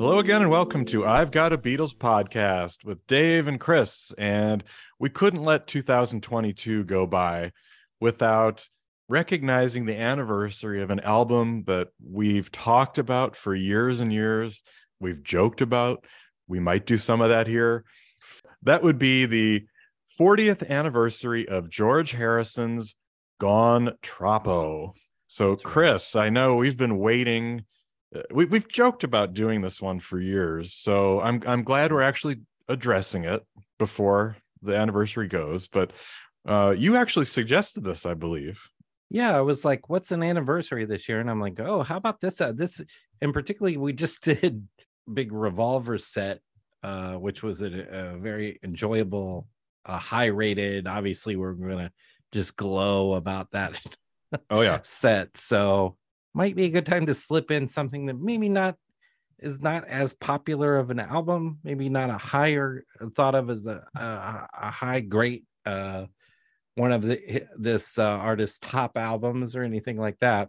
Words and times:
Hello 0.00 0.18
again, 0.18 0.40
and 0.40 0.50
welcome 0.50 0.86
to 0.86 1.04
I've 1.04 1.30
Got 1.30 1.52
a 1.52 1.58
Beatles 1.58 1.94
podcast 1.94 2.86
with 2.86 3.06
Dave 3.06 3.48
and 3.48 3.60
Chris. 3.60 4.14
And 4.16 4.64
we 4.98 5.10
couldn't 5.10 5.44
let 5.44 5.66
2022 5.66 6.84
go 6.84 7.06
by 7.06 7.52
without 8.00 8.66
recognizing 9.10 9.84
the 9.84 10.00
anniversary 10.00 10.80
of 10.80 10.88
an 10.88 11.00
album 11.00 11.64
that 11.66 11.88
we've 12.02 12.50
talked 12.50 12.96
about 12.96 13.36
for 13.36 13.54
years 13.54 14.00
and 14.00 14.10
years. 14.10 14.62
We've 15.00 15.22
joked 15.22 15.60
about. 15.60 16.06
We 16.48 16.60
might 16.60 16.86
do 16.86 16.96
some 16.96 17.20
of 17.20 17.28
that 17.28 17.46
here. 17.46 17.84
That 18.62 18.82
would 18.82 18.98
be 18.98 19.26
the 19.26 19.66
40th 20.18 20.66
anniversary 20.70 21.46
of 21.46 21.68
George 21.68 22.12
Harrison's 22.12 22.94
Gone 23.38 23.92
Troppo. 24.00 24.94
So, 25.26 25.56
Chris, 25.56 26.16
I 26.16 26.30
know 26.30 26.56
we've 26.56 26.78
been 26.78 26.96
waiting 26.96 27.66
we, 28.30 28.44
we've 28.46 28.68
joked 28.68 29.04
about 29.04 29.34
doing 29.34 29.60
this 29.60 29.80
one 29.80 29.98
for 29.98 30.20
years 30.20 30.74
so 30.74 31.20
i'm 31.20 31.42
i'm 31.46 31.62
glad 31.62 31.92
we're 31.92 32.02
actually 32.02 32.40
addressing 32.68 33.24
it 33.24 33.44
before 33.78 34.36
the 34.62 34.74
anniversary 34.74 35.28
goes 35.28 35.68
but 35.68 35.92
uh 36.46 36.74
you 36.76 36.96
actually 36.96 37.24
suggested 37.24 37.84
this 37.84 38.06
i 38.06 38.14
believe. 38.14 38.60
Yeah 39.10 39.36
i 39.36 39.40
was 39.40 39.64
like 39.64 39.88
what's 39.88 40.12
an 40.12 40.22
anniversary 40.22 40.84
this 40.84 41.08
year? 41.08 41.20
And 41.20 41.30
i'm 41.30 41.40
like 41.40 41.58
oh 41.60 41.82
how 41.82 41.96
about 41.96 42.20
this 42.20 42.40
uh, 42.40 42.52
this 42.52 42.80
and 43.20 43.32
particularly 43.32 43.76
we 43.76 43.92
just 43.92 44.22
did 44.24 44.66
big 45.12 45.32
revolver 45.32 45.98
set 45.98 46.40
uh 46.82 47.14
which 47.14 47.42
was 47.42 47.62
a, 47.62 47.66
a 47.66 48.18
very 48.18 48.58
enjoyable 48.62 49.46
uh 49.86 49.98
high 49.98 50.26
rated 50.26 50.86
obviously 50.86 51.36
we're 51.36 51.52
gonna 51.52 51.90
just 52.32 52.56
glow 52.56 53.14
about 53.14 53.50
that 53.50 53.80
oh 54.50 54.60
yeah. 54.60 54.78
set 54.84 55.36
so 55.36 55.96
might 56.34 56.56
be 56.56 56.64
a 56.64 56.70
good 56.70 56.86
time 56.86 57.06
to 57.06 57.14
slip 57.14 57.50
in 57.50 57.68
something 57.68 58.06
that 58.06 58.18
maybe 58.18 58.48
not 58.48 58.76
is 59.38 59.60
not 59.60 59.86
as 59.86 60.12
popular 60.12 60.76
of 60.76 60.90
an 60.90 61.00
album, 61.00 61.58
maybe 61.64 61.88
not 61.88 62.10
a 62.10 62.18
higher 62.18 62.84
thought 63.16 63.34
of 63.34 63.50
as 63.50 63.66
a 63.66 63.82
a, 63.94 64.48
a 64.62 64.70
high 64.70 65.00
great 65.00 65.44
uh 65.66 66.06
one 66.74 66.92
of 66.92 67.02
the 67.02 67.44
this 67.58 67.98
uh, 67.98 68.02
artist's 68.02 68.58
top 68.58 68.96
albums 68.96 69.56
or 69.56 69.62
anything 69.62 69.98
like 69.98 70.18
that. 70.20 70.48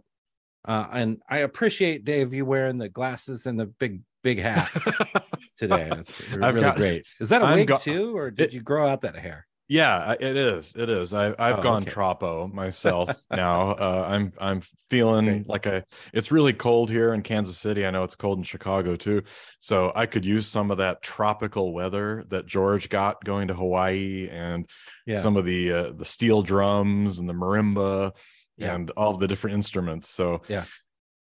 Uh, 0.66 0.86
and 0.92 1.18
I 1.28 1.38
appreciate 1.38 2.04
Dave 2.04 2.32
you 2.32 2.46
wearing 2.46 2.78
the 2.78 2.88
glasses 2.88 3.46
and 3.46 3.58
the 3.58 3.66
big 3.66 4.00
big 4.22 4.38
hat 4.38 4.70
today. 5.58 5.90
It's 5.92 6.30
really 6.30 6.60
got, 6.60 6.76
great. 6.76 7.04
Is 7.20 7.30
that 7.30 7.42
a 7.42 7.46
I'm 7.46 7.58
wig 7.58 7.68
go- 7.68 7.76
too, 7.76 8.16
or 8.16 8.30
did 8.30 8.48
it, 8.48 8.52
you 8.54 8.60
grow 8.60 8.88
out 8.88 9.02
that 9.02 9.16
hair? 9.16 9.46
Yeah, 9.72 10.12
it 10.20 10.36
is. 10.36 10.74
It 10.76 10.90
is. 10.90 11.14
I, 11.14 11.28
I've 11.38 11.60
oh, 11.60 11.62
gone 11.62 11.82
okay. 11.84 11.92
troppo 11.92 12.46
myself 12.48 13.16
now. 13.30 13.70
Uh, 13.70 14.04
I'm 14.06 14.30
I'm 14.38 14.60
feeling 14.90 15.26
okay. 15.26 15.44
like 15.46 15.64
a. 15.64 15.82
It's 16.12 16.30
really 16.30 16.52
cold 16.52 16.90
here 16.90 17.14
in 17.14 17.22
Kansas 17.22 17.56
City. 17.56 17.86
I 17.86 17.90
know 17.90 18.02
it's 18.02 18.14
cold 18.14 18.36
in 18.36 18.44
Chicago 18.44 18.96
too. 18.96 19.22
So 19.60 19.90
I 19.96 20.04
could 20.04 20.26
use 20.26 20.46
some 20.46 20.70
of 20.70 20.76
that 20.76 21.00
tropical 21.00 21.72
weather 21.72 22.22
that 22.28 22.44
George 22.44 22.90
got 22.90 23.24
going 23.24 23.48
to 23.48 23.54
Hawaii, 23.54 24.28
and 24.30 24.68
yeah. 25.06 25.16
some 25.16 25.38
of 25.38 25.46
the 25.46 25.72
uh, 25.72 25.92
the 25.92 26.04
steel 26.04 26.42
drums 26.42 27.18
and 27.18 27.26
the 27.26 27.32
marimba, 27.32 28.12
yeah. 28.58 28.74
and 28.74 28.90
all 28.90 29.16
the 29.16 29.26
different 29.26 29.54
instruments. 29.54 30.10
So 30.10 30.42
yeah. 30.48 30.64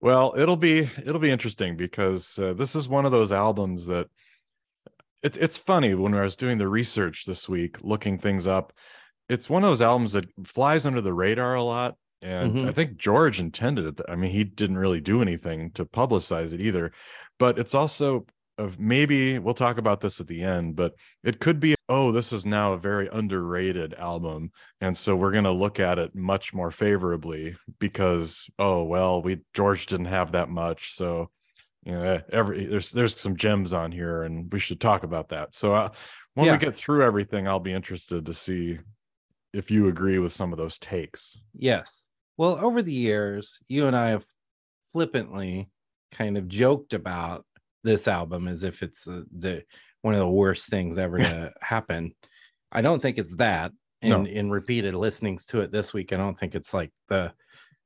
Well, 0.01 0.33
it'll 0.35 0.57
be 0.57 0.89
it'll 1.05 1.21
be 1.21 1.31
interesting 1.31 1.77
because 1.77 2.37
uh, 2.37 2.51
this 2.51 2.75
is 2.75 2.89
one 2.89 3.05
of 3.05 3.13
those 3.13 3.31
albums 3.31 3.85
that 3.85 4.09
it, 5.23 5.37
it's 5.37 5.57
funny 5.57 5.93
when 5.93 6.13
I 6.13 6.21
was 6.21 6.35
doing 6.35 6.57
the 6.57 6.67
research 6.67 7.25
this 7.25 7.47
week, 7.47 7.77
looking 7.81 8.17
things 8.17 8.47
up. 8.47 8.73
It's 9.29 9.49
one 9.49 9.63
of 9.63 9.69
those 9.69 9.81
albums 9.81 10.13
that 10.13 10.25
flies 10.45 10.85
under 10.85 11.01
the 11.01 11.13
radar 11.13 11.55
a 11.55 11.63
lot. 11.63 11.95
And 12.21 12.53
mm-hmm. 12.53 12.67
I 12.67 12.71
think 12.71 12.97
George 12.97 13.39
intended 13.39 13.99
it. 13.99 14.05
I 14.07 14.15
mean, 14.15 14.31
he 14.31 14.43
didn't 14.43 14.77
really 14.77 15.01
do 15.01 15.21
anything 15.21 15.71
to 15.71 15.85
publicize 15.85 16.53
it 16.53 16.61
either. 16.61 16.91
But 17.39 17.57
it's 17.57 17.73
also 17.73 18.25
of 18.57 18.79
maybe 18.79 19.39
we'll 19.39 19.53
talk 19.53 19.77
about 19.77 20.01
this 20.01 20.19
at 20.19 20.27
the 20.27 20.43
end, 20.43 20.75
but 20.75 20.93
it 21.23 21.39
could 21.39 21.59
be, 21.59 21.73
oh, 21.89 22.11
this 22.11 22.31
is 22.31 22.45
now 22.45 22.73
a 22.73 22.77
very 22.77 23.09
underrated 23.11 23.95
album. 23.95 24.51
And 24.81 24.95
so 24.95 25.15
we're 25.15 25.31
going 25.31 25.45
to 25.45 25.51
look 25.51 25.79
at 25.79 25.97
it 25.97 26.13
much 26.13 26.53
more 26.53 26.71
favorably 26.71 27.55
because, 27.79 28.47
oh, 28.59 28.83
well, 28.83 29.21
we 29.21 29.39
George 29.53 29.87
didn't 29.87 30.05
have 30.05 30.33
that 30.33 30.49
much. 30.49 30.93
So 30.93 31.31
you 31.83 31.93
know 31.93 32.21
every 32.31 32.65
there's 32.65 32.91
there's 32.91 33.19
some 33.19 33.35
gems 33.35 33.73
on 33.73 33.91
here 33.91 34.23
and 34.23 34.51
we 34.51 34.59
should 34.59 34.79
talk 34.79 35.03
about 35.03 35.29
that. 35.29 35.55
So 35.55 35.73
uh, 35.73 35.89
when 36.35 36.45
yeah. 36.45 36.53
we 36.53 36.57
get 36.57 36.75
through 36.75 37.03
everything 37.03 37.47
i'll 37.47 37.59
be 37.59 37.73
interested 37.73 38.25
to 38.25 38.33
see 38.33 38.79
if 39.53 39.69
you 39.69 39.87
agree 39.87 40.19
with 40.19 40.33
some 40.33 40.51
of 40.51 40.57
those 40.57 40.77
takes. 40.77 41.41
Yes. 41.53 42.07
Well 42.37 42.57
over 42.63 42.81
the 42.81 42.93
years 42.93 43.59
you 43.67 43.87
and 43.87 43.95
i 43.95 44.09
have 44.09 44.25
flippantly 44.91 45.69
kind 46.11 46.37
of 46.37 46.47
joked 46.47 46.93
about 46.93 47.45
this 47.83 48.07
album 48.07 48.47
as 48.47 48.63
if 48.63 48.83
it's 48.83 49.07
uh, 49.07 49.21
the 49.37 49.63
one 50.01 50.13
of 50.13 50.19
the 50.19 50.27
worst 50.27 50.69
things 50.69 50.97
ever 50.97 51.17
to 51.17 51.53
happen. 51.61 52.13
I 52.71 52.81
don't 52.81 53.01
think 53.01 53.17
it's 53.17 53.35
that. 53.37 53.71
In 54.01 54.09
no. 54.09 54.25
in 54.25 54.49
repeated 54.49 54.95
listenings 54.95 55.45
to 55.47 55.61
it 55.61 55.71
this 55.71 55.93
week 55.93 56.11
i 56.11 56.17
don't 56.17 56.33
think 56.35 56.55
it's 56.55 56.73
like 56.73 56.91
the 57.07 57.31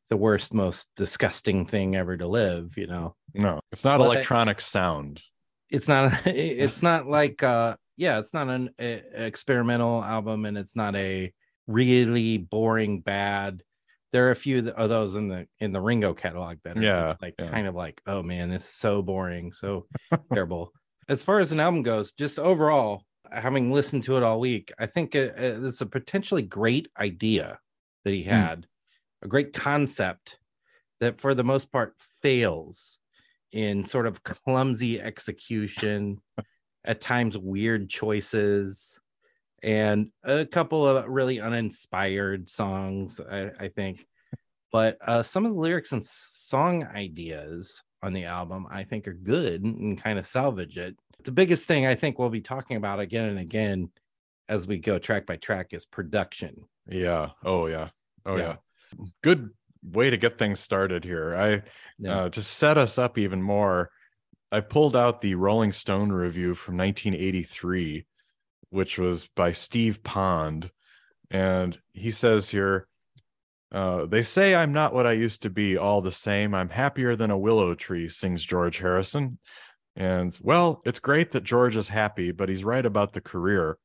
the 0.09 0.17
worst, 0.17 0.53
most 0.53 0.87
disgusting 0.95 1.65
thing 1.65 1.95
ever 1.95 2.15
to 2.17 2.27
live, 2.27 2.77
you 2.77 2.87
know. 2.87 3.15
No, 3.33 3.59
it's 3.71 3.83
not 3.83 3.99
but 3.99 4.05
electronic 4.05 4.61
sound. 4.61 5.21
It's 5.69 5.87
not 5.87 6.21
it's 6.25 6.81
not 6.81 7.07
like 7.07 7.43
uh 7.43 7.75
yeah, 7.97 8.19
it's 8.19 8.33
not 8.33 8.49
an 8.49 8.69
a, 8.79 9.25
experimental 9.25 10.03
album 10.03 10.45
and 10.45 10.57
it's 10.57 10.75
not 10.75 10.95
a 10.95 11.33
really 11.67 12.37
boring 12.37 13.01
bad. 13.01 13.63
There 14.11 14.27
are 14.27 14.31
a 14.31 14.35
few 14.35 14.69
of 14.69 14.89
those 14.89 15.15
in 15.15 15.27
the 15.27 15.47
in 15.59 15.71
the 15.71 15.81
Ringo 15.81 16.13
catalog 16.13 16.57
that 16.63 16.77
are 16.77 16.81
yeah, 16.81 17.09
just 17.09 17.21
like 17.21 17.35
yeah. 17.39 17.49
kind 17.49 17.67
of 17.67 17.75
like, 17.75 18.01
oh 18.05 18.21
man, 18.21 18.49
this 18.49 18.63
is 18.63 18.69
so 18.69 19.01
boring, 19.01 19.53
so 19.53 19.87
terrible. 20.33 20.71
As 21.07 21.23
far 21.23 21.39
as 21.39 21.51
an 21.51 21.59
album 21.59 21.83
goes, 21.83 22.13
just 22.13 22.39
overall, 22.39 23.03
having 23.31 23.71
listened 23.71 24.03
to 24.05 24.17
it 24.17 24.23
all 24.23 24.39
week, 24.39 24.71
I 24.79 24.85
think 24.87 25.13
it, 25.15 25.35
it's 25.37 25.81
a 25.81 25.85
potentially 25.85 26.41
great 26.41 26.87
idea 26.97 27.59
that 28.03 28.11
he 28.11 28.23
hmm. 28.23 28.29
had. 28.29 28.61
Mm 28.61 28.65
a 29.25 29.27
great 29.27 29.53
concept 29.53 30.37
that 30.99 31.19
for 31.19 31.33
the 31.33 31.43
most 31.43 31.71
part 31.71 31.95
fails 32.21 32.99
in 33.51 33.83
sort 33.83 34.05
of 34.05 34.23
clumsy 34.23 35.01
execution 35.01 36.21
at 36.85 37.01
times 37.01 37.37
weird 37.37 37.89
choices 37.89 38.99
and 39.63 40.11
a 40.23 40.45
couple 40.45 40.85
of 40.85 41.07
really 41.07 41.41
uninspired 41.41 42.49
songs 42.49 43.19
i, 43.19 43.49
I 43.59 43.67
think. 43.67 44.05
But 44.71 44.97
uh, 45.07 45.23
some 45.23 45.45
of 45.45 45.53
the 45.53 45.59
lyrics 45.59 45.93
and 45.93 46.03
song 46.03 46.83
ideas 46.83 47.81
on 48.03 48.13
the 48.13 48.25
album 48.25 48.67
i 48.69 48.83
think 48.83 49.07
are 49.07 49.13
good 49.13 49.63
and 49.63 50.01
kind 50.01 50.19
of 50.19 50.27
salvage 50.27 50.77
it. 50.77 50.95
The 51.23 51.31
biggest 51.31 51.67
thing 51.67 51.87
i 51.87 51.95
think 51.95 52.19
we'll 52.19 52.29
be 52.29 52.41
talking 52.41 52.77
about 52.77 52.99
again 52.99 53.25
and 53.25 53.39
again 53.39 53.89
as 54.47 54.67
we 54.67 54.77
go 54.77 54.99
track 54.99 55.25
by 55.25 55.37
track 55.37 55.69
is 55.71 55.87
production. 55.87 56.65
Yeah. 56.87 57.29
Oh 57.43 57.65
yeah. 57.65 57.89
Oh 58.27 58.35
yeah, 58.35 58.43
yeah 58.43 58.55
good 59.21 59.49
way 59.83 60.09
to 60.09 60.17
get 60.17 60.37
things 60.37 60.59
started 60.59 61.03
here. 61.03 61.35
I 61.35 61.61
yeah. 61.99 62.17
uh, 62.17 62.29
to 62.29 62.41
set 62.41 62.77
us 62.77 62.97
up 62.97 63.17
even 63.17 63.41
more. 63.41 63.91
I 64.51 64.61
pulled 64.61 64.95
out 64.95 65.21
the 65.21 65.35
Rolling 65.35 65.71
Stone 65.71 66.11
review 66.11 66.55
from 66.55 66.77
1983, 66.77 68.05
which 68.69 68.97
was 68.97 69.27
by 69.35 69.51
Steve 69.51 70.03
Pond, 70.03 70.71
and 71.29 71.77
he 71.93 72.11
says 72.11 72.49
here. 72.49 72.87
Uh, 73.71 74.05
they 74.05 74.21
say 74.21 74.55
I'm 74.55 74.71
not 74.71 74.93
what 74.93 75.07
I 75.07 75.11
used 75.13 75.41
to 75.41 75.49
be. 75.49 75.75
All 75.75 75.99
the 75.99 76.11
same, 76.11 76.53
I'm 76.53 76.69
happier 76.69 77.15
than 77.15 77.31
a 77.31 77.37
willow 77.37 77.75
tree. 77.75 78.07
Sings 78.07 78.45
George 78.45 78.77
Harrison, 78.77 79.37
and 79.95 80.37
well, 80.41 80.81
it's 80.85 80.99
great 80.99 81.31
that 81.31 81.43
George 81.43 81.75
is 81.75 81.89
happy, 81.89 82.31
but 82.31 82.47
he's 82.47 82.63
right 82.63 82.85
about 82.85 83.11
the 83.11 83.21
career. 83.21 83.77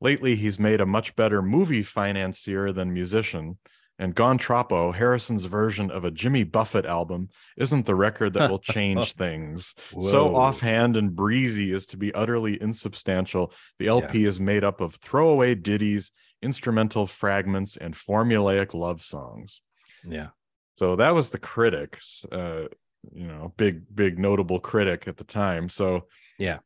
Lately, 0.00 0.34
he's 0.34 0.58
made 0.58 0.80
a 0.80 0.86
much 0.86 1.14
better 1.14 1.40
movie 1.40 1.82
financier 1.82 2.72
than 2.72 2.92
musician 2.92 3.58
and 3.98 4.14
Gone 4.14 4.38
Troppo, 4.38 4.92
Harrison's 4.92 5.46
version 5.46 5.90
of 5.90 6.04
a 6.04 6.10
Jimmy 6.10 6.44
Buffett 6.44 6.84
album, 6.84 7.28
isn't 7.56 7.86
the 7.86 7.94
record 7.94 8.34
that 8.34 8.50
will 8.50 8.58
change 8.58 9.12
things. 9.16 9.74
Whoa. 9.92 10.10
So 10.10 10.36
offhand 10.36 10.96
and 10.96 11.14
breezy 11.14 11.72
as 11.72 11.86
to 11.86 11.96
be 11.96 12.14
utterly 12.14 12.60
insubstantial, 12.60 13.52
the 13.78 13.88
LP 13.88 14.20
yeah. 14.20 14.28
is 14.28 14.40
made 14.40 14.64
up 14.64 14.80
of 14.80 14.96
throwaway 14.96 15.54
ditties, 15.54 16.10
instrumental 16.42 17.06
fragments, 17.06 17.76
and 17.76 17.94
formulaic 17.94 18.74
love 18.74 19.02
songs. 19.02 19.62
Yeah. 20.06 20.28
So 20.76 20.96
that 20.96 21.14
was 21.14 21.30
the 21.30 21.38
critics, 21.38 22.24
uh, 22.30 22.66
you 23.12 23.26
know, 23.26 23.54
big, 23.56 23.82
big 23.94 24.18
notable 24.18 24.60
critic 24.60 25.08
at 25.08 25.16
the 25.16 25.24
time. 25.24 25.70
So 25.70 26.06
yeah, 26.38 26.58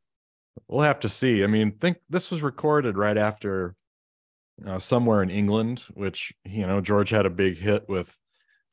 we'll 0.66 0.82
have 0.82 1.00
to 1.00 1.08
see. 1.08 1.44
I 1.44 1.46
mean, 1.46 1.72
think 1.72 1.98
this 2.08 2.30
was 2.30 2.42
recorded 2.42 2.96
right 2.96 3.16
after 3.16 3.76
uh, 4.66 4.78
somewhere 4.78 5.22
in 5.22 5.30
England, 5.30 5.84
which 5.94 6.32
you 6.44 6.66
know 6.66 6.80
George 6.80 7.10
had 7.10 7.26
a 7.26 7.30
big 7.30 7.58
hit 7.58 7.88
with 7.88 8.14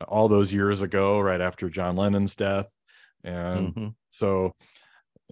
all 0.08 0.28
those 0.28 0.54
years 0.54 0.82
ago, 0.82 1.20
right 1.20 1.42
after 1.42 1.70
John 1.70 1.96
Lennon's 1.96 2.36
death, 2.36 2.68
and 3.24 3.74
mm-hmm. 3.74 3.88
so 4.10 4.54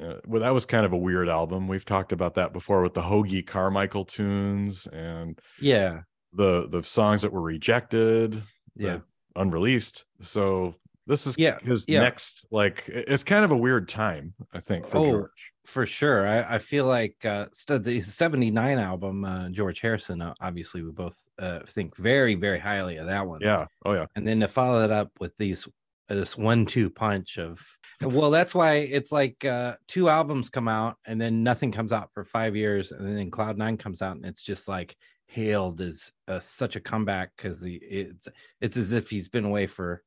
uh, 0.01 0.15
well, 0.25 0.41
that 0.41 0.53
was 0.53 0.65
kind 0.65 0.85
of 0.85 0.93
a 0.93 0.97
weird 0.97 1.29
album. 1.29 1.67
We've 1.67 1.85
talked 1.85 2.11
about 2.11 2.35
that 2.35 2.51
before 2.51 2.81
with 2.81 2.93
the 2.93 3.01
Hoagy 3.01 3.45
Carmichael 3.45 4.05
tunes 4.05 4.87
and 4.87 5.39
yeah, 5.59 6.01
the 6.33 6.67
the 6.67 6.83
songs 6.83 7.21
that 7.21 7.31
were 7.31 7.41
rejected, 7.41 8.41
yeah, 8.75 8.99
unreleased. 9.35 10.05
So 10.19 10.75
This 11.07 11.27
is 11.27 11.37
Yeah, 11.37 11.59
his 11.59 11.85
yeah. 11.87 12.01
next 12.01 12.45
like 12.51 12.83
it's 12.87 13.23
kind 13.23 13.45
of 13.45 13.51
a 13.51 13.57
weird 13.57 13.87
time, 13.87 14.33
I 14.53 14.59
think, 14.59 14.87
for 14.87 14.97
Oh, 14.97 15.09
George. 15.11 15.51
for 15.65 15.85
sure. 15.85 16.27
I, 16.27 16.55
I 16.55 16.59
feel 16.59 16.85
like 16.85 17.23
uh 17.25 17.45
the 17.67 18.01
79 18.01 18.79
album, 18.79 19.25
uh 19.25 19.49
George 19.49 19.81
Harrison, 19.81 20.21
uh, 20.21 20.33
obviously 20.41 20.81
we 20.81 20.91
both 20.91 21.17
uh 21.39 21.59
think 21.67 21.95
very, 21.95 22.35
very 22.35 22.59
highly 22.59 22.97
of 22.97 23.07
that 23.07 23.27
one. 23.27 23.41
Yeah. 23.41 23.67
Oh 23.85 23.93
yeah. 23.93 24.05
And 24.15 24.27
then 24.27 24.39
to 24.39 24.47
follow 24.47 24.83
it 24.83 24.91
up 24.91 25.11
with 25.19 25.35
these 25.37 25.67
this 26.09 26.37
one-two 26.37 26.89
punch 26.91 27.37
of 27.39 27.59
well, 28.01 28.29
that's 28.29 28.53
why 28.53 28.73
it's 28.75 29.11
like 29.11 29.45
uh 29.45 29.75
two 29.87 30.09
albums 30.09 30.49
come 30.49 30.67
out 30.67 30.97
and 31.05 31.19
then 31.21 31.43
nothing 31.43 31.71
comes 31.71 31.93
out 31.93 32.09
for 32.13 32.25
five 32.25 32.55
years, 32.55 32.91
and 32.91 33.17
then 33.17 33.31
Cloud 33.31 33.57
Nine 33.57 33.77
comes 33.77 34.01
out 34.01 34.15
and 34.17 34.25
it's 34.25 34.43
just 34.43 34.67
like 34.67 34.95
hailed 35.27 35.81
as 35.81 36.11
uh, 36.27 36.39
such 36.39 36.75
a 36.75 36.79
comeback 36.81 37.31
because 37.35 37.63
it's 37.65 38.27
it's 38.61 38.77
as 38.77 38.91
if 38.91 39.09
he's 39.09 39.29
been 39.29 39.45
away 39.45 39.65
for 39.67 40.03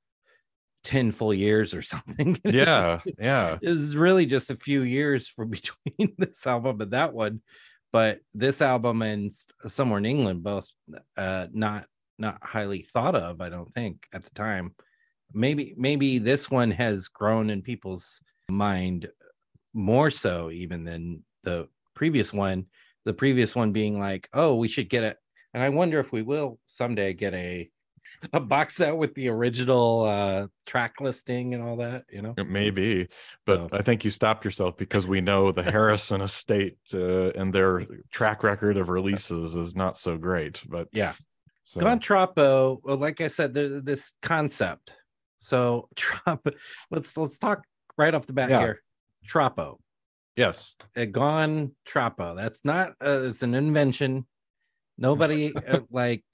10 0.88 1.12
full 1.12 1.34
years 1.34 1.74
or 1.74 1.82
something. 1.92 2.40
Yeah. 2.44 3.00
Yeah. 3.18 3.58
it 3.60 3.68
was 3.68 3.94
really 3.94 4.24
just 4.24 4.50
a 4.50 4.56
few 4.56 4.82
years 4.82 5.28
from 5.28 5.50
between 5.58 6.14
this 6.16 6.46
album 6.46 6.80
and 6.80 6.92
that 6.92 7.12
one 7.12 7.42
but 7.92 8.20
this 8.34 8.60
album 8.62 9.02
and 9.02 9.30
somewhere 9.66 9.98
in 9.98 10.06
england 10.06 10.42
both 10.42 10.66
uh 11.16 11.46
not 11.52 11.84
not 12.18 12.38
highly 12.42 12.82
thought 12.82 13.14
of 13.14 13.40
i 13.40 13.48
don't 13.48 13.72
think 13.74 14.06
at 14.12 14.24
the 14.24 14.30
time 14.30 14.74
maybe 15.32 15.74
maybe 15.76 16.18
this 16.18 16.50
one 16.50 16.70
has 16.70 17.08
grown 17.08 17.50
in 17.50 17.62
people's 17.62 18.22
mind 18.50 19.08
more 19.74 20.10
so 20.10 20.50
even 20.50 20.84
than 20.84 21.22
the 21.44 21.68
previous 21.94 22.32
one 22.32 22.64
the 23.04 23.14
previous 23.14 23.54
one 23.54 23.72
being 23.72 23.98
like 23.98 24.28
oh 24.32 24.54
we 24.54 24.68
should 24.68 24.88
get 24.88 25.04
it 25.04 25.16
and 25.54 25.62
i 25.62 25.68
wonder 25.68 25.98
if 26.00 26.12
we 26.12 26.22
will 26.22 26.58
someday 26.66 27.12
get 27.12 27.34
a 27.34 27.70
a 28.32 28.40
box 28.40 28.76
set 28.76 28.96
with 28.96 29.14
the 29.14 29.28
original 29.28 30.02
uh 30.04 30.46
track 30.66 30.94
listing 31.00 31.54
and 31.54 31.62
all 31.62 31.76
that 31.76 32.04
you 32.10 32.20
know 32.22 32.34
It 32.36 32.48
may 32.48 32.70
be, 32.70 33.08
but 33.46 33.56
So- 33.56 33.68
I 33.72 33.82
think 33.82 34.04
you 34.04 34.10
stopped 34.10 34.44
yourself 34.44 34.76
because 34.76 35.06
we 35.06 35.20
know 35.20 35.52
the 35.52 35.62
Harrison 35.62 36.20
estate 36.20 36.76
uh, 36.94 37.30
and 37.30 37.52
their 37.52 37.86
track 38.12 38.42
record 38.42 38.76
of 38.76 38.88
releases 38.98 39.54
is 39.56 39.74
not 39.76 39.96
so 39.98 40.16
great. 40.16 40.62
But 40.68 40.88
Yeah. 40.92 41.12
so 41.64 41.80
Gone 41.80 41.98
Troppo, 42.00 42.80
well, 42.82 42.96
like 42.96 43.20
I 43.20 43.28
said, 43.28 43.54
this 43.54 44.12
concept. 44.22 44.92
So 45.38 45.88
Troppo, 45.96 46.50
let's 46.90 47.16
let's 47.16 47.38
talk 47.38 47.64
right 47.96 48.14
off 48.14 48.26
the 48.26 48.32
bat 48.32 48.50
Yeah. 48.50 48.60
here. 48.60 48.82
Troppo, 49.24 49.78
yes, 50.36 50.74
uh, 50.96 51.04
gone 51.04 51.72
Troppo. 51.84 52.34
That's 52.34 52.64
not. 52.64 52.90
Uh, 53.04 53.22
it's 53.24 53.42
an 53.42 53.54
invention. 53.54 54.26
Nobody 54.96 55.54
uh, 55.54 55.80
like 55.90 56.24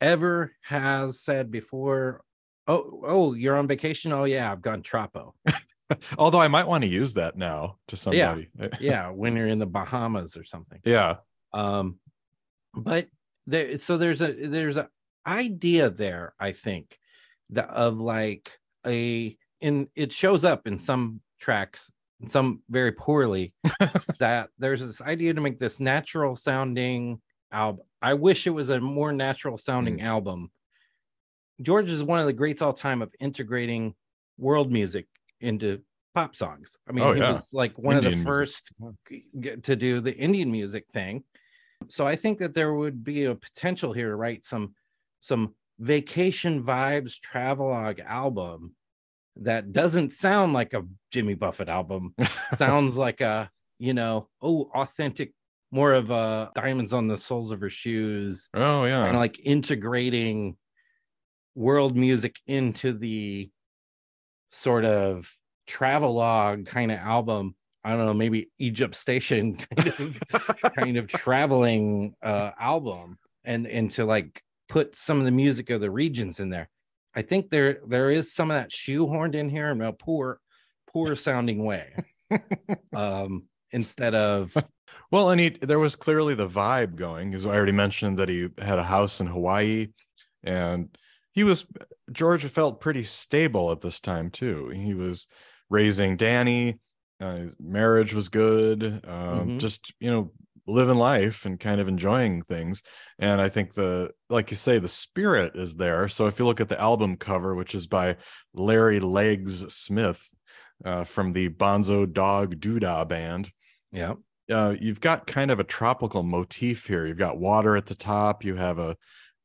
ever 0.00 0.52
has 0.62 1.20
said 1.20 1.50
before. 1.50 2.22
Oh, 2.66 3.02
oh, 3.06 3.34
you're 3.34 3.56
on 3.56 3.66
vacation. 3.66 4.12
Oh 4.12 4.24
yeah, 4.24 4.50
I've 4.52 4.62
gone 4.62 4.82
Troppo. 4.82 5.34
although 6.18 6.40
I 6.40 6.48
might 6.48 6.66
want 6.66 6.82
to 6.82 6.88
use 6.88 7.14
that 7.14 7.36
now 7.36 7.76
to 7.88 7.96
somebody. 7.96 8.48
Yeah, 8.58 8.68
yeah, 8.80 9.10
when 9.10 9.36
you're 9.36 9.48
in 9.48 9.58
the 9.58 9.66
Bahamas 9.66 10.36
or 10.36 10.44
something. 10.44 10.80
yeah. 10.84 11.16
um 11.54 11.98
but 12.74 13.08
there 13.46 13.78
so 13.78 13.96
there's 13.96 14.20
a 14.20 14.32
there's 14.48 14.76
a 14.76 14.88
idea 15.26 15.88
there 15.88 16.34
i 16.38 16.52
think 16.52 16.98
that 17.50 17.68
of 17.70 17.98
like 17.98 18.58
a 18.86 19.36
in 19.60 19.88
it 19.96 20.12
shows 20.12 20.44
up 20.44 20.66
in 20.66 20.78
some 20.78 21.20
tracks 21.40 21.90
some 22.26 22.60
very 22.68 22.92
poorly 22.92 23.54
that 24.18 24.50
there's 24.58 24.86
this 24.86 25.00
idea 25.00 25.32
to 25.32 25.40
make 25.40 25.58
this 25.58 25.80
natural 25.80 26.36
sounding 26.36 27.20
album. 27.52 27.84
I 28.00 28.14
wish 28.14 28.46
it 28.46 28.50
was 28.50 28.70
a 28.70 28.80
more 28.80 29.12
natural 29.12 29.58
sounding 29.58 29.98
hmm. 29.98 30.06
album. 30.06 30.50
George 31.60 31.90
is 31.90 32.02
one 32.02 32.20
of 32.20 32.26
the 32.26 32.32
greats 32.32 32.62
all 32.62 32.72
time 32.72 33.02
of 33.02 33.12
integrating 33.20 33.94
world 34.38 34.72
music 34.72 35.06
into 35.40 35.80
pop 36.14 36.36
songs. 36.36 36.76
I 36.88 36.92
mean 36.92 37.04
Oh, 37.04 37.12
he 37.12 37.20
yeah. 37.20 37.32
was 37.32 37.52
like 37.52 37.76
one 37.78 37.96
of 37.96 38.04
the 38.04 38.22
first 38.24 38.70
to 39.62 39.76
do 39.76 40.00
the 40.00 40.14
indian 40.14 40.50
music 40.50 40.86
thing. 40.92 41.24
So 41.88 42.06
i 42.06 42.16
think 42.16 42.38
that 42.38 42.54
there 42.54 42.74
would 42.74 43.04
be 43.04 43.24
a 43.24 43.34
potential 43.34 43.92
here 43.92 44.10
to 44.10 44.16
write 44.16 44.44
some 44.44 44.74
some 45.20 45.54
vacation 45.78 46.62
vibes 46.62 47.20
travelogue 47.20 48.00
album 48.00 48.74
that 49.36 49.70
doesn't 49.70 50.10
sound 50.10 50.52
like 50.52 50.72
a 50.74 50.84
jimmy 51.12 51.34
buffett 51.34 51.68
album. 51.68 52.14
Sounds 52.54 52.96
like 52.96 53.20
a 53.20 53.50
you 53.78 53.94
know 53.94 54.28
oh 54.42 54.70
authentic 54.74 55.32
more 55.70 55.92
of 55.92 56.10
a 56.10 56.50
diamonds 56.54 56.92
on 56.92 57.08
the 57.08 57.16
soles 57.16 57.52
of 57.52 57.60
her 57.60 57.70
shoes 57.70 58.48
Oh 58.54 58.84
yeah. 58.84 59.08
of 59.08 59.14
like 59.16 59.40
integrating 59.44 60.56
world 61.54 61.96
music 61.96 62.36
into 62.46 62.92
the 62.92 63.50
sort 64.50 64.84
of 64.84 65.30
travelogue 65.66 66.66
kind 66.66 66.90
of 66.90 66.98
album. 66.98 67.54
I 67.84 67.90
don't 67.90 68.06
know 68.06 68.14
maybe 68.14 68.50
egypt 68.58 68.94
station 68.94 69.56
kind 69.76 69.88
of 69.98 70.72
kind 70.74 70.96
of 70.96 71.08
traveling 71.08 72.14
uh 72.22 72.50
album 72.58 73.18
and 73.44 73.66
and 73.66 73.90
to 73.92 74.04
like 74.04 74.42
put 74.68 74.96
some 74.96 75.18
of 75.18 75.24
the 75.24 75.30
music 75.30 75.70
of 75.70 75.80
the 75.80 75.90
regions 75.90 76.40
in 76.40 76.50
there. 76.50 76.68
I 77.14 77.22
think 77.22 77.50
there 77.50 77.80
there 77.86 78.10
is 78.10 78.32
some 78.34 78.50
of 78.50 78.56
that 78.56 78.70
shoehorned 78.70 79.34
in 79.34 79.48
here 79.48 79.70
in 79.70 79.80
a 79.82 79.92
poor 79.92 80.40
poor 80.92 81.14
sounding 81.16 81.64
way. 81.64 81.92
Um 82.94 83.44
instead 83.70 84.14
of 84.14 84.54
Well, 85.10 85.30
and 85.30 85.40
he 85.40 85.50
there 85.50 85.78
was 85.78 85.96
clearly 85.96 86.34
the 86.34 86.48
vibe 86.48 86.96
going, 86.96 87.30
because 87.30 87.46
I 87.46 87.50
already 87.54 87.72
mentioned 87.72 88.18
that 88.18 88.28
he 88.28 88.48
had 88.58 88.78
a 88.78 88.84
house 88.84 89.20
in 89.20 89.26
Hawaii, 89.26 89.88
and 90.42 90.96
he 91.32 91.44
was 91.44 91.66
George 92.12 92.44
felt 92.46 92.80
pretty 92.80 93.04
stable 93.04 93.70
at 93.72 93.80
this 93.80 94.00
time 94.00 94.30
too. 94.30 94.68
He 94.68 94.94
was 94.94 95.26
raising 95.70 96.16
Danny, 96.16 96.78
uh, 97.20 97.34
his 97.36 97.52
marriage 97.60 98.12
was 98.14 98.28
good, 98.28 98.82
um, 99.06 99.50
Mhm. 99.50 99.58
just 99.58 99.92
you 100.00 100.10
know 100.10 100.32
living 100.66 100.98
life 100.98 101.46
and 101.46 101.58
kind 101.58 101.80
of 101.80 101.88
enjoying 101.88 102.42
things. 102.42 102.82
And 103.18 103.40
I 103.40 103.48
think 103.48 103.72
the 103.74 104.10
like 104.28 104.50
you 104.50 104.56
say, 104.56 104.78
the 104.78 104.88
spirit 104.88 105.56
is 105.56 105.74
there. 105.74 106.08
So 106.08 106.26
if 106.26 106.38
you 106.38 106.44
look 106.44 106.60
at 106.60 106.68
the 106.68 106.80
album 106.80 107.16
cover, 107.16 107.54
which 107.54 107.74
is 107.74 107.86
by 107.86 108.16
Larry 108.52 109.00
Legs 109.00 109.72
Smith 109.74 110.22
uh, 110.84 111.04
from 111.04 111.32
the 111.32 111.48
Bonzo 111.48 112.10
Dog 112.10 112.60
Doodah 112.60 113.08
Band 113.08 113.50
yeah 113.92 114.14
uh, 114.50 114.74
you've 114.80 115.00
got 115.00 115.26
kind 115.26 115.50
of 115.50 115.60
a 115.60 115.64
tropical 115.64 116.22
motif 116.22 116.86
here. 116.86 117.06
You've 117.06 117.18
got 117.18 117.38
water 117.38 117.76
at 117.76 117.86
the 117.86 117.94
top. 117.94 118.44
You 118.44 118.54
have 118.56 118.78
a 118.78 118.96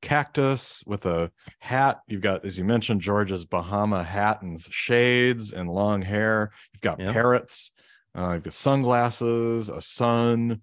cactus 0.01 0.83
with 0.85 1.05
a 1.05 1.31
hat. 1.59 1.99
You've 2.07 2.21
got, 2.21 2.45
as 2.45 2.57
you 2.57 2.63
mentioned, 2.63 3.01
George's 3.01 3.45
Bahama 3.45 4.03
hat 4.03 4.41
and 4.41 4.61
shades 4.61 5.53
and 5.53 5.69
long 5.69 6.01
hair. 6.01 6.51
You've 6.73 6.81
got 6.81 6.99
Yeah. 6.99 7.11
parrots. 7.11 7.71
Uh, 8.15 8.33
you've 8.35 8.43
got 8.43 8.53
sunglasses, 8.53 9.69
a 9.69 9.81
sun, 9.81 10.61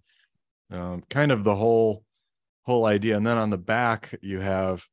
um, 0.70 1.02
kind 1.10 1.32
of 1.32 1.44
the 1.44 1.56
whole 1.56 2.04
whole 2.64 2.86
idea. 2.86 3.16
And 3.16 3.26
then 3.26 3.38
on 3.38 3.50
the 3.50 3.58
back, 3.58 4.14
you 4.22 4.40
have. 4.40 4.84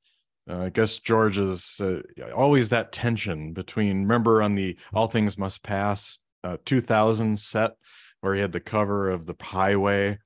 Uh, 0.49 0.59
I 0.63 0.69
guess 0.69 0.99
George's 0.99 1.79
uh, 1.81 1.99
always 2.33 2.69
that 2.69 2.93
tension 2.93 3.51
between. 3.51 4.03
Remember 4.03 4.41
on 4.41 4.55
the 4.55 4.77
All 4.93 5.07
Things 5.07 5.37
Must 5.37 5.61
Pass 5.61 6.19
uh, 6.45 6.55
2000 6.63 7.37
set 7.37 7.71
where 8.27 8.35
he 8.35 8.41
had 8.41 8.51
the 8.51 8.59
cover 8.59 9.09
of 9.09 9.25
the 9.25 9.35
highway, 9.41 10.19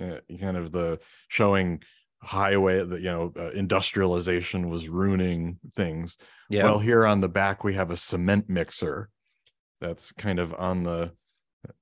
uh, 0.00 0.16
kind 0.40 0.56
of 0.56 0.72
the 0.72 0.98
showing 1.28 1.82
highway 2.22 2.82
that 2.82 3.00
you 3.02 3.10
know 3.10 3.32
uh, 3.38 3.50
industrialization 3.50 4.70
was 4.70 4.88
ruining 4.88 5.58
things. 5.76 6.16
yeah 6.48 6.64
Well, 6.64 6.78
here 6.78 7.04
on 7.04 7.20
the 7.20 7.28
back 7.28 7.62
we 7.62 7.74
have 7.74 7.90
a 7.90 7.96
cement 7.98 8.48
mixer 8.48 9.10
that's 9.78 10.10
kind 10.12 10.38
of 10.38 10.54
on 10.54 10.84
the 10.84 11.12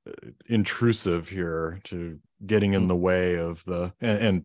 uh, 0.09 0.12
intrusive 0.47 1.28
here 1.28 1.78
to 1.85 2.19
getting 2.45 2.75
in 2.75 2.83
Hmm. 2.83 2.88
the 2.88 2.97
way 2.97 3.37
of 3.37 3.64
the 3.64 3.92
and, 4.00 4.19
and 4.25 4.42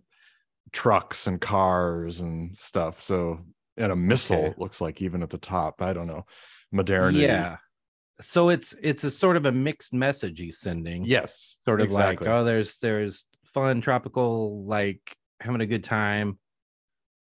trucks 0.72 1.26
and 1.26 1.42
cars 1.42 2.22
and 2.22 2.56
stuff. 2.60 3.02
So 3.02 3.40
and 3.76 3.92
a 3.92 3.96
missile 3.96 4.38
Okay. 4.38 4.52
it 4.52 4.60
looks 4.60 4.82
like 4.82 5.02
even 5.02 5.24
at 5.24 5.32
the 5.32 5.40
top. 5.40 5.82
I 5.82 5.94
don't 5.94 6.08
know 6.08 6.26
modernity. 6.72 7.20
yeah 7.20 7.58
so 8.22 8.50
it's 8.50 8.74
it's 8.82 9.04
a 9.04 9.12
sort 9.12 9.38
of 9.38 9.46
a 9.46 9.52
mixed 9.52 9.94
message 9.94 10.40
he's 10.40 10.60
sending 10.60 11.06
Yes. 11.06 11.58
sort 11.66 11.82
of 11.82 11.88
exactly. 11.88 12.28
like 12.28 12.36
oh 12.36 12.44
there's 12.44 12.78
there's 12.80 13.26
fun 13.46 13.82
tropical 13.82 14.66
like 14.66 15.16
having 15.40 15.62
a 15.62 15.66
good 15.68 15.84
time 15.84 16.38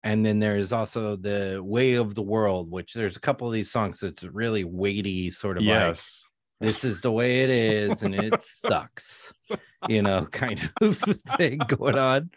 and 0.03 0.25
then 0.25 0.39
there's 0.39 0.71
also 0.73 1.15
the 1.15 1.59
way 1.63 1.93
of 1.95 2.15
the 2.15 2.21
world 2.23 2.69
which 2.71 2.93
there's 2.93 3.15
a 3.17 3.19
couple 3.21 3.47
of 3.47 3.53
these 3.53 3.71
songs 3.71 3.99
that's 3.99 4.23
really 4.23 4.63
weighty 4.63 5.29
sort 5.31 5.57
of 5.57 5.63
like 5.63 5.67
yes. 5.69 6.23
this 6.59 6.83
is 6.83 7.01
the 7.01 7.11
way 7.11 7.41
it 7.43 7.49
is 7.49 8.01
and 8.03 8.15
it 8.15 8.41
sucks 8.41 9.33
you 9.87 10.01
know 10.01 10.25
kind 10.31 10.69
of 10.81 10.97
thing 11.37 11.59
going 11.67 11.97
on 11.97 12.29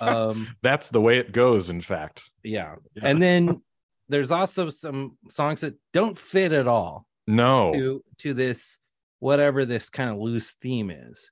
um 0.00 0.46
That's 0.62 0.88
the 0.88 1.00
way 1.00 1.18
it 1.18 1.32
goes, 1.32 1.70
in 1.70 1.80
fact. 1.80 2.24
yeah 2.42 2.74
Yeah. 2.94 3.08
and 3.08 3.22
then 3.22 3.62
there's 4.08 4.30
also 4.30 4.70
some 4.70 5.16
songs 5.30 5.62
that 5.62 5.74
don't 5.92 6.18
fit 6.18 6.52
at 6.52 6.68
all 6.68 7.05
No. 7.26 7.72
to 7.72 8.04
to 8.18 8.34
this 8.34 8.78
whatever 9.18 9.64
this 9.64 9.88
kind 9.90 10.10
of 10.10 10.18
loose 10.18 10.52
theme 10.62 10.90
is 10.90 11.30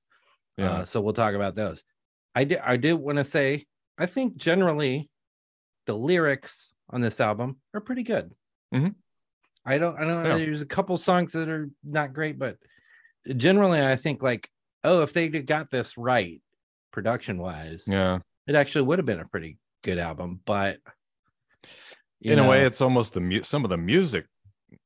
Yeah. 0.57 0.71
Uh, 0.71 0.85
so 0.85 1.01
we'll 1.01 1.13
talk 1.15 1.35
about 1.35 1.55
those. 1.55 1.83
I 2.35 2.45
did. 2.45 2.59
I 2.59 2.77
did 2.77 2.95
want 2.95 3.19
to 3.19 3.25
say. 3.25 3.67
I 3.99 4.07
think 4.07 4.37
generally, 4.37 5.09
the 5.87 5.95
lyrics 5.95 6.73
on 6.91 7.01
this 7.01 7.21
album 7.21 7.57
are 7.75 7.81
pretty 7.81 8.03
good. 8.03 8.33
Mhm. 8.75 8.95
I 9.65 9.79
don't. 9.79 9.97
I 9.97 10.01
don't. 10.01 10.25
Know 10.25 10.39
there's 10.39 10.63
a 10.63 10.67
couple 10.67 10.97
songs 10.99 11.33
that 11.33 11.49
are 11.49 11.71
not 11.85 12.13
great, 12.13 12.39
but 12.39 12.57
generally, 13.37 13.81
I 13.85 13.97
think 13.97 14.23
like, 14.23 14.49
oh, 14.83 15.03
if 15.03 15.13
they 15.13 15.29
got 15.29 15.71
this 15.71 15.97
right, 15.97 16.41
production 16.91 17.39
wise, 17.39 17.85
yeah, 17.87 18.19
it 18.47 18.55
actually 18.57 18.83
would 18.83 18.99
have 18.99 19.07
been 19.07 19.21
a 19.21 19.29
pretty 19.29 19.59
good 19.83 19.99
album. 19.99 20.41
But 20.45 20.79
in 22.21 22.37
know, 22.37 22.47
a 22.47 22.49
way, 22.49 22.65
it's 22.67 22.81
almost 22.81 23.15
the 23.15 23.21
mu- 23.21 23.43
some 23.43 23.65
of 23.65 23.71
the 23.71 23.77
music 23.79 24.27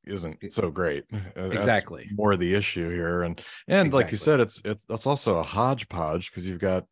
isn't 0.08 0.52
so 0.52 0.70
great. 0.70 1.04
Uh, 1.36 1.50
exactly, 1.50 2.04
That's 2.04 2.16
more 2.18 2.36
the 2.36 2.54
issue 2.54 2.90
here, 2.90 3.22
and 3.22 3.40
and 3.68 3.86
exactly. 3.86 4.02
like 4.02 4.12
you 4.12 4.18
said, 4.18 4.40
it's 4.40 4.60
it's 4.64 4.84
it's 4.88 5.06
also 5.06 5.38
a 5.38 5.42
hodgepodge 5.42 6.30
because 6.30 6.46
you've 6.46 6.58
got, 6.58 6.84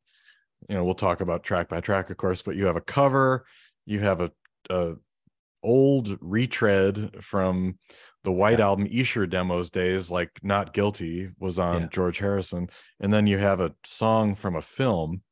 you 0.69 0.77
know, 0.77 0.85
we'll 0.85 0.95
talk 0.95 1.21
about 1.21 1.43
track 1.43 1.69
by 1.69 1.81
track, 1.81 2.11
of 2.11 2.17
course, 2.17 2.43
but 2.43 2.55
you 2.55 2.67
have 2.67 2.77
a 2.77 2.81
cover, 2.81 3.45
you 3.87 4.01
have 4.01 4.21
a, 4.21 4.31
a 4.71 4.95
old 5.67 6.17
retread 6.21 7.11
from 7.21 7.79
the 8.25 8.33
White 8.33 8.61
yeah. 8.61 8.67
Album 8.67 8.87
Esher 8.91 9.27
demos 9.27 9.71
days, 9.71 10.11
like 10.11 10.31
Not 10.43 10.73
Guilty 10.73 11.31
was 11.39 11.59
on 11.59 11.83
yeah. 11.83 11.89
George 11.91 12.19
Harrison. 12.19 12.69
And 13.01 13.13
then 13.13 13.27
you 13.27 13.39
have 13.39 13.61
a 13.61 13.75
song 13.85 14.35
from 14.35 14.57
a 14.57 14.63
film. 14.63 15.23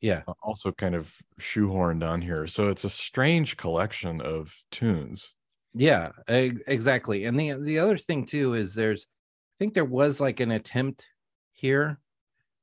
Yeah. 0.00 0.22
Also 0.42 0.72
kind 0.72 0.94
of 0.94 1.14
shoehorned 1.40 2.06
on 2.06 2.20
here. 2.22 2.46
So 2.46 2.68
it's 2.68 2.84
a 2.84 2.90
strange 2.90 3.56
collection 3.56 4.20
of 4.20 4.52
tunes. 4.70 5.34
Yeah, 5.74 6.10
exactly. 6.28 7.24
And 7.24 7.38
the 7.38 7.54
the 7.54 7.78
other 7.78 7.98
thing 7.98 8.26
too 8.26 8.54
is 8.54 8.74
there's 8.74 9.06
I 9.06 9.56
think 9.58 9.74
there 9.74 9.84
was 9.84 10.20
like 10.20 10.40
an 10.40 10.50
attempt 10.50 11.08
here 11.52 11.98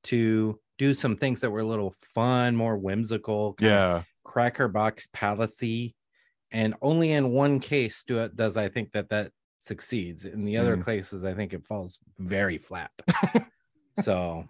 to 0.05 0.59
do 0.77 0.93
some 0.93 1.17
things 1.17 1.41
that 1.41 1.49
were 1.49 1.59
a 1.59 1.67
little 1.67 1.93
fun, 2.01 2.55
more 2.55 2.77
whimsical, 2.77 3.55
yeah, 3.59 4.03
cracker 4.23 4.67
box 4.67 5.07
palacy 5.11 5.95
and 6.51 6.73
only 6.81 7.11
in 7.11 7.31
one 7.31 7.59
case 7.59 8.03
do 8.03 8.19
it 8.19 8.35
does 8.35 8.57
I 8.57 8.69
think 8.69 8.91
that 8.93 9.09
that 9.09 9.31
succeeds. 9.61 10.25
In 10.25 10.45
the 10.45 10.57
other 10.57 10.77
mm. 10.77 10.85
cases, 10.85 11.25
I 11.25 11.33
think 11.33 11.53
it 11.53 11.65
falls 11.65 11.99
very 12.17 12.57
flat. 12.57 12.91
so, 14.01 14.45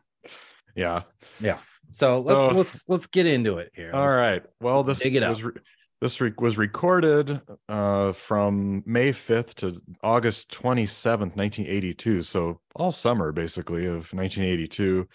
yeah, 0.76 1.04
yeah. 1.40 1.58
So, 1.90 2.22
so 2.22 2.34
let's 2.34 2.54
let's 2.54 2.84
let's 2.88 3.08
get 3.08 3.26
into 3.26 3.58
it 3.58 3.72
here. 3.76 3.92
All 3.94 4.06
let's, 4.06 4.18
right. 4.18 4.44
Well, 4.62 4.84
this 4.84 5.04
was 5.04 5.44
re- 5.44 5.54
this 6.02 6.22
re- 6.22 6.34
was 6.38 6.58
recorded 6.58 7.42
uh, 7.68 8.14
from 8.14 8.84
May 8.86 9.12
5th 9.12 9.54
to 9.56 9.80
August 10.02 10.52
27th, 10.52 11.36
1982. 11.36 12.24
So 12.24 12.62
all 12.76 12.92
summer 12.92 13.32
basically 13.32 13.86
of 13.86 14.14
1982, 14.14 15.08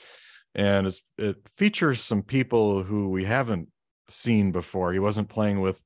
and 0.54 0.94
it 1.18 1.36
features 1.56 2.02
some 2.02 2.22
people 2.22 2.82
who 2.82 3.08
we 3.08 3.24
haven't 3.24 3.68
seen 4.08 4.52
before. 4.52 4.92
He 4.92 4.98
wasn't 4.98 5.28
playing 5.28 5.60
with 5.60 5.82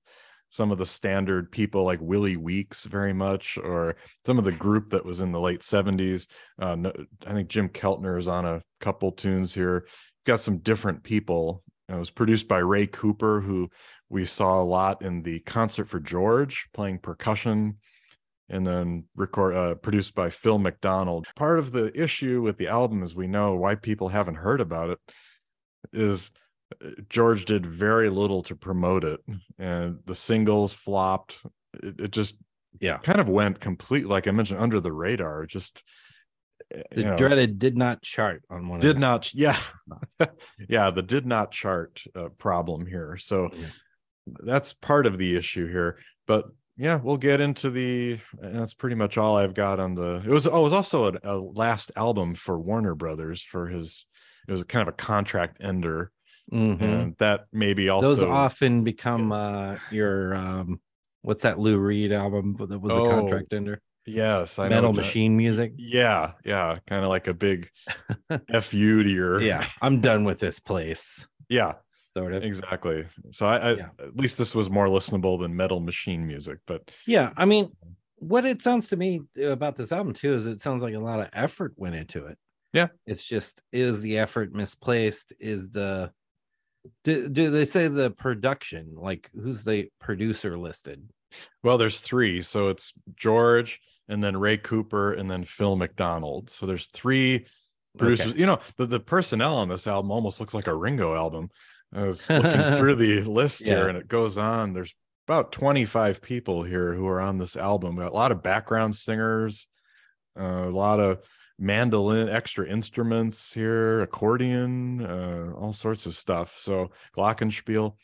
some 0.51 0.71
of 0.71 0.79
the 0.79 0.87
standard 0.87 1.53
people 1.53 1.85
like 1.85 2.01
Willie 2.01 2.37
Weeks 2.37 2.85
very 2.85 3.13
much, 3.13 3.59
or 3.59 3.97
some 4.25 4.39
of 4.39 4.45
the 4.45 4.53
group 4.53 4.91
that 4.91 5.05
was 5.05 5.21
in 5.21 5.31
the 5.31 5.41
late 5.41 5.61
70s. 5.61 6.27
Uh, 6.59 6.75
no, 6.75 6.93
I 7.27 7.33
think 7.33 7.49
Jim 7.49 7.69
Keltner 7.69 8.19
is 8.19 8.29
on 8.29 8.47
a 8.47 8.63
couple 8.81 9.13
tunes 9.13 9.53
here. 9.53 9.87
Got 10.25 10.41
some 10.41 10.59
different 10.59 11.03
people. 11.03 11.63
It 11.89 11.95
was 11.95 12.11
produced 12.11 12.49
by 12.49 12.59
Ray 12.59 12.87
Cooper, 12.87 13.41
who 13.41 13.71
we 14.11 14.25
saw 14.25 14.61
a 14.61 14.65
lot 14.65 15.03
in 15.03 15.23
the 15.23 15.41
concert 15.41 15.87
for 15.87 16.01
George 16.01 16.69
playing 16.73 16.99
percussion, 16.99 17.77
and 18.49 18.67
then 18.67 19.05
record 19.15 19.55
uh, 19.55 19.75
produced 19.75 20.15
by 20.15 20.31
Phil 20.31 20.59
McDonald. 20.59 21.27
Part 21.37 21.59
of 21.59 21.73
the 21.73 21.93
issue 22.01 22.41
with 22.41 22.57
the 22.57 22.69
album, 22.69 23.03
as 23.03 23.15
we 23.15 23.27
know, 23.27 23.57
why 23.57 23.75
people 23.75 24.09
haven't 24.09 24.37
heard 24.37 24.61
about 24.61 24.91
it, 24.91 24.99
is 25.93 26.31
George 27.09 27.45
did 27.45 27.67
very 27.67 28.11
little 28.11 28.43
to 28.43 28.57
promote 28.57 29.05
it, 29.05 29.21
and 29.59 29.99
the 30.05 30.15
singles 30.15 30.73
flopped. 30.73 31.45
It, 31.83 32.01
it 32.01 32.11
just 32.11 32.37
yeah 32.81 32.99
kind 32.99 33.21
of 33.21 33.29
went 33.29 33.59
complete 33.59 34.07
like 34.07 34.29
I 34.29 34.31
mentioned 34.31 34.61
under 34.61 34.81
the 34.81 34.93
radar. 34.93 35.47
Just 35.47 35.83
eh, 36.73 36.83
the 36.93 37.03
know, 37.03 37.17
dreaded 37.17 37.59
did 37.59 37.77
not 37.77 38.03
chart 38.03 38.43
on 38.51 38.69
one. 38.69 38.81
Did 38.81 38.99
not 38.99 39.33
yeah 39.35 39.59
yeah 40.69 40.91
the 40.91 41.03
did 41.03 41.27
not 41.27 41.51
chart 41.51 42.03
uh, 42.15 42.29
problem 42.39 42.87
here. 42.87 43.17
So 43.17 43.51
yeah. 43.53 43.67
That's 44.41 44.73
part 44.73 45.07
of 45.07 45.19
the 45.19 45.37
issue 45.37 45.71
here. 45.71 45.99
But 46.27 46.47
yeah, 46.77 46.97
we'll 46.97 47.17
get 47.17 47.41
into 47.41 47.71
the. 47.71 48.19
That's 48.41 48.75
pretty 48.75 48.97
much 48.97 49.19
all 49.19 49.37
I've 49.37 49.55
got 49.55 49.81
on 49.81 49.95
the. 49.95 50.23
It 50.25 50.31
was. 50.31 50.47
Oh, 50.47 50.61
it 50.61 50.63
was 50.63 50.73
also 50.73 51.13
a, 51.13 51.19
a 51.25 51.37
last 51.37 51.93
album 51.97 52.35
for 52.35 52.59
Warner 52.59 52.95
Brothers 52.95 53.43
for 53.43 53.67
his. 53.67 54.07
It 54.47 54.53
was 54.53 54.63
kind 54.65 54.87
of 54.87 54.95
a 54.95 54.97
contract 54.97 55.59
ender 55.61 56.13
Mm-hmm. 56.53 56.85
And 56.85 57.17
that 57.19 57.47
maybe 57.53 57.89
also 57.89 58.15
those 58.15 58.23
often 58.23 58.83
become 58.83 59.33
uh 59.33 59.77
your 59.91 60.35
um 60.35 60.81
what's 61.23 61.43
that 61.43 61.59
Lou 61.59 61.79
Reed 61.79 62.13
album 62.13 62.57
that 62.59 62.79
was 62.79 62.93
oh, 62.93 63.05
a 63.05 63.11
contract 63.11 63.53
ender? 63.53 63.83
Yes, 64.07 64.59
I 64.59 64.71
metal 64.71 64.95
machine 64.95 65.37
music. 65.37 65.75
Yeah, 65.77 66.33
yeah, 66.45 66.79
kind 66.87 67.05
of 67.05 67.11
like 67.11 67.27
a 67.27 67.35
big 67.35 67.69
fu 68.63 69.03
to 69.03 69.09
your. 69.09 69.41
Yeah, 69.43 69.67
I'm 69.83 70.01
done 70.01 70.25
with 70.25 70.41
this 70.41 70.59
place. 70.59 71.29
Yeah, 71.51 71.75
sort 72.19 72.33
of 72.35 72.45
exactly. 72.45 73.07
So 73.33 73.47
I, 73.47 73.57
I 73.57 73.75
yeah. 73.75 73.89
at 73.99 74.17
least 74.17 74.39
this 74.39 74.55
was 74.55 74.71
more 74.71 74.87
listenable 74.87 75.41
than 75.41 75.55
metal 75.55 75.81
machine 75.81 76.27
music, 76.27 76.59
but 76.67 76.91
yeah, 77.07 77.33
I 77.37 77.45
mean, 77.45 77.65
um, 77.65 77.97
what 78.19 78.45
it 78.45 78.63
sounds 78.63 78.89
to 78.89 78.97
me 78.97 79.21
uh, 79.39 79.49
about 79.49 79.77
this 79.77 79.93
album 79.93 80.13
too 80.13 80.35
is 80.35 80.47
it 80.47 80.61
sounds 80.61 80.83
like 80.83 80.95
a 80.95 80.99
lot 81.01 81.21
of 81.21 81.29
effort 81.33 81.73
went 81.77 81.95
into 81.95 82.27
it. 82.27 82.39
Yeah, 82.73 82.89
it's 83.07 83.25
just 83.25 83.63
is 83.73 84.03
the 84.03 84.19
effort 84.19 84.53
misplaced? 84.53 85.33
Is 85.41 85.71
the 85.71 86.13
do, 87.05 87.29
do 87.29 87.51
they 87.51 87.65
say 87.65 87.89
the 87.89 88.11
production? 88.11 88.95
Like 88.95 89.31
who's 89.35 89.65
the 89.65 89.89
producer 90.01 90.59
listed? 90.59 91.09
Well, 91.63 91.79
there's 91.79 92.01
three. 92.01 92.41
So 92.41 92.69
it's 92.69 92.93
George 93.17 93.81
and 94.09 94.23
then 94.23 94.37
Ray 94.37 94.57
Cooper 94.57 95.13
and 95.13 95.31
then 95.31 95.45
Phil 95.45 95.77
McDonald. 95.77 96.51
So 96.51 96.67
there's 96.67 96.87
three 96.87 97.47
producers. 97.97 98.33
Okay. 98.33 98.41
You 98.41 98.47
know, 98.47 98.59
the, 98.77 98.87
the 98.87 99.01
personnel 99.01 99.57
on 99.57 99.69
this 99.69 99.87
album 99.87 100.11
almost 100.11 100.41
looks 100.41 100.55
like 100.55 100.67
a 100.67 100.75
Ringo 100.75 101.15
album. 101.15 101.51
I 101.95 102.03
was 102.03 102.29
looking 102.31 102.79
through 102.79 102.97
the 102.97 103.23
list 103.23 103.63
yeah. 103.63 103.75
here 103.75 103.89
and 103.89 103.99
it 103.99 104.09
goes 104.09 104.39
on. 104.39 104.73
There's 104.73 104.95
about 105.27 105.53
25 105.53 106.23
people 106.23 106.63
here 106.63 106.93
who 106.93 107.07
are 107.07 107.21
on 107.21 107.39
this 107.39 107.57
album. 107.57 107.99
a 107.99 108.11
lot 108.11 108.33
of 108.33 108.43
background 108.43 108.97
singers, 108.97 109.69
uh, 110.39 110.65
a 110.65 110.71
lot 110.71 111.01
of 111.01 111.21
mandolin, 111.59 112.29
extra 112.29 112.67
instruments 112.67 113.53
here, 113.53 114.01
accordion, 114.01 115.05
uh, 115.05 115.53
all 115.57 115.73
sorts 115.73 116.07
of 116.07 116.15
stuff. 116.15 116.57
So 116.59 116.91
glockenspiel. 117.17 117.95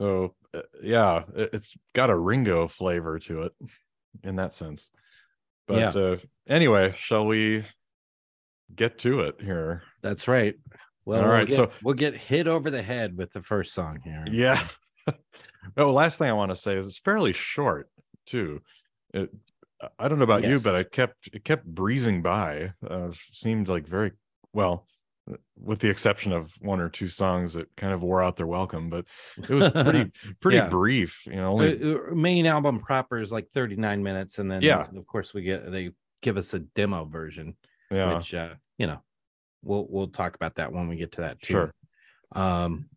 So 0.00 0.34
uh, 0.54 0.62
yeah, 0.82 1.24
it, 1.34 1.52
has 1.52 1.74
got 1.92 2.10
a 2.10 2.16
Ringo 2.16 2.68
flavor 2.68 3.18
to 3.20 3.42
it 3.42 3.52
in 4.22 4.36
that 4.36 4.54
sense. 4.54 4.90
But 5.66 5.94
yeah. 5.94 6.02
uh, 6.02 6.16
anyway, 6.48 6.94
shall 6.96 7.26
we 7.26 7.64
get 8.74 8.98
to 8.98 9.20
it 9.20 9.36
here? 9.40 9.82
That's 10.02 10.28
right. 10.28 10.54
Well, 11.04 11.20
all 11.20 11.28
right. 11.28 11.38
We'll 11.38 11.46
get, 11.46 11.56
so 11.56 11.70
we'll 11.82 11.94
get 11.94 12.16
hit 12.16 12.46
over 12.46 12.70
the 12.70 12.82
head 12.82 13.16
with 13.16 13.32
the 13.32 13.42
first 13.42 13.74
song 13.74 14.00
here. 14.04 14.24
Yeah. 14.30 14.66
oh, 15.76 15.92
last 15.92 16.18
thing 16.18 16.28
I 16.28 16.34
want 16.34 16.50
to 16.50 16.56
say 16.56 16.74
is 16.74 16.86
it's 16.86 16.98
fairly 16.98 17.32
short 17.32 17.88
too. 18.26 18.62
It 19.12 19.30
I 19.98 20.08
don't 20.08 20.18
know 20.18 20.24
about 20.24 20.42
yes. 20.42 20.50
you, 20.50 20.58
but 20.60 20.74
I 20.74 20.82
kept 20.84 21.28
it 21.32 21.44
kept 21.44 21.66
breezing 21.66 22.22
by. 22.22 22.72
Uh, 22.88 23.10
seemed 23.12 23.68
like 23.68 23.86
very 23.86 24.12
well, 24.52 24.86
with 25.60 25.80
the 25.80 25.90
exception 25.90 26.32
of 26.32 26.52
one 26.60 26.80
or 26.80 26.88
two 26.88 27.08
songs 27.08 27.54
that 27.54 27.74
kind 27.76 27.92
of 27.92 28.02
wore 28.02 28.22
out 28.22 28.36
their 28.36 28.46
welcome. 28.46 28.90
But 28.90 29.06
it 29.36 29.50
was 29.50 29.70
pretty 29.70 30.12
pretty 30.40 30.58
yeah. 30.58 30.68
brief. 30.68 31.26
You 31.26 31.36
know, 31.36 31.52
only... 31.52 31.74
the 31.76 32.14
main 32.14 32.46
album 32.46 32.78
proper 32.78 33.18
is 33.18 33.32
like 33.32 33.48
39 33.52 34.02
minutes, 34.02 34.38
and 34.38 34.50
then 34.50 34.62
yeah, 34.62 34.86
of 34.96 35.06
course 35.06 35.34
we 35.34 35.42
get 35.42 35.70
they 35.70 35.90
give 36.20 36.36
us 36.36 36.54
a 36.54 36.60
demo 36.60 37.04
version. 37.04 37.56
Yeah, 37.90 38.16
which 38.16 38.34
uh, 38.34 38.54
you 38.78 38.86
know, 38.86 39.02
we'll 39.62 39.86
we'll 39.88 40.08
talk 40.08 40.34
about 40.34 40.56
that 40.56 40.72
when 40.72 40.88
we 40.88 40.96
get 40.96 41.12
to 41.12 41.22
that 41.22 41.40
too. 41.40 41.52
Sure. 41.52 41.74
Um. 42.32 42.88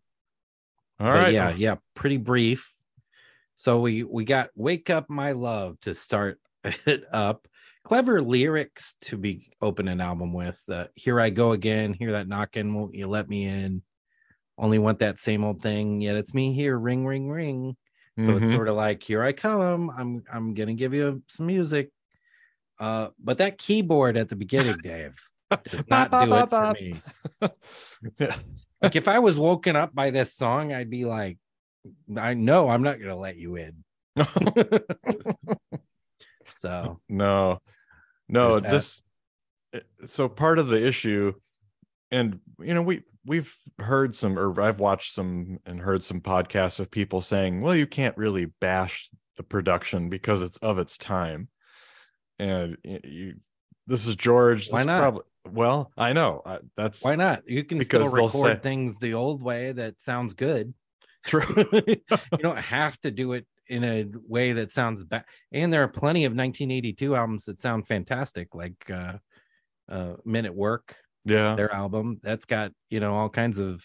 All 0.98 1.10
right. 1.10 1.32
Yeah, 1.32 1.50
yeah, 1.50 1.76
pretty 1.94 2.16
brief. 2.16 2.72
So 3.54 3.80
we 3.80 4.02
we 4.02 4.24
got 4.24 4.50
"Wake 4.54 4.90
Up 4.90 5.08
My 5.08 5.32
Love" 5.32 5.80
to 5.80 5.94
start 5.94 6.40
it 6.64 7.04
up. 7.12 7.48
Clever 7.84 8.20
lyrics 8.20 8.94
to 9.02 9.16
be 9.16 9.52
open 9.60 9.86
an 9.88 10.00
album 10.00 10.32
with. 10.32 10.60
Uh, 10.68 10.86
Here 10.94 11.20
I 11.20 11.30
go 11.30 11.52
again. 11.52 11.92
Hear 11.92 12.12
that 12.12 12.28
knocking. 12.28 12.74
Won't 12.74 12.94
you 12.94 13.06
let 13.06 13.28
me 13.28 13.44
in? 13.44 13.82
Only 14.58 14.78
want 14.78 14.98
that 15.00 15.18
same 15.18 15.44
old 15.44 15.62
thing. 15.62 16.00
Yet 16.00 16.16
it's 16.16 16.34
me 16.34 16.52
here. 16.52 16.76
Ring, 16.78 17.06
ring, 17.06 17.28
ring. 17.28 17.76
So 18.18 18.28
mm-hmm. 18.28 18.44
it's 18.44 18.52
sort 18.52 18.68
of 18.68 18.76
like 18.76 19.02
here 19.02 19.22
I 19.22 19.32
come. 19.32 19.90
I'm 19.90 20.24
I'm 20.32 20.54
gonna 20.54 20.74
give 20.74 20.94
you 20.94 21.22
some 21.28 21.46
music. 21.46 21.90
Uh, 22.78 23.08
but 23.22 23.38
that 23.38 23.58
keyboard 23.58 24.16
at 24.16 24.28
the 24.28 24.36
beginning, 24.36 24.76
Dave, 24.82 25.14
does 25.64 25.86
not 25.88 26.10
do 26.10 26.34
it 26.34 26.50
for 26.50 26.72
me. 26.72 27.00
yeah. 28.18 28.36
Like 28.82 28.96
if 28.96 29.08
I 29.08 29.18
was 29.20 29.38
woken 29.38 29.76
up 29.76 29.94
by 29.94 30.10
this 30.10 30.34
song, 30.34 30.72
I'd 30.72 30.90
be 30.90 31.04
like, 31.04 31.38
I 32.16 32.34
know 32.34 32.68
I'm 32.68 32.82
not 32.82 33.00
gonna 33.00 33.16
let 33.16 33.36
you 33.36 33.56
in. 33.56 33.84
So 36.56 37.00
no, 37.08 37.60
no, 38.28 38.60
this. 38.60 39.02
Eh, 39.74 39.80
so 40.06 40.28
part 40.28 40.58
of 40.58 40.68
the 40.68 40.84
issue, 40.84 41.32
and 42.10 42.40
you 42.60 42.74
know, 42.74 42.82
we 42.82 43.02
we've 43.24 43.54
heard 43.78 44.16
some, 44.16 44.38
or 44.38 44.60
I've 44.60 44.80
watched 44.80 45.12
some 45.12 45.58
and 45.66 45.80
heard 45.80 46.02
some 46.02 46.20
podcasts 46.20 46.80
of 46.80 46.90
people 46.90 47.20
saying, 47.20 47.60
well, 47.60 47.74
you 47.74 47.86
can't 47.86 48.16
really 48.16 48.46
bash 48.60 49.10
the 49.36 49.42
production 49.42 50.08
because 50.08 50.42
it's 50.42 50.58
of 50.58 50.78
its 50.78 50.96
time. 50.96 51.48
and 52.38 52.76
you, 52.84 53.34
this 53.86 54.06
is 54.06 54.16
George. 54.16 54.68
Why 54.70 54.80
this 54.80 54.86
not? 54.86 55.00
Probably, 55.00 55.22
well, 55.50 55.92
I 55.96 56.12
know 56.12 56.42
uh, 56.44 56.58
that's 56.76 57.04
Why 57.04 57.14
not? 57.14 57.42
You 57.48 57.62
can 57.64 57.82
still 57.84 58.08
record 58.10 58.30
say- 58.30 58.56
things 58.56 58.98
the 58.98 59.14
old 59.14 59.42
way 59.42 59.72
that 59.72 60.00
sounds 60.02 60.34
good. 60.34 60.74
true. 61.26 61.42
you 61.72 62.38
don't 62.38 62.58
have 62.58 63.00
to 63.00 63.10
do 63.10 63.32
it 63.32 63.46
in 63.68 63.82
a 63.82 64.06
way 64.28 64.52
that 64.52 64.70
sounds 64.70 65.02
bad. 65.02 65.24
And 65.50 65.72
there 65.72 65.82
are 65.82 65.88
plenty 65.88 66.24
of 66.24 66.30
1982 66.30 67.16
albums 67.16 67.46
that 67.46 67.58
sound 67.58 67.88
fantastic, 67.88 68.54
like 68.54 68.88
uh, 68.90 69.14
uh, 69.88 70.14
Men 70.24 70.46
at 70.46 70.54
Work, 70.54 70.94
yeah, 71.24 71.56
their 71.56 71.72
album. 71.72 72.20
That's 72.22 72.44
got 72.44 72.72
you 72.90 73.00
know 73.00 73.14
all 73.14 73.28
kinds 73.28 73.58
of 73.58 73.84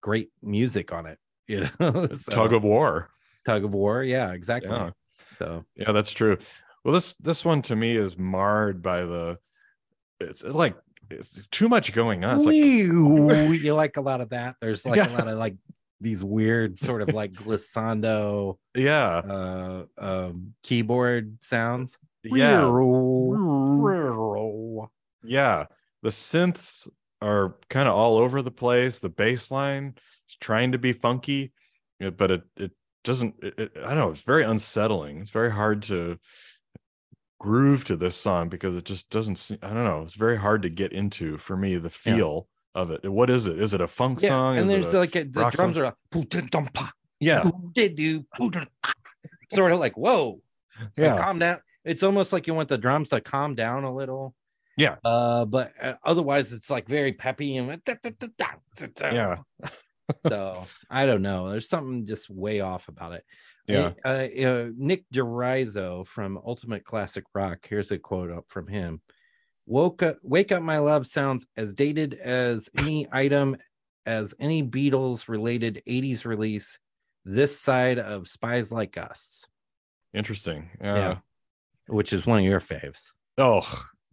great 0.00 0.30
music 0.42 0.92
on 0.92 1.06
it. 1.06 1.18
You 1.46 1.68
know, 1.78 2.08
So- 2.12 2.32
tug 2.32 2.54
of 2.54 2.64
war. 2.64 3.10
tug 3.44 3.64
of 3.64 3.74
war. 3.74 4.02
Yeah, 4.02 4.32
exactly. 4.32 4.70
Yeah. 4.70 4.90
So 5.36 5.64
Yeah, 5.76 5.92
that's 5.92 6.10
true. 6.12 6.38
Well, 6.84 6.94
this 6.94 7.14
this 7.14 7.44
one 7.44 7.62
to 7.62 7.76
me 7.76 7.96
is 7.96 8.16
marred 8.18 8.82
by 8.82 9.04
the. 9.04 9.38
It's 10.20 10.42
like 10.42 10.76
it's 11.10 11.46
too 11.48 11.68
much 11.68 11.92
going 11.92 12.24
on. 12.24 12.36
It's 12.36 12.44
like 12.44 12.54
you 13.62 13.74
like 13.74 13.96
a 13.96 14.00
lot 14.02 14.20
of 14.20 14.30
that. 14.30 14.56
There's 14.60 14.84
like 14.86 14.96
Yeah. 14.96 15.10
a 15.10 15.16
lot 15.16 15.28
of 15.28 15.38
like 15.38 15.56
these 16.00 16.22
weird 16.22 16.78
sort 16.78 17.00
of 17.02 17.08
like 17.14 17.32
glissando 17.32 18.58
yeah, 18.74 19.16
uh 19.18 19.84
um 19.98 20.54
keyboard 20.62 21.38
sounds. 21.42 21.98
yeah, 22.24 22.66
yeah. 25.22 25.66
The 26.02 26.10
synths 26.10 26.86
are 27.22 27.56
kind 27.70 27.88
of 27.88 27.94
all 27.94 28.18
over 28.18 28.42
the 28.42 28.50
place. 28.50 29.00
The 29.00 29.08
bass 29.08 29.50
line 29.50 29.94
is 30.28 30.36
trying 30.40 30.72
to 30.72 30.78
be 30.78 30.92
funky, 30.92 31.52
but 31.98 32.30
it 32.30 32.42
it 32.56 32.70
doesn't. 33.04 33.34
It, 33.42 33.54
it- 33.58 33.72
I 33.82 33.88
don't 33.94 33.98
know. 33.98 34.10
It's 34.10 34.20
very 34.22 34.44
unsettling. 34.44 35.20
It's 35.20 35.30
very 35.30 35.50
hard 35.52 35.82
to 35.84 36.18
groove 37.40 37.84
to 37.84 37.96
this 37.96 38.16
song 38.16 38.48
because 38.48 38.76
it 38.76 38.84
just 38.84 39.10
doesn't. 39.10 39.36
Seem, 39.36 39.58
I 39.62 39.68
don't 39.68 39.84
know. 39.84 40.02
It's 40.02 40.14
very 40.14 40.36
hard 40.38 40.62
to 40.62 40.68
get 40.70 40.92
into 40.92 41.36
for 41.38 41.56
me. 41.56 41.76
The 41.76 41.84
Yeah. 42.04 42.16
feel 42.16 42.48
of 42.74 42.90
it. 42.90 43.10
What 43.10 43.30
is 43.30 43.46
it? 43.46 43.58
Is 43.60 43.74
it 43.74 43.80
a 43.80 43.86
funk 43.86 44.20
Yeah, 44.22 44.28
song? 44.30 44.56
and 44.58 44.66
Is 44.66 44.72
there's 44.72 44.94
a- 44.94 44.98
like 44.98 45.14
a, 45.16 45.24
the 45.24 45.48
drums 45.50 45.56
song? 45.56 45.78
are 45.78 45.84
like, 45.84 45.94
yeah, 47.20 47.42
sort 49.52 49.72
of 49.72 49.78
like 49.78 49.96
whoa, 49.96 50.40
like, 50.80 50.90
yeah. 50.96 51.18
calm 51.18 51.38
down. 51.38 51.58
It's 51.84 52.02
almost 52.02 52.32
like 52.32 52.46
you 52.46 52.54
want 52.54 52.68
the 52.68 52.78
drums 52.78 53.10
to 53.10 53.20
calm 53.20 53.54
down 53.54 53.84
a 53.84 53.94
little. 53.94 54.34
Yeah. 54.76 54.96
Uh, 55.04 55.44
but 55.44 55.72
uh, 55.80 55.94
otherwise 56.04 56.52
it's 56.52 56.68
like 56.70 56.88
very 56.88 57.12
peppy 57.12 57.56
and 57.56 57.80
Yeah. 59.00 59.36
so 60.28 60.66
I 60.90 61.06
don't 61.06 61.22
know. 61.22 61.50
There's 61.50 61.68
something 61.68 62.06
just 62.06 62.28
way 62.28 62.60
off 62.60 62.88
about 62.88 63.12
it. 63.12 63.24
Yeah. 63.66 63.92
Uh, 64.04 64.08
uh, 64.08 64.68
Nick 64.76 65.04
DeRiso 65.12 66.06
from 66.06 66.38
Ultimate 66.44 66.84
Classic 66.84 67.24
Rock. 67.34 67.66
Here's 67.68 67.90
a 67.90 67.98
quote 67.98 68.30
up 68.30 68.44
from 68.48 68.66
him. 68.66 69.00
Woke 69.66 70.02
up, 70.02 70.18
wake 70.22 70.52
up, 70.52 70.62
my 70.62 70.78
love 70.78 71.06
sounds 71.06 71.46
as 71.56 71.72
dated 71.72 72.14
as 72.14 72.68
any 72.76 73.06
item, 73.10 73.56
as 74.04 74.34
any 74.38 74.62
Beatles 74.62 75.28
related 75.28 75.82
80s 75.88 76.26
release 76.26 76.78
this 77.24 77.58
side 77.58 77.98
of 77.98 78.28
Spies 78.28 78.70
Like 78.70 78.98
Us, 78.98 79.46
Interesting. 80.12 80.68
Yeah. 80.80 80.96
Yeah. 80.96 81.16
which 81.88 82.12
is 82.12 82.26
one 82.26 82.40
of 82.40 82.44
your 82.44 82.60
faves. 82.60 83.12
Oh, 83.38 83.66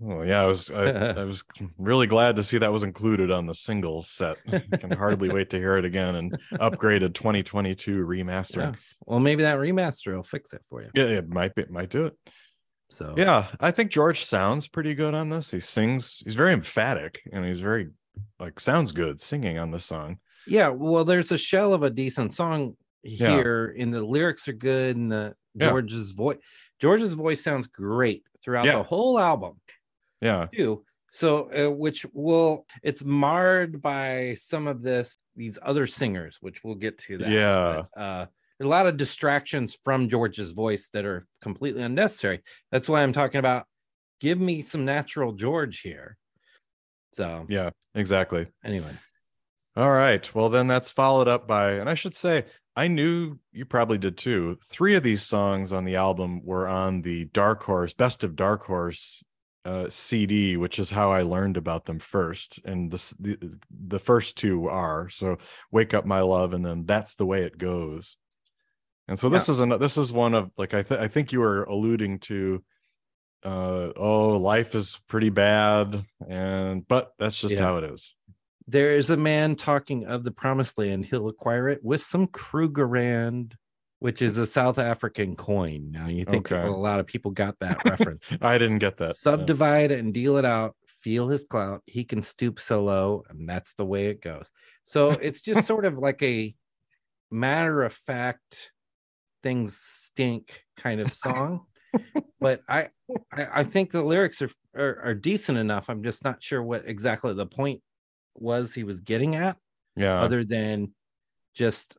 oh 0.03 0.21
yeah. 0.23 0.43
I 0.43 0.47
was 0.47 0.69
I, 0.71 0.89
I 1.11 1.23
was 1.23 1.43
really 1.77 2.07
glad 2.07 2.35
to 2.37 2.43
see 2.43 2.57
that 2.57 2.71
was 2.71 2.83
included 2.83 3.31
on 3.31 3.45
the 3.45 3.55
single 3.55 4.01
set. 4.01 4.37
I 4.51 4.59
can 4.77 4.91
hardly 4.91 5.29
wait 5.29 5.49
to 5.51 5.57
hear 5.57 5.77
it 5.77 5.85
again 5.85 6.15
and 6.15 6.37
upgraded 6.53 7.13
2022 7.13 8.05
remastering. 8.05 8.77
Well, 9.05 9.19
maybe 9.19 9.43
that 9.43 9.57
remaster 9.59 10.15
will 10.15 10.23
fix 10.23 10.53
it 10.53 10.61
for 10.69 10.81
you. 10.81 10.89
Yeah, 10.95 11.05
it 11.05 11.29
might 11.29 11.55
be 11.55 11.65
might 11.69 11.89
do 11.89 12.05
it. 12.05 12.13
So 12.89 13.13
Yeah, 13.17 13.47
I 13.59 13.71
think 13.71 13.91
George 13.91 14.25
sounds 14.25 14.67
pretty 14.67 14.95
good 14.95 15.13
on 15.13 15.29
this. 15.29 15.51
He 15.51 15.59
sings. 15.61 16.21
He's 16.25 16.35
very 16.35 16.51
emphatic 16.53 17.21
and 17.31 17.45
he's 17.45 17.61
very 17.61 17.89
like 18.39 18.59
sounds 18.59 18.91
good 18.91 19.21
singing 19.21 19.57
on 19.57 19.71
this 19.71 19.85
song. 19.85 20.17
yeah. 20.47 20.67
Well, 20.69 21.05
there's 21.05 21.31
a 21.31 21.37
shell 21.37 21.73
of 21.73 21.83
a 21.83 21.89
decent 21.89 22.33
song 22.33 22.75
Yeah. 23.03 23.35
here, 23.35 23.73
and 23.79 23.93
the 23.93 24.01
lyrics 24.03 24.47
are 24.49 24.53
good, 24.53 24.97
and 24.97 25.09
the 25.11 25.33
Yeah. 25.55 25.69
George's 25.69 26.11
voice. 26.11 26.37
George's 26.79 27.13
voice 27.13 27.41
sounds 27.43 27.67
great 27.67 28.23
throughout 28.43 28.65
Yeah. 28.65 28.73
the 28.77 28.83
whole 28.83 29.17
album 29.19 29.61
Yeah, 30.21 30.47
too. 30.53 30.83
So, 31.11 31.49
uh, 31.51 31.71
which 31.71 32.05
will 32.13 32.65
it's 32.83 33.03
marred 33.03 33.81
by 33.81 34.35
some 34.39 34.67
of 34.67 34.81
this 34.81 35.17
these 35.35 35.59
other 35.61 35.87
singers, 35.87 36.37
which 36.41 36.63
we'll 36.63 36.75
get 36.75 36.97
to 36.99 37.17
that. 37.17 37.29
Yeah. 37.29 37.83
But, 37.93 38.01
uh, 38.01 38.25
a 38.61 38.67
lot 38.67 38.85
of 38.85 38.95
distractions 38.95 39.75
from 39.83 40.07
George's 40.07 40.51
voice 40.51 40.89
that 40.93 41.03
are 41.03 41.25
completely 41.41 41.81
unnecessary. 41.81 42.41
That's 42.71 42.87
why 42.87 43.01
I'm 43.01 43.13
talking 43.13 43.39
about. 43.39 43.65
Give 44.19 44.39
me 44.39 44.61
some 44.61 44.85
natural 44.85 45.33
George 45.33 45.81
here. 45.81 46.15
So 47.13 47.45
yeah, 47.49 47.71
exactly. 47.95 48.47
anyway, 48.63 48.91
All 49.75 49.91
right. 49.91 50.33
Well, 50.33 50.49
then 50.49 50.67
that's 50.67 50.91
followed 50.91 51.27
up 51.27 51.47
by, 51.47 51.71
and 51.73 51.89
I 51.89 51.95
should 51.95 52.13
say, 52.13 52.45
I 52.75 52.87
knew 52.87 53.37
you 53.51 53.65
probably 53.65 53.97
did 53.97 54.17
too. 54.17 54.57
Three 54.69 54.95
of 54.95 55.03
these 55.03 55.23
songs 55.23 55.73
on 55.73 55.83
the 55.83 55.95
album 55.97 56.41
were 56.43 56.67
on 56.67 57.01
the 57.01 57.25
Dark 57.25 57.63
Horse 57.63 57.93
Best 57.93 58.23
of 58.23 58.35
Dark 58.35 58.63
Horse 58.63 59.23
uh, 59.65 59.87
CD, 59.89 60.57
which 60.57 60.79
is 60.79 60.89
how 60.89 61.11
I 61.11 61.21
learned 61.21 61.57
about 61.57 61.85
them 61.85 61.99
first. 61.99 62.59
And 62.65 62.91
the, 62.91 63.15
the 63.19 63.57
the 63.69 63.99
first 63.99 64.37
two 64.37 64.67
are 64.67 65.09
so 65.09 65.37
"Wake 65.71 65.93
Up 65.93 66.05
My 66.05 66.21
Love" 66.21 66.53
and 66.53 66.65
then 66.65 66.85
"That's 66.85 67.15
the 67.15 67.25
Way 67.25 67.43
It 67.43 67.57
Goes." 67.57 68.17
And 69.07 69.19
so 69.19 69.29
this 69.29 69.49
is 69.49 69.59
an 69.59 69.69
this 69.69 69.97
is 69.97 70.11
one 70.11 70.33
of 70.33 70.51
like 70.57 70.73
I 70.73 70.83
th- 70.83 70.99
I 70.99 71.07
think 71.07 71.31
you 71.31 71.39
were 71.39 71.63
alluding 71.63 72.19
to. 72.19 72.63
Uh, 73.43 73.91
oh, 73.95 74.37
life 74.37 74.75
is 74.75 74.99
pretty 75.07 75.29
bad, 75.29 76.05
and 76.29 76.87
but 76.87 77.11
that's 77.17 77.37
just 77.37 77.55
Yeah. 77.55 77.61
how 77.61 77.77
it 77.77 77.83
is. 77.85 78.13
there 78.67 78.95
is 78.95 79.09
a 79.09 79.17
man 79.17 79.55
talking 79.55 80.05
of 80.05 80.23
the 80.23 80.31
promised 80.31 80.77
land. 80.77 81.05
He'll 81.05 81.27
acquire 81.27 81.67
it 81.67 81.83
with 81.83 82.01
some 82.03 82.27
Krugerrand, 82.27 83.53
which 84.01 84.23
is 84.23 84.35
a 84.39 84.47
South 84.47 84.79
African 84.79 85.35
coin. 85.35 85.91
Now 85.91 86.07
you 86.07 86.25
think 86.25 86.51
Okay. 86.51 86.65
a 86.67 86.71
lot 86.71 86.99
of 86.99 87.05
people 87.05 87.29
got 87.29 87.59
that 87.59 87.77
reference. 87.85 88.25
I 88.41 88.57
didn't 88.57 88.79
get 88.79 88.97
that. 88.97 89.15
Subdivide 89.15 89.91
and 89.91 90.11
deal 90.11 90.37
it 90.37 90.43
out. 90.45 90.75
Feel 91.01 91.29
his 91.29 91.45
clout. 91.45 91.83
He 91.85 92.03
can 92.03 92.23
stoop 92.23 92.59
so 92.59 92.83
low, 92.83 93.23
and 93.29 93.47
that's 93.47 93.75
the 93.75 93.85
way 93.85 94.07
it 94.07 94.19
goes. 94.19 94.49
So 94.83 95.11
it's 95.21 95.41
just 95.41 95.67
sort 95.67 95.85
of 95.85 95.99
like 95.99 96.23
a 96.23 96.55
matter 97.29 97.83
of 97.83 97.93
fact, 97.93 98.71
things 99.43 99.77
stink 99.77 100.63
kind 100.77 100.99
of 100.99 101.13
song. 101.13 101.67
but 102.39 102.61
I, 102.67 102.89
I, 103.31 103.47
I 103.59 103.63
think 103.63 103.91
the 103.91 104.01
lyrics 104.01 104.41
are, 104.41 104.49
are 104.75 104.99
are 105.03 105.13
decent 105.13 105.59
enough. 105.59 105.91
I'm 105.91 106.01
just 106.01 106.23
not 106.23 106.41
sure 106.41 106.63
what 106.63 106.85
exactly 106.87 107.35
the 107.35 107.45
point 107.45 107.81
was 108.33 108.73
he 108.73 108.83
was 108.83 109.01
getting 109.01 109.35
at, 109.35 109.57
yeah, 109.95 110.19
other 110.23 110.43
than 110.43 110.95
just 111.53 111.97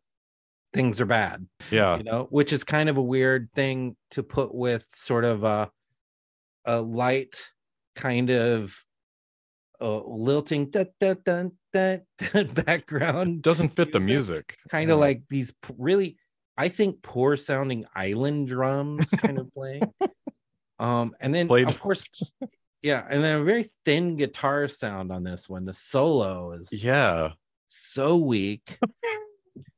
things 0.72 1.00
are 1.00 1.06
bad 1.06 1.46
yeah, 1.70 1.96
you 1.98 2.02
know 2.02 2.26
which 2.30 2.52
is 2.52 2.64
kind 2.64 2.88
of 2.88 2.96
a 2.96 3.02
weird 3.02 3.48
thing 3.54 3.94
to 4.10 4.22
put 4.22 4.54
with 4.54 4.86
sort 4.88 5.24
of 5.24 5.44
a 5.44 5.70
a 6.64 6.80
light 6.80 7.50
kind 7.96 8.30
of 8.30 8.74
uh, 9.80 10.00
lilting 10.06 10.70
da, 10.70 10.84
da, 11.00 11.14
da, 11.24 11.48
da, 11.72 11.96
da, 12.18 12.42
background 12.64 13.42
doesn't 13.42 13.70
fit 13.70 13.92
the 13.92 13.98
music. 14.00 14.34
music. 14.34 14.56
kind 14.70 14.88
Yeah. 14.88 14.94
of 14.94 15.00
like 15.00 15.22
these 15.28 15.52
really 15.76 16.16
i 16.56 16.68
think 16.68 17.02
poor 17.02 17.36
sounding 17.36 17.84
island 17.94 18.46
drums 18.48 19.10
kind 19.10 19.38
of 19.38 19.52
playing 19.52 19.82
um 20.78 21.14
and 21.20 21.34
then 21.34 21.48
Played- 21.48 21.68
of 21.68 21.80
course 21.80 22.06
yeah 22.82 23.04
and 23.10 23.22
then 23.24 23.40
a 23.40 23.44
very 23.44 23.70
thin 23.84 24.16
guitar 24.16 24.68
sound 24.68 25.10
on 25.12 25.22
this 25.24 25.48
one 25.48 25.64
the 25.64 25.74
solo 25.74 26.52
is 26.52 26.72
yeah, 26.72 27.30
so 27.68 28.16
weak. 28.18 28.78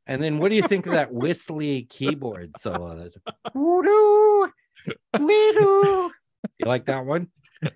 and 0.07 0.23
then 0.23 0.39
what 0.39 0.51
do 0.51 0.57
you 0.57 0.63
think 0.69 0.87
of 0.87 0.93
that 0.93 1.13
whistly 1.13 1.83
keyboard 1.91 2.57
solo? 2.59 2.97
That's 2.99 3.17
woo-doo, 3.55 4.49
wee-doo. 5.21 6.11
You 6.59 6.67
like 6.67 6.85
that 6.87 7.07
one? 7.07 7.29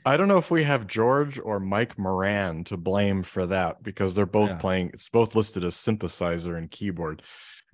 I 0.05 0.19
don't 0.19 0.29
know 0.29 0.37
if 0.37 0.51
we 0.51 0.63
have 0.63 0.87
George 0.87 1.39
or 1.43 1.59
Mike 1.59 1.99
Moran 1.99 2.65
to 2.65 2.77
blame 2.77 3.23
for 3.23 3.47
that 3.47 3.83
because 3.83 4.13
they're 4.15 4.27
both 4.27 4.51
Yeah. 4.51 4.57
playing. 4.57 4.91
It's 4.93 5.09
both 5.09 5.35
listed 5.35 5.65
as 5.65 5.75
synthesizer 5.75 6.57
and 6.59 6.71
keyboard. 6.71 7.23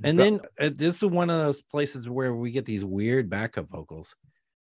And 0.04 0.16
But- 0.16 0.22
then 0.24 0.40
uh, 0.60 0.70
this 0.72 1.02
is 1.02 1.08
one 1.10 1.30
of 1.30 1.44
those 1.44 1.62
places 1.62 2.08
where 2.08 2.32
we 2.32 2.52
get 2.52 2.64
these 2.64 2.84
weird 2.84 3.28
backup 3.28 3.68
vocals 3.68 4.14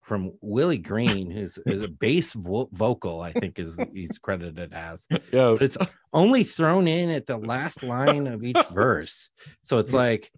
from 0.05 0.33
Willie 0.39 0.77
Greene, 0.77 1.31
who's 1.65 1.83
a 1.83 1.87
bass 1.87 2.33
vo- 2.33 2.69
vocal, 2.71 3.21
I 3.21 3.33
think 3.33 3.59
is 3.59 3.79
he's 3.93 4.17
credited 4.19 4.73
as. 4.73 5.07
But 5.09 5.23
it's 5.61 5.77
only 6.13 6.43
thrown 6.43 6.87
in 6.87 7.09
at 7.09 7.25
the 7.25 7.37
last 7.37 7.83
line 7.83 8.27
of 8.27 8.43
each 8.43 8.63
verse. 8.71 9.31
So 9.63 9.79
it's 9.79 9.93
like 9.93 10.31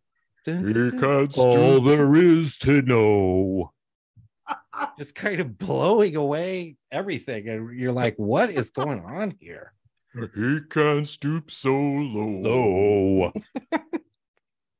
all 1.37 1.81
there 1.81 2.15
is 2.15 2.57
to 2.57 2.81
know. 2.81 3.73
Just 4.97 5.15
kind 5.15 5.41
of 5.41 5.57
blowing 5.57 6.15
away 6.15 6.77
everything. 6.91 7.49
And 7.49 7.77
you're 7.77 7.91
like, 7.91 8.15
what 8.15 8.49
is 8.49 8.69
going 8.69 9.01
on 9.01 9.35
here? 9.39 9.73
He 10.33 10.59
can't 10.69 11.05
stoop 11.05 11.51
so 11.51 11.71
low. 11.71 13.33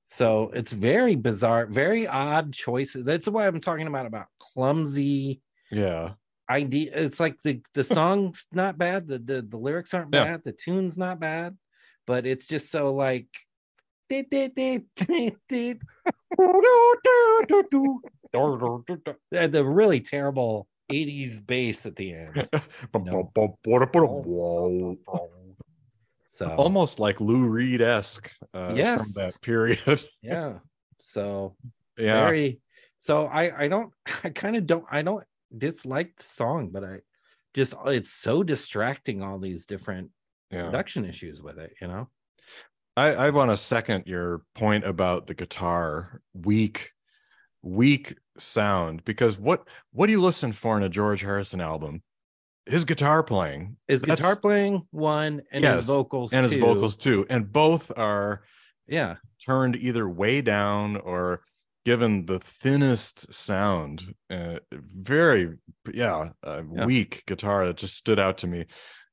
So 0.08 0.52
it's 0.54 0.72
very 0.72 1.16
bizarre, 1.16 1.66
very 1.66 2.08
odd 2.08 2.54
choices. 2.54 3.06
That's 3.06 3.28
why 3.28 3.46
I'm 3.46 3.62
talking 3.62 3.88
about 3.88 4.06
about 4.06 4.28
clumsy, 4.40 5.42
Yeah, 5.70 6.14
idea 6.50 6.92
it's 6.94 7.20
like 7.20 7.42
the 7.44 7.62
the 7.74 7.84
hmm. 7.84 7.94
song's 7.94 8.48
not 8.52 8.78
bad 8.78 9.08
the 9.08 9.20
the, 9.20 9.42
the 9.42 9.58
lyrics 9.58 9.94
aren't 9.94 10.14
Yeah. 10.14 10.24
bad 10.26 10.44
the 10.44 10.54
tune's 10.54 10.98
not 10.98 11.20
bad 11.20 11.58
but 12.06 12.26
it's 12.26 12.48
just 12.48 12.72
so 12.72 12.94
like 12.94 13.28
the 19.48 19.66
really 19.66 20.00
terrible 20.00 20.68
80s 20.92 21.46
bass 21.46 21.86
at 21.86 21.96
the 21.98 22.14
end 22.14 22.50
so 26.38 26.50
Almost 26.50 27.00
like 27.00 27.20
Lou 27.20 27.48
Reed 27.48 27.82
esque 27.82 28.32
uh, 28.54 28.74
Yes. 28.76 29.12
from 29.14 29.24
that 29.24 29.42
period. 29.42 30.02
yeah 30.22 30.60
so 31.00 31.56
yeah. 31.98 32.26
very 32.26 32.60
so 32.98 33.28
i 33.28 33.64
i 33.64 33.68
don't 33.68 33.94
i 34.24 34.30
kind 34.30 34.56
of 34.56 34.66
don't 34.66 34.86
i 34.92 35.02
don't 35.02 35.24
dislike 35.56 36.16
the 36.18 36.24
song 36.24 36.70
but 36.72 36.84
i 36.84 36.98
just 37.54 37.74
it's 37.86 38.12
so 38.12 38.44
distracting 38.44 39.22
all 39.22 39.40
these 39.40 39.66
different 39.66 40.12
yeah. 40.52 40.66
production 40.66 41.06
issues 41.06 41.42
with 41.42 41.58
it 41.60 41.74
you 41.82 41.88
know 41.88 42.08
I, 42.98 43.14
I 43.14 43.30
want 43.30 43.52
to 43.52 43.58
second 43.58 44.08
your 44.08 44.42
point 44.56 44.84
about 44.84 45.28
the 45.28 45.36
guitar 45.36 46.20
weak, 46.34 46.94
weak 47.62 48.18
sound 48.40 49.06
because 49.06 49.38
what 49.38 49.68
what 49.92 50.08
do 50.08 50.14
you 50.14 50.22
listen 50.22 50.52
for 50.52 50.76
in 50.78 50.84
a 50.84 50.90
George 50.90 51.22
Harrison 51.22 51.62
album? 51.62 52.02
His 52.68 52.86
guitar 52.86 53.24
playing 53.24 53.78
his 53.88 54.02
That's- 54.02 54.20
guitar 54.20 54.36
playing 54.36 54.82
one 54.92 55.42
and 55.52 55.64
Yes, 55.64 55.78
his 55.80 55.88
vocals 55.88 56.34
and 56.34 56.46
his 56.50 56.60
vocals 56.60 56.96
too, 56.98 57.26
and 57.30 57.52
both 57.52 57.92
are 57.98 58.44
yeah 58.88 59.16
turned 59.46 59.76
either 59.76 60.08
way 60.10 60.42
down 60.42 60.98
or 60.98 61.42
given 61.86 62.26
the 62.26 62.40
thinnest 62.40 63.34
sound. 63.34 64.14
Uh, 64.30 64.60
very 64.72 65.58
yeah, 65.94 66.30
uh, 66.46 66.62
Yeah. 66.76 66.86
weak 66.86 67.24
guitar 67.26 67.66
that 67.68 67.78
just 67.78 67.96
stood 67.96 68.20
out 68.20 68.38
to 68.40 68.48
me. 68.48 68.66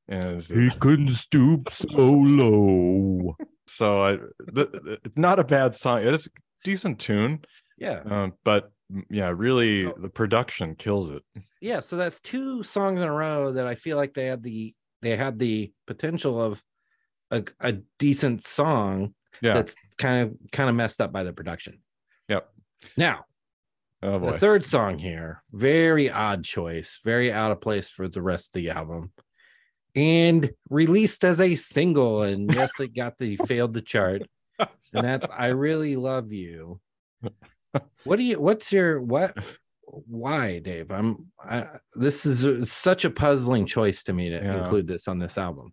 And 0.08 0.42
he 0.42 0.70
couldn't 0.80 1.12
stoop 1.12 1.70
so 1.70 1.86
low. 1.98 3.36
so 3.66 4.02
I, 4.04 4.16
the, 4.38 4.66
the- 4.66 5.12
not 5.16 5.38
a 5.38 5.44
bad 5.44 5.74
song. 5.74 6.02
It 6.02 6.12
is 6.12 6.26
a 6.26 6.30
decent 6.64 6.98
tune. 6.98 7.44
yeah 7.78 8.00
um, 8.04 8.32
but 8.44 8.70
yeah 9.10 9.32
really 9.34 9.84
So- 9.84 9.94
the 9.98 10.10
production 10.10 10.74
kills 10.74 11.10
it. 11.10 11.22
Yeah 11.60 11.80
so 11.80 11.96
that's 11.96 12.20
two 12.20 12.62
songs 12.62 13.00
in 13.00 13.08
a 13.08 13.12
row 13.12 13.52
that 13.52 13.66
i 13.66 13.74
feel 13.74 13.96
like 13.96 14.12
they 14.12 14.26
had 14.26 14.42
the 14.42 14.74
they 15.00 15.16
had 15.16 15.38
the 15.38 15.72
potential 15.86 16.38
of 16.38 16.62
a, 17.30 17.42
a 17.60 17.72
decent 17.98 18.46
song 18.46 19.14
yeah. 19.40 19.54
that's 19.54 19.74
kind 19.98 20.22
of 20.22 20.50
kind 20.52 20.68
of 20.68 20.76
messed 20.76 21.00
up 21.00 21.12
by 21.12 21.22
the 21.22 21.32
production. 21.32 21.80
Yep. 22.28 22.48
now 22.96 23.24
oh 24.02 24.18
boy. 24.18 24.32
the 24.32 24.38
third 24.38 24.64
song 24.64 24.98
here 24.98 25.42
very 25.52 26.10
odd 26.10 26.44
choice 26.44 27.00
very 27.04 27.32
out 27.32 27.52
of 27.52 27.60
place 27.60 27.88
for 27.88 28.08
the 28.08 28.22
rest 28.22 28.48
of 28.48 28.62
the 28.62 28.70
album 28.70 29.12
and 29.94 30.50
released 30.70 31.24
as 31.24 31.40
a 31.40 31.54
single 31.54 32.22
and 32.22 32.54
yes 32.54 32.78
it 32.80 32.94
got 32.94 33.18
the 33.18 33.36
failed 33.46 33.74
to 33.74 33.80
chart 33.80 34.22
and 34.58 34.68
that's 34.92 35.28
i 35.30 35.46
really 35.48 35.96
love 35.96 36.32
you 36.32 36.80
what 38.04 38.16
do 38.16 38.22
you 38.22 38.40
what's 38.40 38.72
your 38.72 39.00
what 39.00 39.36
why 39.86 40.58
dave? 40.58 40.90
I'm 40.90 41.30
I, 41.38 41.66
this 41.94 42.26
is 42.26 42.70
such 42.72 43.04
a 43.04 43.10
puzzling 43.10 43.66
choice 43.66 44.02
to 44.04 44.12
me 44.12 44.30
to 44.30 44.36
Yeah. 44.36 44.62
include 44.62 44.86
this 44.86 45.08
on 45.08 45.18
this 45.18 45.36
album. 45.38 45.72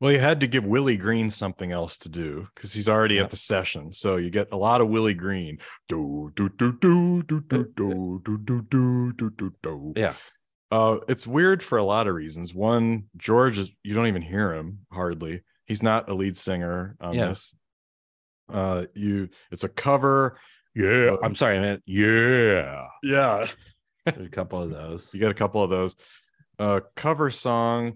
Well 0.00 0.12
you 0.12 0.18
had 0.18 0.40
to 0.40 0.46
give 0.46 0.64
willie 0.64 0.96
greene 0.98 1.30
something 1.30 1.72
else 1.72 1.96
to 1.98 2.08
do 2.08 2.48
because 2.54 2.72
he's 2.72 2.88
already 2.88 3.14
Yeah. 3.16 3.22
at 3.24 3.30
the 3.30 3.36
session. 3.36 3.92
So 3.92 4.16
you 4.16 4.30
get 4.30 4.48
a 4.52 4.56
lot 4.56 4.80
of 4.80 4.88
willie 4.88 5.14
greene. 5.14 5.58
Do 5.88 6.32
do 6.36 6.48
do 6.50 6.72
do 6.80 7.22
do 7.22 7.40
do 7.40 7.64
do 7.76 8.20
do 8.24 8.62
do 8.62 9.12
do 9.12 9.30
do 9.38 9.52
do. 9.62 9.92
Yeah. 9.96 10.14
uh 10.70 10.98
it's 11.08 11.26
weird 11.26 11.62
for 11.62 11.78
a 11.78 11.84
lot 11.84 12.08
of 12.08 12.14
reasons. 12.14 12.52
One 12.54 13.04
george 13.16 13.58
is 13.58 13.70
you 13.84 13.94
don't 13.94 14.08
even 14.08 14.22
hear 14.22 14.52
him 14.52 14.80
hardly. 14.92 15.42
He's 15.66 15.82
not 15.82 16.10
a 16.10 16.14
lead 16.14 16.36
singer 16.36 16.96
on 17.00 17.14
Yeah. 17.14 17.28
this. 17.28 17.54
Uh 18.48 18.84
you 18.94 19.30
it's 19.50 19.64
a 19.64 19.68
cover 19.68 20.38
Yeah. 20.76 21.16
i'm 21.22 21.34
sorry 21.34 21.58
man. 21.58 21.82
Yeah. 21.86 22.86
yeah 23.02 23.46
there's 24.04 24.26
a 24.26 24.30
couple 24.30 24.60
of 24.62 24.70
those 24.70 25.08
you 25.12 25.18
get 25.20 25.30
a 25.30 25.34
couple 25.34 25.62
of 25.62 25.70
those 25.70 25.96
uh 26.58 26.80
cover 26.94 27.30
song 27.30 27.94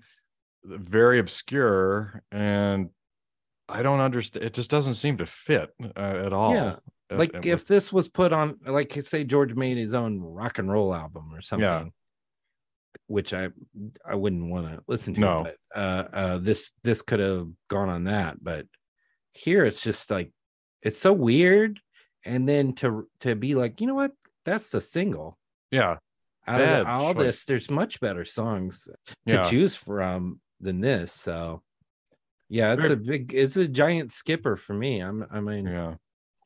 very 0.64 1.18
obscure 1.18 2.22
and 2.32 2.88
i 3.68 3.82
don't 3.82 4.00
understand 4.00 4.44
it 4.44 4.54
just 4.54 4.70
doesn't 4.70 4.94
seem 4.94 5.18
to 5.18 5.26
fit 5.26 5.70
uh, 5.96 6.00
at 6.00 6.32
all 6.32 6.54
Yeah, 6.54 6.76
like 7.10 7.46
if 7.46 7.66
this 7.66 7.92
was 7.92 8.08
put 8.08 8.32
on 8.32 8.56
like 8.66 8.96
say 9.02 9.24
george 9.24 9.54
made 9.54 9.76
his 9.76 9.94
own 9.94 10.18
rock 10.20 10.58
and 10.58 10.70
roll 10.70 10.94
album 10.94 11.34
or 11.34 11.40
something 11.40 11.64
Yeah. 11.64 11.84
which 13.06 13.32
i 13.34 13.48
i 14.08 14.14
wouldn't 14.14 14.50
want 14.50 14.66
to 14.66 14.82
listen 14.88 15.14
to 15.14 15.20
No. 15.20 15.44
but 15.44 15.78
uh 15.80 16.04
uh 16.12 16.38
this 16.38 16.70
this 16.82 17.02
could 17.02 17.20
have 17.20 17.48
gone 17.68 17.88
on 17.88 18.04
that 18.04 18.42
but 18.42 18.66
here 19.32 19.64
it's 19.64 19.82
just 19.82 20.10
like 20.10 20.32
it's 20.82 20.98
so 20.98 21.12
weird 21.12 21.78
and 22.24 22.48
then 22.48 22.72
to 22.74 23.08
to 23.20 23.34
be 23.34 23.54
like 23.54 23.80
you 23.80 23.86
know 23.86 23.94
what? 23.94 24.12
That's 24.44 24.70
the 24.70 24.80
single. 24.80 25.38
Yeah. 25.70 25.98
Out 26.46 26.58
Bad 26.58 26.80
of 26.80 26.86
all 26.88 27.14
choice. 27.14 27.22
this 27.22 27.44
there's 27.44 27.70
much 27.70 28.00
better 28.00 28.24
songs 28.24 28.88
to 29.26 29.34
yeah. 29.34 29.42
choose 29.42 29.76
from 29.76 30.40
than 30.60 30.80
this 30.80 31.12
so 31.12 31.62
yeah 32.48 32.72
it's 32.72 32.88
Very- 32.88 32.94
a 32.94 32.96
big 32.96 33.34
it's 33.34 33.56
a 33.56 33.68
giant 33.68 34.10
skipper 34.10 34.56
for 34.56 34.74
me. 34.74 35.00
I'm 35.00 35.26
i 35.30 35.40
mean 35.40 35.66
yeah. 35.66 35.94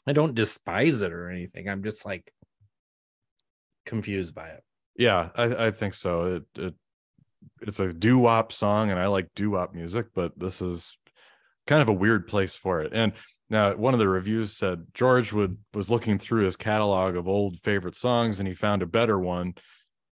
I 0.06 0.12
don't 0.12 0.34
despise 0.34 1.00
it 1.00 1.12
or 1.12 1.30
anything. 1.30 1.68
I'm 1.68 1.82
just 1.82 2.04
like 2.04 2.30
confused 3.86 4.34
by 4.34 4.48
it. 4.48 4.62
yeah 4.96 5.28
i 5.36 5.66
i 5.66 5.70
think 5.70 5.94
so. 5.94 6.36
It, 6.36 6.44
it 6.56 6.74
it's 7.60 7.78
a 7.80 7.92
doo-wop 7.92 8.52
song 8.52 8.90
and 8.90 8.98
i 8.98 9.06
like 9.06 9.28
doo-wop 9.34 9.74
music 9.74 10.06
but 10.14 10.32
this 10.38 10.60
is 10.62 10.96
kind 11.66 11.80
of 11.82 11.88
a 11.88 11.92
weird 11.92 12.26
place 12.26 12.54
for 12.54 12.82
it. 12.82 12.92
And 12.94 13.12
now 13.50 13.74
one 13.74 13.94
of 13.94 14.00
the 14.00 14.08
reviews 14.08 14.56
said 14.56 14.86
george 14.94 15.32
would 15.32 15.56
was 15.72 15.90
looking 15.90 16.18
through 16.18 16.44
his 16.44 16.56
catalog 16.56 17.16
of 17.16 17.28
old 17.28 17.58
favorite 17.60 17.96
songs 17.96 18.38
and 18.38 18.48
he 18.48 18.54
found 18.54 18.82
a 18.82 18.86
better 18.86 19.18
one 19.18 19.54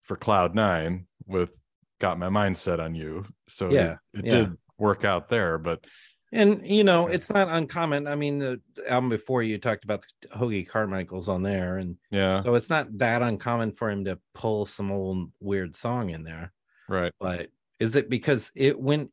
for 0.02 0.16
cloud 0.16 0.54
nine 0.54 1.06
with 1.26 1.58
got 2.00 2.18
my 2.18 2.28
mind 2.28 2.56
set 2.56 2.78
on 2.80 2.94
you 2.94 3.24
so 3.48 3.70
Yeah, 3.70 3.96
it, 4.14 4.20
it 4.20 4.24
yeah. 4.24 4.30
did 4.30 4.56
work 4.78 5.04
out 5.04 5.28
there 5.28 5.58
but 5.58 5.84
And 6.32 6.66
you 6.66 6.84
know, 6.84 7.06
it's 7.06 7.30
not 7.30 7.48
uncommon. 7.48 8.06
I 8.06 8.16
mean, 8.16 8.40
the 8.40 8.60
album 8.88 9.08
before 9.08 9.42
you 9.42 9.58
talked 9.58 9.84
about 9.84 10.04
the 10.22 10.28
Hoagy 10.28 10.68
Carmichael's 10.68 11.28
on 11.28 11.42
there, 11.42 11.78
and 11.78 11.96
yeah 12.10 12.42
so 12.42 12.54
it's 12.56 12.68
not 12.68 12.86
that 12.98 13.22
uncommon 13.22 13.72
for 13.72 13.88
him 13.88 14.04
to 14.04 14.18
pull 14.34 14.66
some 14.66 14.90
old 14.90 15.30
weird 15.40 15.76
song 15.76 16.10
in 16.10 16.24
there. 16.24 16.52
right 16.88 17.12
But 17.20 17.48
is 17.78 17.96
it 17.96 18.10
because 18.10 18.50
it 18.54 18.78
when 18.78 19.08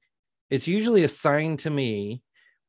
it's 0.50 0.68
usually 0.68 1.04
a 1.04 1.10
sign 1.10 1.58
to 1.58 1.70
me 1.70 2.22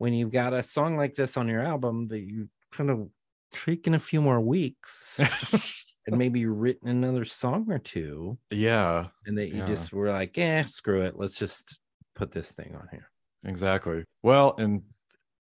when 0.04 0.12
you've 0.12 0.30
got 0.30 0.52
a 0.52 0.62
song 0.62 0.98
like 0.98 1.14
this 1.14 1.38
on 1.38 1.48
your 1.48 1.62
album 1.62 2.08
that 2.08 2.20
you 2.20 2.46
kind 2.72 2.90
of 2.90 3.08
taken 3.52 3.94
a 3.94 3.98
few 3.98 4.20
more 4.20 4.38
weeks 4.38 5.18
and 6.06 6.18
maybe 6.18 6.44
written 6.44 6.88
another 6.88 7.24
song 7.24 7.64
or 7.72 7.78
two 7.78 8.36
yeah 8.50 9.06
and 9.24 9.38
that 9.38 9.48
you 9.48 9.60
Yeah. 9.60 9.66
just 9.66 9.94
were 9.94 10.10
like, 10.10 10.36
yeah, 10.36 10.64
screw 10.64 11.00
it. 11.00 11.14
Let's 11.16 11.38
just 11.38 11.78
put 12.14 12.32
this 12.32 12.52
thing 12.52 12.76
on 12.78 12.86
here. 12.90 13.08
exactly 13.46 14.04
well 14.22 14.54
and 14.58 14.82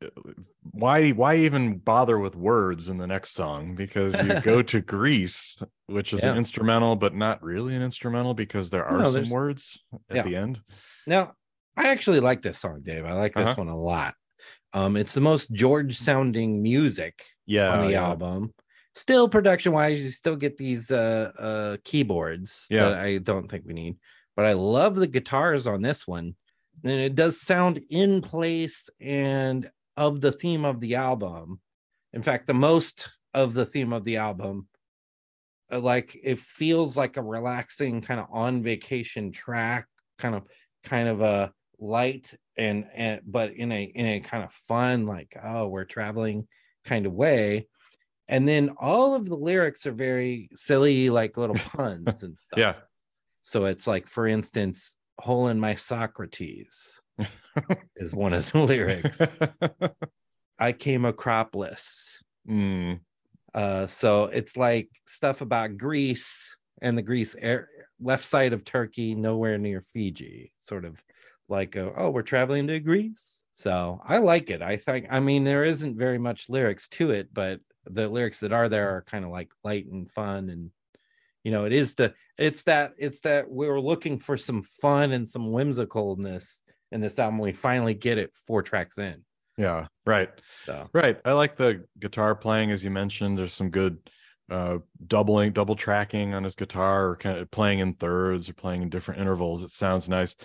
uh, 0.04 0.10
why 0.72 1.12
why 1.12 1.36
even 1.38 1.78
bother 1.78 2.20
with 2.20 2.36
words 2.36 2.90
in 2.90 2.98
the 2.98 3.08
next 3.08 3.32
song 3.32 3.74
because 3.74 4.22
you 4.22 4.42
go 4.42 4.62
to 4.62 4.82
greece 4.96 5.64
which 5.88 6.12
is 6.12 6.26
Yeah. 6.26 6.32
an 6.34 6.38
instrumental 6.40 6.98
but 6.98 7.16
not 7.16 7.42
really 7.42 7.74
an 7.74 7.82
instrumental 7.82 8.34
because 8.34 8.70
there 8.70 8.84
are 8.86 9.02
No, 9.04 9.12
some 9.12 9.30
words 9.30 9.82
at 10.10 10.18
Yeah. 10.18 10.24
the 10.24 10.36
end 10.36 10.62
Now, 11.08 11.36
I 11.78 11.88
actually 11.88 12.20
like 12.20 12.42
this 12.42 12.60
song, 12.60 12.82
Dave. 12.84 13.06
I 13.06 13.14
like 13.14 13.34
this 13.34 13.48
Uh-huh. 13.48 13.62
one 13.64 13.70
a 13.70 13.80
lot. 13.80 14.14
Um, 14.74 14.96
it's 14.96 15.14
the 15.14 15.22
most 15.22 15.52
George 15.52 15.98
sounding 15.98 16.62
music 16.62 17.26
yeah 17.46 17.70
on 17.70 17.86
the 17.86 17.94
yeah. 17.94 18.08
album. 18.08 18.54
Still 18.96 19.30
production 19.30 19.72
wise, 19.72 20.04
you 20.04 20.10
still 20.12 20.36
get 20.36 20.58
these 20.58 20.92
uh 20.92 21.32
uh 21.38 21.78
keyboards 21.84 22.66
Yeah. 22.70 22.90
that 22.90 23.00
I 23.00 23.18
don't 23.18 23.50
think 23.50 23.66
we 23.66 23.74
need, 23.74 23.98
but 24.36 24.46
I 24.46 24.54
love 24.54 24.96
the 24.96 25.08
guitars 25.08 25.68
on 25.68 25.82
this 25.82 26.08
one. 26.08 26.36
And 26.84 27.00
it 27.00 27.16
does 27.16 27.40
sound 27.42 27.82
in 27.90 28.22
place 28.22 28.90
and 29.00 29.70
of 29.98 30.20
the 30.22 30.32
theme 30.32 30.66
of 30.66 30.80
the 30.80 30.96
album. 30.96 31.60
In 32.14 32.22
fact, 32.22 32.48
the 32.48 32.54
most 32.54 33.10
of 33.34 33.54
the 33.54 33.66
theme 33.66 33.94
of 33.94 34.04
the 34.04 34.18
album. 34.18 34.68
uh, 35.72 35.80
Like 35.80 36.18
it 36.24 36.40
feels 36.40 36.98
like 36.98 37.18
a 37.18 37.22
relaxing 37.22 38.02
kind 38.02 38.20
of 38.20 38.28
on 38.32 38.64
vacation 38.64 39.32
track, 39.32 39.88
kind 40.18 40.36
of 40.36 40.44
kind 40.84 41.08
of 41.08 41.22
a 41.22 41.52
light 41.82 42.34
and 42.58 42.86
and 42.96 43.22
but 43.26 43.54
in 43.54 43.72
a 43.72 43.84
in 43.84 44.06
a 44.06 44.20
kind 44.22 44.44
of 44.44 44.54
fun, 44.54 45.06
like, 45.06 45.36
oh, 45.44 45.68
we're 45.68 45.86
traveling 45.86 46.48
kind 46.86 47.06
of 47.06 47.14
way. 47.14 47.68
And 48.28 48.48
then 48.48 48.70
all 48.80 49.14
of 49.16 49.28
the 49.28 49.36
lyrics 49.36 49.86
are 49.86 49.92
very 49.92 50.50
silly 50.56 51.10
like 51.10 51.36
little 51.36 51.56
puns 51.76 52.24
and 52.24 52.38
stuff. 52.38 52.58
Yeah. 52.58 52.76
so 53.44 53.66
it's 53.66 53.88
like 53.88 54.08
for 54.08 54.28
instance 54.28 54.96
hole 55.20 55.50
in 55.50 55.60
my 55.60 55.76
socrates 55.76 57.02
is 57.98 58.14
one 58.14 58.34
of 58.34 58.52
the 58.52 58.60
lyrics. 58.60 59.38
I 60.60 60.72
came 60.72 61.06
acropolis 61.06 62.22
Mm, 62.50 63.00
uh 63.54 63.86
so 63.86 64.26
it's 64.26 64.58
like 64.58 64.90
stuff 65.06 65.42
about 65.42 65.78
greece 65.78 66.58
and 66.82 66.98
the 66.98 67.04
greece 67.04 67.36
air 67.40 67.70
left 68.00 68.26
side 68.26 68.54
of 68.54 68.66
Turkey, 68.66 69.14
nowhere 69.14 69.60
near 69.60 69.84
Fiji, 69.94 70.52
sort 70.60 70.86
of 70.86 71.02
like, 71.52 71.76
a, 71.76 71.94
oh, 71.96 72.10
we're 72.10 72.24
traveling 72.24 72.68
to 72.68 72.80
Greece. 72.80 73.44
So 73.54 74.02
I 74.08 74.18
like 74.18 74.50
it. 74.50 74.62
I 74.64 74.78
think, 74.78 75.08
I 75.12 75.20
mean, 75.20 75.44
there 75.44 75.66
isn't 75.66 75.98
very 75.98 76.18
much 76.18 76.50
lyrics 76.50 76.88
to 76.90 77.12
it, 77.12 77.30
but 77.32 77.60
the 77.86 78.08
lyrics 78.08 78.40
that 78.40 78.54
are 78.54 78.70
there 78.70 78.96
are 78.96 79.04
kind 79.04 79.26
of 79.26 79.32
like 79.32 79.52
light 79.64 79.86
and 79.86 80.10
fun. 80.10 80.50
And, 80.50 80.72
you 81.44 81.52
know, 81.52 81.66
it 81.66 81.74
is 81.74 81.96
the, 81.96 82.14
it's 82.38 82.64
that, 82.64 82.94
it's 82.98 83.20
that 83.22 83.52
we're 83.52 83.80
looking 83.80 84.18
for 84.18 84.38
some 84.38 84.64
fun 84.64 85.12
and 85.12 85.30
some 85.30 85.46
whimsicalness 85.46 86.62
in 86.92 87.02
this 87.02 87.20
album. 87.20 87.40
We 87.40 87.54
finally 87.54 87.94
get 87.94 88.18
it 88.18 88.32
four 88.48 88.64
tracks 88.64 88.98
in. 88.98 89.24
Yeah, 89.58 89.88
right. 90.06 90.30
So, 90.66 90.90
Right. 90.94 91.20
I 91.26 91.34
like 91.34 91.58
the 91.58 91.86
guitar 92.00 92.34
playing, 92.34 92.72
as 92.72 92.84
you 92.84 92.90
mentioned. 92.90 93.38
There's 93.38 93.54
some 93.54 93.70
good 93.70 93.98
uh 94.50 94.80
doubling, 95.08 95.54
double 95.54 95.76
tracking 95.76 96.34
on 96.34 96.44
his 96.44 96.56
guitar, 96.56 97.10
or 97.10 97.16
kind 97.16 97.38
of 97.38 97.52
playing 97.52 97.80
in 97.80 97.94
thirds 97.94 98.50
or 98.50 98.54
playing 98.54 98.82
in 98.82 98.90
different 98.90 99.22
intervals. 99.22 99.64
It 99.64 99.72
sounds 99.72 100.10
nice. 100.10 100.36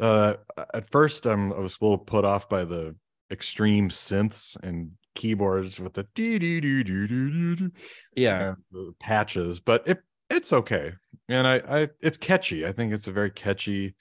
Uh 0.00 0.36
at 0.74 0.90
first 0.90 1.26
I'm 1.26 1.52
I 1.52 1.58
was 1.58 1.78
a 1.80 1.84
little 1.84 1.98
put 1.98 2.24
off 2.24 2.48
by 2.48 2.64
the 2.64 2.96
extreme 3.30 3.88
synths 3.88 4.56
and 4.62 4.92
keyboards 5.14 5.78
with 5.78 5.92
the 5.94 6.06
dee 6.14 6.38
dee 6.38 6.60
dee 6.60 6.82
dee 6.82 7.06
dee 7.06 7.28
dee 7.28 7.54
dee 7.56 7.70
yeah. 8.16 8.54
the 8.70 8.92
patches, 9.00 9.60
but 9.60 9.86
it 9.86 9.98
it's 10.30 10.52
okay. 10.52 10.92
And 11.28 11.46
I 11.46 11.56
I 11.68 11.88
it's 12.00 12.16
catchy. 12.16 12.66
I 12.66 12.72
think 12.72 12.92
it's 12.92 13.08
a 13.08 13.12
very 13.12 13.30
catchy 13.30 13.94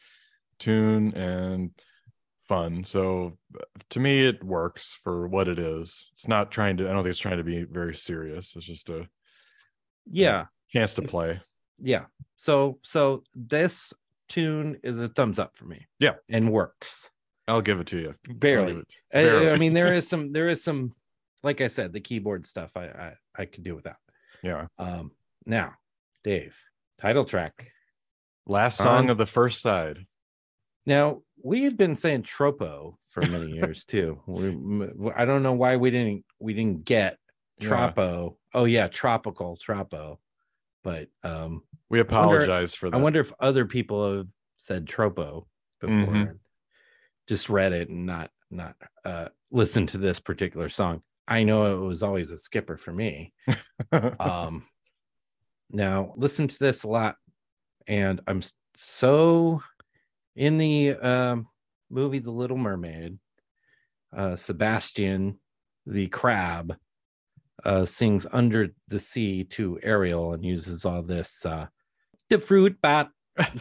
tune 0.60 1.14
and 1.16 1.72
fun. 2.48 2.84
So 2.84 3.38
to 3.90 4.00
me 4.00 4.26
it 4.28 4.44
works 4.44 4.94
for 5.04 5.28
what 5.28 5.48
it 5.48 5.60
is. 5.60 6.12
It's 6.14 6.28
not 6.28 6.52
trying 6.52 6.78
to 6.78 6.90
I 6.90 6.94
don't 6.94 7.04
think 7.04 7.12
it's 7.12 7.20
trying 7.20 7.38
to 7.38 7.44
be 7.44 7.64
very 7.64 7.96
serious. 7.96 8.56
It's 8.56 8.66
just 8.66 8.90
a 8.90 9.08
Yeah. 10.06 10.46
chance 10.70 10.94
to 10.96 11.02
play. 11.02 11.42
Yeah. 11.80 12.06
So, 12.36 12.80
so 12.82 13.24
this 13.36 13.94
tune 14.32 14.80
is 14.84 15.00
a 15.00 15.08
thumbs 15.10 15.38
up 15.40 15.56
for 15.56 15.66
me. 15.66 15.86
Yeah. 16.00 16.14
And 16.30 16.52
works. 16.52 17.10
I'll 17.48 17.62
give 17.62 17.80
it 17.80 17.88
to 17.88 17.98
you. 18.00 18.16
Barely. 18.30 18.74
it- 18.74 18.88
I- 19.14 19.24
barely. 19.24 19.52
I, 19.52 19.58
mean, 19.58 19.74
there 19.74 19.94
is 19.94 20.08
some, 20.10 20.32
there 20.32 20.48
is 20.48 20.64
some, 20.64 20.94
like 21.44 21.62
I 21.62 21.68
said, 21.68 21.92
the 21.94 22.00
keyboard 22.00 22.46
stuff 22.48 22.72
I, 22.76 22.86
I, 22.86 23.14
I 23.36 23.46
could 23.46 23.64
do 23.64 23.76
without. 23.76 23.98
Yeah. 24.44 24.68
Um, 24.80 25.12
now, 25.46 25.74
Dave, 26.24 26.56
title 27.00 27.26
track. 27.26 27.72
Last 28.48 28.78
song 28.78 29.06
On- 29.06 29.10
of 29.10 29.18
the 29.18 29.26
first 29.26 29.62
side. 29.62 30.06
Now 30.86 31.22
we 31.44 31.64
had 31.64 31.78
been 31.78 31.96
saying 31.96 32.24
tropo 32.24 32.96
for 33.10 33.22
many 33.22 33.52
years 33.56 33.86
too. 33.86 34.20
We, 34.26 34.50
I 35.16 35.26
don't 35.26 35.44
know 35.44 35.54
why 35.54 35.76
we 35.78 35.92
didn't, 35.92 36.26
we 36.40 36.54
didn't 36.54 36.86
get 36.86 37.18
Yeah. 37.60 37.70
tropo. 37.70 38.36
Oh 38.54 38.66
yeah, 38.66 38.88
tropical 38.88 39.58
tropo. 39.58 40.18
But 40.84 41.10
um, 41.24 41.64
We 41.90 42.00
apologize 42.00 42.76
for 42.76 42.90
that. 42.90 42.98
I 42.98 43.00
wonder 43.02 43.20
if 43.20 43.34
other 43.40 43.66
people 43.66 44.18
have 44.18 44.28
said 44.58 44.86
tropo 44.88 45.46
before. 45.80 46.14
Mhm. 46.14 46.40
Just 47.28 47.50
read 47.50 47.74
it 47.74 47.90
and 47.90 48.06
not 48.06 48.32
not 48.50 48.76
uh 49.06 49.30
listened 49.52 49.90
to 49.90 49.98
this 49.98 50.20
particular 50.20 50.70
song. 50.70 51.02
I 51.28 51.44
know 51.44 51.76
it 51.82 51.86
was 51.86 52.04
always 52.04 52.32
a 52.32 52.38
skipper 52.38 52.78
for 52.78 52.92
me. 52.92 53.34
Um 54.20 54.68
now 55.70 56.14
listen 56.18 56.48
to 56.48 56.60
this 56.60 56.84
a 56.84 56.88
lot 56.88 57.16
and 57.88 58.20
I'm 58.28 58.42
so 58.76 59.62
in 60.36 60.58
the 60.58 60.92
um 60.96 61.48
movie 61.90 62.20
The 62.20 62.32
Little 62.32 62.58
Mermaid 62.58 63.18
uh 64.16 64.36
Sebastian 64.36 65.40
the 65.86 66.08
crab 66.08 66.76
uh 67.66 67.86
sings 67.86 68.26
under 68.32 68.70
the 68.88 69.00
sea 69.00 69.44
to 69.44 69.80
Ariel 69.84 70.34
and 70.34 70.44
uses 70.46 70.86
all 70.86 71.02
this 71.02 71.46
uh 71.46 71.68
the 72.30 72.40
fruit 72.40 72.82
bat 72.82 73.10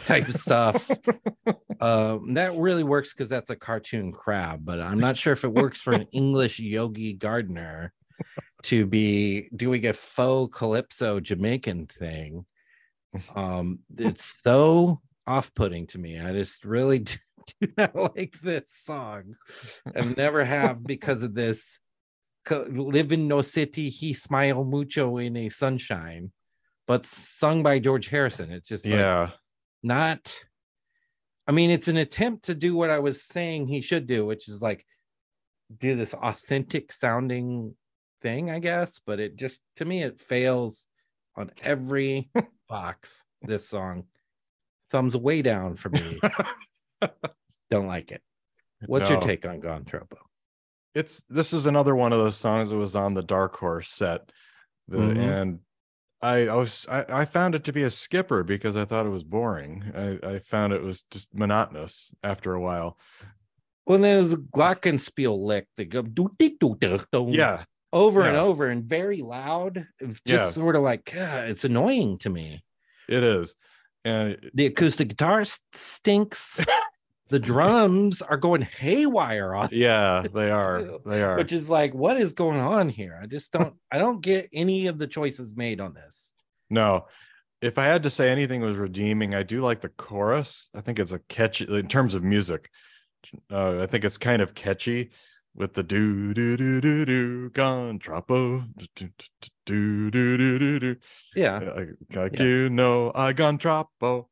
type 0.05 0.29
of 0.29 0.35
stuff. 0.35 0.91
Um, 1.81 2.35
that 2.35 2.57
really 2.57 2.85
works 2.85 3.15
because 3.15 3.31
that's 3.31 3.49
a 3.49 3.57
cartoon 3.57 4.13
crab, 4.13 4.67
but 4.67 4.81
I'm 4.81 4.99
not 4.99 5.17
sure 5.17 5.33
if 5.33 5.45
it 5.45 5.53
works 5.53 5.81
for 5.81 5.95
an 5.95 6.07
English 6.13 6.59
Yogi 6.59 7.15
gardener 7.15 7.95
to 8.65 8.85
be 8.85 9.49
doing 9.57 9.87
a 9.87 9.95
faux 9.95 10.55
calypso 10.57 11.21
Jamaican 11.21 11.87
thing. 11.87 12.45
Um, 13.35 13.79
it's 13.97 14.25
so 14.43 15.01
off-putting 15.27 15.87
to 15.89 15.99
me. 15.99 16.21
I 16.21 16.33
just 16.33 16.67
really 16.67 16.99
do 16.99 17.17
not 17.79 17.97
like 17.97 18.39
this 18.43 18.71
song, 18.71 19.37
and 19.95 20.17
never 20.19 20.45
have 20.45 20.85
because 20.85 21.23
of 21.23 21.35
this. 21.35 21.81
Live 22.49 23.13
in 23.13 23.29
no 23.29 23.43
city, 23.43 23.91
he 23.91 24.13
smile 24.13 24.65
mucho 24.65 25.19
in 25.19 25.37
a 25.37 25.49
sunshine, 25.51 26.33
but 26.87 27.07
sung 27.07 27.63
by 27.63 27.79
George 27.79 28.09
Harrison. 28.09 28.51
It's 28.51 28.69
just 28.69 28.87
like, 28.87 28.95
yeah. 28.95 29.31
not 29.83 30.39
i 31.47 31.53
mean 31.53 31.71
it's 31.71 31.89
an 31.89 31.97
attempt 31.97 32.45
to 32.45 32.55
do 32.55 32.77
what 32.77 32.91
i 32.91 32.99
was 32.99 33.25
saying 33.25 33.67
he 33.67 33.81
should 33.81 34.07
do 34.07 34.27
which 34.27 34.47
is 34.47 34.61
like 34.61 34.85
do 35.79 35.97
this 35.97 36.13
authentic 36.13 36.93
sounding 36.93 37.75
thing 38.21 38.51
i 38.51 38.59
guess 38.59 39.01
but 39.07 39.19
it 39.19 39.37
just 39.37 39.63
to 39.75 39.87
me 39.87 40.03
it 40.03 40.21
fails 40.21 40.87
on 41.37 41.51
every 41.63 42.31
box 42.69 43.25
this 43.43 43.69
song. 43.69 44.05
Thumbs 44.91 45.17
way 45.17 45.43
down 45.43 45.77
for 45.77 45.89
me. 45.89 46.19
Don't 47.71 47.87
like 47.87 48.13
it. 48.13 48.23
What's 48.87 49.11
your 49.11 49.21
take 49.21 49.47
on 49.47 49.61
gone 49.61 49.85
tropo 49.85 50.17
it's 50.95 51.25
this 51.29 51.53
is 51.53 51.67
another 51.67 51.95
one 51.97 52.13
of 52.13 52.19
those 52.19 52.37
songs 52.37 52.71
that 52.71 52.77
was 52.77 52.95
on 52.97 53.15
the 53.15 53.23
dark 53.23 53.57
horse 53.57 53.89
set. 53.91 54.31
The, 54.89 54.99
Mhm. 54.99 55.19
and 55.19 55.59
I, 56.23 56.49
I 56.49 56.55
was 56.57 56.87
I, 56.91 57.05
I 57.09 57.25
found 57.25 57.55
it 57.55 57.65
to 57.65 57.73
be 57.73 57.85
a 57.85 57.91
skipper 57.91 58.43
because 58.45 58.77
i 58.77 58.85
thought 58.85 59.07
it 59.07 59.11
was 59.11 59.23
boring. 59.25 59.85
I, 59.95 60.35
I 60.35 60.39
found 60.41 60.73
it 60.73 60.83
was 60.83 61.05
just 61.11 61.29
monotonous 61.35 62.13
after 62.23 62.55
a 62.55 62.61
while. 62.61 62.99
When 63.85 64.03
there's 64.03 64.33
a 64.35 64.37
glockenspiel 64.37 65.39
lick 65.45 65.67
that 65.77 65.87
go 65.91 66.03
doo 66.03 66.31
dee 66.39 66.57
doo 66.61 66.77
doo 66.79 67.01
doo, 67.13 67.29
yeah. 67.31 67.65
over 67.93 68.23
and 68.23 68.37
over 68.37 68.67
and 68.67 68.85
very 68.85 69.23
loud. 69.23 69.87
Just 70.01 70.21
Yes. 70.27 70.55
sort 70.55 70.77
of 70.77 70.83
like 70.83 71.11
God, 71.13 71.49
it's 71.49 71.65
annoying 71.65 72.19
to 72.19 72.31
me. 72.31 72.63
It 73.09 73.23
is. 73.25 73.55
And 74.05 74.51
the 74.55 74.67
acoustic 74.67 75.09
guitar 75.09 75.41
s- 75.43 75.61
stinks. 75.73 76.61
the 77.31 77.39
drums 77.39 78.23
are 78.23 78.37
going 78.37 78.63
haywire 78.63 79.55
on, 79.55 79.69
yeah 79.73 80.25
they 80.35 80.51
are 80.51 80.83
Still. 80.83 81.01
they 81.07 81.23
are 81.23 81.37
which 81.37 81.53
is 81.53 81.71
like, 81.71 81.95
what 81.95 82.17
is 82.21 82.33
going 82.33 82.59
on 82.61 82.89
here? 82.89 83.19
I 83.23 83.27
just 83.27 83.53
don't, 83.53 83.75
I 83.91 83.99
don't 83.99 84.21
get 84.21 84.49
any 84.53 84.87
of 84.89 84.99
the 84.99 85.07
choices 85.07 85.55
made 85.57 85.81
on 85.81 85.95
this. 85.95 86.35
no 86.69 87.07
if 87.63 87.77
i 87.77 87.85
had 87.85 88.03
to 88.05 88.11
say 88.11 88.31
anything 88.31 88.61
was 88.63 88.77
redeeming 88.79 89.35
i 89.35 89.43
do 89.43 89.61
like 89.61 89.81
the 89.83 89.91
chorus 89.91 90.69
i 90.75 90.81
think 90.81 90.99
it's 90.99 91.13
a 91.13 91.19
catchy 91.29 91.67
in 91.69 91.87
terms 91.89 92.15
of 92.15 92.23
music 92.25 92.71
uh, 93.51 93.83
i 93.83 93.87
think 93.87 94.03
it's 94.05 94.17
kind 94.17 94.41
of 94.41 94.55
catchy 94.55 95.11
with 95.55 95.75
the 95.75 95.83
do 95.83 96.33
do 96.33 96.57
do 96.57 96.81
do 96.81 97.05
do 97.05 97.51
gone 97.51 97.99
tropo 97.99 98.65
do 98.97 99.09
do 99.67 100.11
do 100.11 100.11
do 100.11 100.79
do 100.81 100.97
Yeah, 101.37 101.59
like, 101.59 101.89
like 102.15 102.39
Yeah. 102.39 102.45
you 102.47 102.71
know 102.71 103.13
i 103.15 103.33
gone 103.35 103.59
tropo 103.59 104.27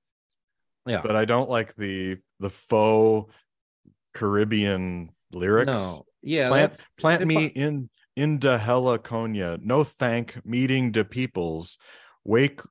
yeah. 0.86 1.02
but 1.02 1.14
i 1.16 1.24
don't 1.26 1.50
like 1.50 1.74
the 1.76 2.16
the 2.40 2.50
faux 2.50 3.32
caribbean 4.14 5.10
lyrics 5.32 5.72
No, 5.72 6.04
yeah, 6.22 6.48
plant 6.48 6.84
plant 6.96 7.26
me 7.26 7.46
in 7.46 7.88
in 8.16 8.38
de 8.38 8.58
heliconia 8.58 9.58
no 9.62 9.84
thank 9.84 10.44
meeting 10.44 10.90
de 10.92 11.04
peoples 11.04 11.78
wake 12.24 12.62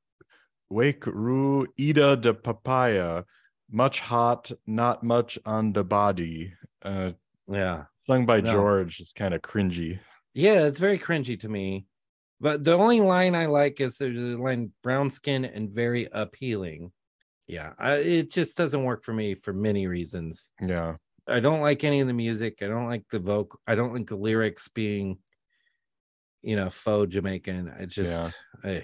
wake 0.70 1.06
ru 1.08 1.66
ida 1.78 2.16
de 2.18 2.34
papaya 2.34 3.24
much 3.72 4.00
hot 4.00 4.52
not 4.66 5.04
much 5.04 5.40
on 5.46 5.74
the 5.74 5.84
body 5.84 6.54
uh 6.84 7.12
yeah, 7.50 7.84
sung 8.00 8.26
by 8.26 8.42
No. 8.42 8.52
george 8.52 9.00
is 9.00 9.14
kind 9.14 9.34
of 9.34 9.42
cringy 9.42 10.00
yeah. 10.34 10.68
It's 10.68 10.78
very 10.78 11.00
cringy 11.00 11.40
to 11.40 11.50
me. 11.50 11.88
But 12.40 12.64
the 12.64 12.74
only 12.74 13.02
line 13.02 13.34
I 13.34 13.48
like 13.48 13.82
is 13.82 13.98
there's 13.98 14.16
a 14.16 14.38
line 14.40 14.72
brown 14.84 15.10
skin 15.10 15.46
and 15.46 15.72
very 15.72 16.08
appealing. 16.12 16.92
Yeah, 17.48 17.74
I, 17.80 17.94
it 17.96 18.32
just 18.32 18.58
doesn't 18.58 18.84
work 18.84 19.04
for 19.06 19.14
me 19.14 19.36
for 19.36 19.54
many 19.54 19.88
reasons. 19.88 20.52
yeah 20.62 20.96
I 21.30 21.40
don't 21.42 21.60
like 21.62 21.84
any 21.84 22.00
of 22.00 22.08
the 22.08 22.14
music. 22.14 22.60
I 22.62 22.68
don't 22.68 22.88
like 22.88 23.04
the 23.12 23.20
vocal. 23.20 23.60
I 23.68 23.76
don't 23.76 23.94
like 23.94 24.08
the 24.08 24.16
lyrics 24.16 24.70
being, 24.70 25.18
you 26.42 26.56
know, 26.56 26.70
faux 26.70 27.12
Jamaican. 27.14 27.70
I 27.78 27.84
just, 27.86 28.34
eh. 28.64 28.82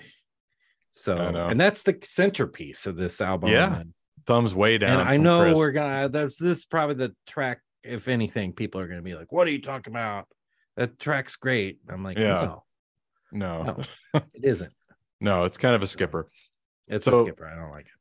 so, 0.91 1.15
I 1.17 1.51
and 1.51 1.59
that's 1.59 1.83
the 1.83 1.97
centerpiece 2.03 2.85
of 2.85 2.97
this 2.97 3.21
album. 3.21 3.49
Yeah, 3.49 3.79
and, 3.79 3.93
thumbs 4.27 4.53
way 4.53 4.77
down 4.77 4.99
and 5.01 5.09
I 5.09 5.15
know 5.17 5.43
Chris. 5.43 5.57
we're 5.57 5.71
gonna. 5.71 6.09
There's 6.09 6.35
this 6.35 6.59
is 6.59 6.65
probably 6.65 6.95
the 6.95 7.15
track. 7.27 7.61
If 7.81 8.09
anything, 8.09 8.51
people 8.51 8.81
are 8.81 8.87
gonna 8.89 9.01
be 9.01 9.15
like, 9.15 9.31
"What 9.31 9.47
are 9.47 9.51
you 9.51 9.61
talking 9.61 9.93
about?" 9.93 10.27
That 10.75 10.99
track's 10.99 11.35
great. 11.37 11.79
I'm 11.89 12.03
like, 12.03 12.17
Yeah. 12.17 12.41
no, 12.45 12.63
no 13.31 13.63
no, 14.13 14.21
it 14.33 14.43
isn't. 14.43 14.73
no 15.21 15.43
it's 15.45 15.57
kind 15.57 15.75
of 15.75 15.81
a 15.83 15.87
skipper 15.87 16.29
It's 16.87 17.05
So- 17.05 17.21
a 17.21 17.23
skipper. 17.25 17.47
I 17.47 17.55
don't 17.55 17.71
like 17.71 17.85
it. 17.85 17.91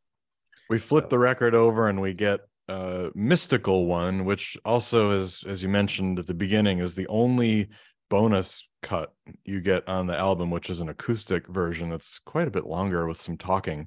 We 0.72 0.78
flip 0.78 1.11
the 1.11 1.18
record 1.18 1.54
over 1.54 1.90
and 1.90 2.00
we 2.00 2.14
get 2.14 2.40
a 2.68 3.11
mystical 3.14 3.85
one 3.85 4.24
which 4.24 4.56
also 4.64 5.11
is 5.11 5.44
as 5.46 5.62
you 5.62 5.68
mentioned 5.68 6.18
at 6.18 6.26
the 6.26 6.32
beginning 6.32 6.78
is 6.78 6.94
the 6.94 7.06
only 7.08 7.68
bonus 8.08 8.66
cut 8.80 9.12
you 9.44 9.61
get 9.61 9.87
on 9.87 10.06
the 10.06 10.16
album 10.16 10.50
which 10.50 10.70
is 10.70 10.80
an 10.80 10.88
acoustic 10.88 11.46
version 11.48 11.90
that's 11.90 12.18
quite 12.20 12.48
a 12.48 12.50
bit 12.50 12.64
longer 12.64 13.06
with 13.06 13.20
some 13.20 13.37
talking. 13.37 13.87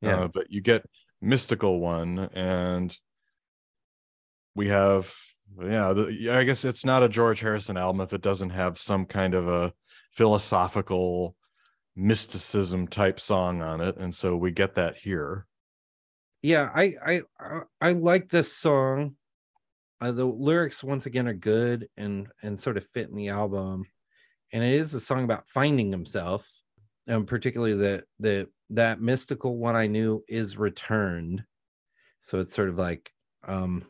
Yeah. 0.00 0.22
Uh, 0.22 0.28
but 0.28 0.46
you 0.48 0.62
get 0.62 0.86
mystical 1.20 1.78
one 1.78 2.18
and 2.32 2.96
we 4.54 4.68
have 4.68 5.12
yeah 5.62 5.92
the, 5.92 6.30
i 6.30 6.42
guess 6.42 6.64
it's 6.64 6.86
not 6.86 7.02
a 7.02 7.08
george 7.08 7.40
harrison 7.40 7.76
album 7.76 8.00
if 8.00 8.14
it 8.14 8.22
doesn't 8.22 8.50
have 8.50 8.78
some 8.78 9.04
kind 9.04 9.34
of 9.34 9.46
a 9.46 9.72
philosophical 10.12 11.36
mysticism 11.96 12.88
type 12.88 13.20
song 13.20 13.62
on 13.62 13.80
it. 13.80 13.96
And 13.96 14.14
so 14.14 14.36
we 14.36 14.50
get 14.50 14.74
that 14.74 14.96
here 14.96 15.46
yeah 16.44 16.68
i 16.74 16.94
i 17.06 17.22
i, 17.40 17.60
I 17.80 17.92
like 17.92 18.28
this 18.28 18.54
song. 18.54 19.16
Uh, 19.98 20.12
the 20.12 20.26
lyrics 20.26 20.84
once 20.84 21.06
again 21.06 21.26
are 21.26 21.32
good 21.32 21.88
and 21.96 22.28
and 22.42 22.60
sort 22.60 22.76
of 22.76 22.84
fit 22.84 23.08
in 23.08 23.16
the 23.16 23.30
album. 23.30 23.86
And 24.52 24.62
it 24.62 24.74
is 24.74 24.92
a 24.92 25.00
song 25.00 25.24
about 25.24 25.48
finding 25.48 25.90
himself 25.90 26.46
and 27.06 27.26
particularly 27.26 27.74
the 27.74 28.04
the 28.20 28.48
that 28.70 29.00
mystical 29.00 29.56
one 29.56 29.74
i 29.74 29.86
knew 29.86 30.22
is 30.28 30.58
returned. 30.58 31.44
So 32.20 32.40
it's 32.40 32.54
sort 32.54 32.68
of 32.68 32.76
like 32.76 33.10
um 33.48 33.86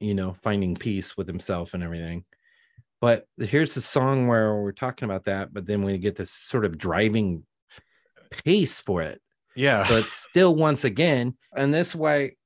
you 0.00 0.14
know 0.14 0.34
finding 0.42 0.74
peace 0.74 1.16
with 1.16 1.26
himself 1.26 1.72
and 1.72 1.82
everything. 1.82 2.24
But 3.00 3.26
here's 3.38 3.74
the 3.74 3.80
song 3.80 4.26
where 4.26 4.54
we're 4.54 4.72
talking 4.72 5.06
about 5.06 5.24
that 5.24 5.54
but 5.54 5.64
then 5.64 5.82
we 5.82 5.96
get 5.96 6.16
this 6.16 6.30
sort 6.30 6.66
of 6.66 6.76
driving 6.76 7.44
pace 8.44 8.82
for 8.82 9.00
it 9.00 9.22
yeah. 9.56 9.86
So 9.86 9.96
it's 9.96 10.12
still 10.12 10.54
once 10.54 10.84
again 10.84 11.36
and 11.56 11.72
this 11.72 11.94
way 11.94 12.36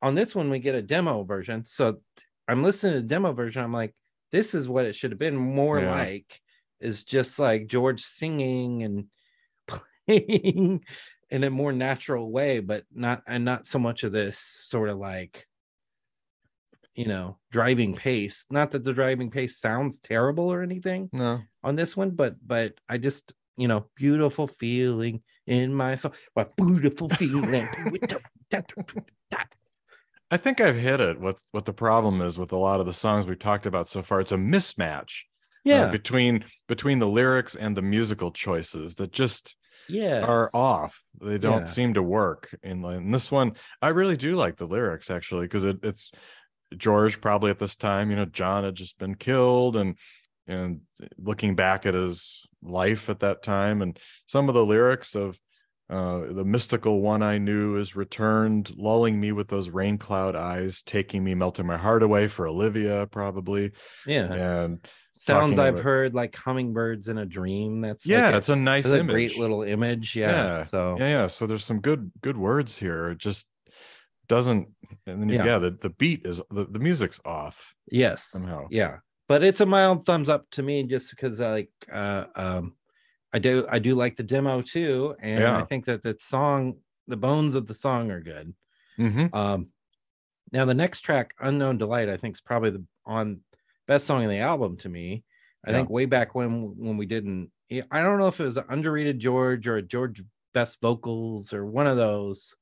on 0.00 0.14
this 0.14 0.34
one 0.34 0.50
we 0.50 0.58
get 0.58 0.74
a 0.74 0.82
demo 0.82 1.24
version. 1.24 1.64
So 1.64 1.98
i'm 2.48 2.62
listening 2.62 2.94
to 2.94 3.00
the 3.00 3.06
demo 3.06 3.32
version. 3.32 3.62
I'm 3.62 3.72
like 3.72 3.94
this 4.30 4.54
is 4.54 4.68
what 4.68 4.86
it 4.86 4.94
should 4.94 5.12
have 5.12 5.18
been. 5.18 5.36
More 5.36 5.78
Yeah. 5.80 5.90
like 5.94 6.40
is 6.80 7.04
just 7.04 7.38
like 7.38 7.66
george 7.68 8.02
singing 8.02 8.82
and 8.82 9.06
playing 10.06 10.84
in 11.30 11.44
a 11.44 11.50
more 11.50 11.72
natural 11.72 12.30
way 12.30 12.58
but 12.60 12.84
not 12.92 13.22
and 13.26 13.44
not 13.44 13.66
so 13.66 13.78
much 13.78 14.04
of 14.04 14.12
this 14.12 14.38
sort 14.38 14.88
of 14.88 14.98
like 14.98 15.46
you 16.94 17.06
know 17.06 17.38
driving 17.50 17.94
pace. 17.94 18.46
Not 18.50 18.70
that 18.72 18.84
the 18.84 18.92
driving 18.92 19.30
pace 19.30 19.58
sounds 19.58 20.00
terrible 20.00 20.52
or 20.52 20.62
anything 20.62 21.08
no. 21.12 21.40
on 21.62 21.76
this 21.76 21.96
one, 21.96 22.10
but 22.10 22.36
but 22.46 22.74
I 22.88 22.98
just 22.98 23.32
you 23.56 23.68
know 23.68 23.86
beautiful 23.96 24.46
feeling 24.46 25.22
in 25.46 25.74
my 25.74 25.94
soul. 25.94 26.12
What 26.34 26.56
beautiful 26.56 27.08
feeling. 27.08 27.68
i 30.30 30.36
think 30.36 30.60
i've 30.60 30.76
hit 30.76 31.00
it 31.00 31.18
what 31.20 31.38
what 31.52 31.64
the 31.64 31.72
problem 31.72 32.20
is 32.20 32.38
with 32.38 32.52
a 32.52 32.56
lot 32.56 32.80
of 32.80 32.86
the 32.86 32.92
songs 32.92 33.26
we've 33.26 33.38
talked 33.38 33.66
about 33.66 33.88
so 33.88 34.02
far 34.02 34.20
it's 34.20 34.32
a 34.32 34.36
mismatch 34.36 35.22
uh, 35.64 35.70
yeah, 35.70 35.90
between 35.90 36.44
between 36.66 36.98
the 36.98 37.06
lyrics 37.06 37.54
and 37.54 37.76
the 37.76 37.82
musical 37.82 38.32
choices 38.32 38.96
that 38.96 39.12
just 39.12 39.54
yeah, 39.88 40.20
are 40.24 40.50
off. 40.54 41.00
They 41.20 41.38
don't 41.38 41.62
Yeah. 41.62 41.68
seem 41.68 41.94
to 41.94 42.02
work 42.02 42.48
in, 42.64 42.84
in 42.84 43.12
this 43.12 43.30
one. 43.30 43.52
I 43.80 43.88
really 43.88 44.16
do 44.16 44.32
like 44.32 44.56
the 44.56 44.66
lyrics 44.66 45.08
actually 45.08 45.46
because 45.46 45.64
it, 45.64 45.78
it's 45.84 46.10
George 46.76 47.20
probably 47.20 47.50
at 47.52 47.60
this 47.60 47.76
time. 47.76 48.10
You 48.10 48.16
know, 48.16 48.24
John 48.24 48.64
had 48.64 48.74
just 48.74 48.98
been 48.98 49.14
killed, 49.14 49.76
and 49.76 49.96
and 50.48 50.80
looking 51.16 51.54
back 51.54 51.86
at 51.86 51.94
his 51.94 52.44
life 52.62 53.08
at 53.10 53.20
that 53.20 53.42
time, 53.42 53.82
and 53.82 53.98
some 54.26 54.48
of 54.48 54.54
the 54.54 54.64
lyrics 54.64 55.14
of 55.14 55.38
uh, 55.90 56.32
the 56.32 56.44
mystical 56.44 57.00
one 57.00 57.22
I 57.22 57.36
knew 57.38 57.76
is 57.76 57.94
returned, 57.96 58.72
lulling 58.76 59.20
me 59.20 59.32
with 59.32 59.48
those 59.48 59.68
rain 59.68 59.98
cloud 59.98 60.34
eyes, 60.34 60.80
taking 60.82 61.22
me, 61.22 61.34
melting 61.34 61.66
my 61.66 61.76
heart 61.76 62.02
away 62.02 62.28
for 62.28 62.46
Olivia, 62.46 63.06
probably, 63.10 63.72
Yeah, 64.06 64.32
and 64.64 64.78
sounds 65.14 65.58
I've 65.58 65.74
about- 65.74 65.84
heard 65.84 66.14
like 66.14 66.34
hummingbirds 66.34 67.08
in 67.08 67.18
a 67.18 67.26
dream. 67.26 67.82
That's 67.82 68.06
yeah, 68.06 68.26
like 68.26 68.34
a, 68.34 68.36
it's 68.38 68.48
a 68.48 68.56
nice 68.56 68.88
that's 68.88 69.00
a 69.02 69.04
great 69.04 69.36
little 69.38 69.62
image. 69.62 70.16
Yeah, 70.16 70.30
Yeah, 70.30 70.64
so. 70.64 70.96
Yeah 70.98 71.08
yeah 71.08 71.26
so 71.26 71.46
there's 71.46 71.64
some 71.64 71.80
good 71.80 72.10
good 72.22 72.38
words 72.38 72.78
here. 72.78 73.10
It 73.10 73.18
just 73.18 73.46
doesn't 74.28 74.68
and 75.06 75.20
then 75.20 75.28
you, 75.28 75.36
Yeah. 75.36 75.44
yeah, 75.44 75.58
the, 75.58 75.72
the 75.72 75.90
beat 75.90 76.24
is 76.26 76.40
the, 76.48 76.64
the 76.64 76.78
music's 76.78 77.20
off 77.26 77.74
yes, 77.90 78.24
somehow. 78.30 78.66
Yeah, 78.70 78.98
but 79.32 79.42
it's 79.42 79.62
a 79.62 79.66
mild 79.66 80.04
thumbs 80.04 80.28
up 80.28 80.50
to 80.50 80.62
me 80.62 80.82
just 80.82 81.08
because 81.08 81.40
I 81.40 81.50
like 81.50 81.70
uh 81.90 82.26
um 82.36 82.76
I 83.32 83.38
do 83.38 83.66
I 83.66 83.78
do 83.78 83.94
like 83.94 84.16
the 84.16 84.22
demo 84.22 84.60
too, 84.60 85.16
and 85.22 85.42
I 85.42 85.64
think 85.64 85.86
that 85.86 86.02
the 86.02 86.14
song 86.18 86.80
the 87.06 87.16
bones 87.16 87.54
of 87.54 87.66
the 87.66 87.72
song 87.72 88.10
are 88.10 88.20
good. 88.20 88.52
Mhm. 88.98 89.34
Um, 89.34 89.68
now 90.52 90.66
the 90.66 90.74
next 90.74 91.00
track, 91.00 91.32
"Unknown 91.40 91.78
Delight," 91.78 92.10
I 92.10 92.18
think 92.18 92.36
is 92.36 92.42
probably 92.42 92.72
the 92.72 92.84
on 93.06 93.40
best 93.86 94.06
song 94.06 94.22
in 94.22 94.28
the 94.28 94.40
album 94.40 94.76
to 94.78 94.90
me. 94.90 95.24
I 95.66 95.70
Yeah. 95.70 95.78
think 95.78 95.88
way 95.88 96.04
back 96.04 96.34
when 96.34 96.76
when 96.76 96.98
we 96.98 97.06
didn't, 97.06 97.52
I 97.90 98.02
don't 98.02 98.18
know 98.18 98.28
if 98.28 98.38
it 98.38 98.44
was 98.44 98.58
an 98.58 98.66
underrated 98.68 99.18
George 99.18 99.66
or 99.66 99.76
a 99.76 99.82
George 99.82 100.22
best 100.52 100.78
vocals 100.82 101.54
or 101.54 101.64
one 101.64 101.86
of 101.86 101.96
those. 101.96 102.54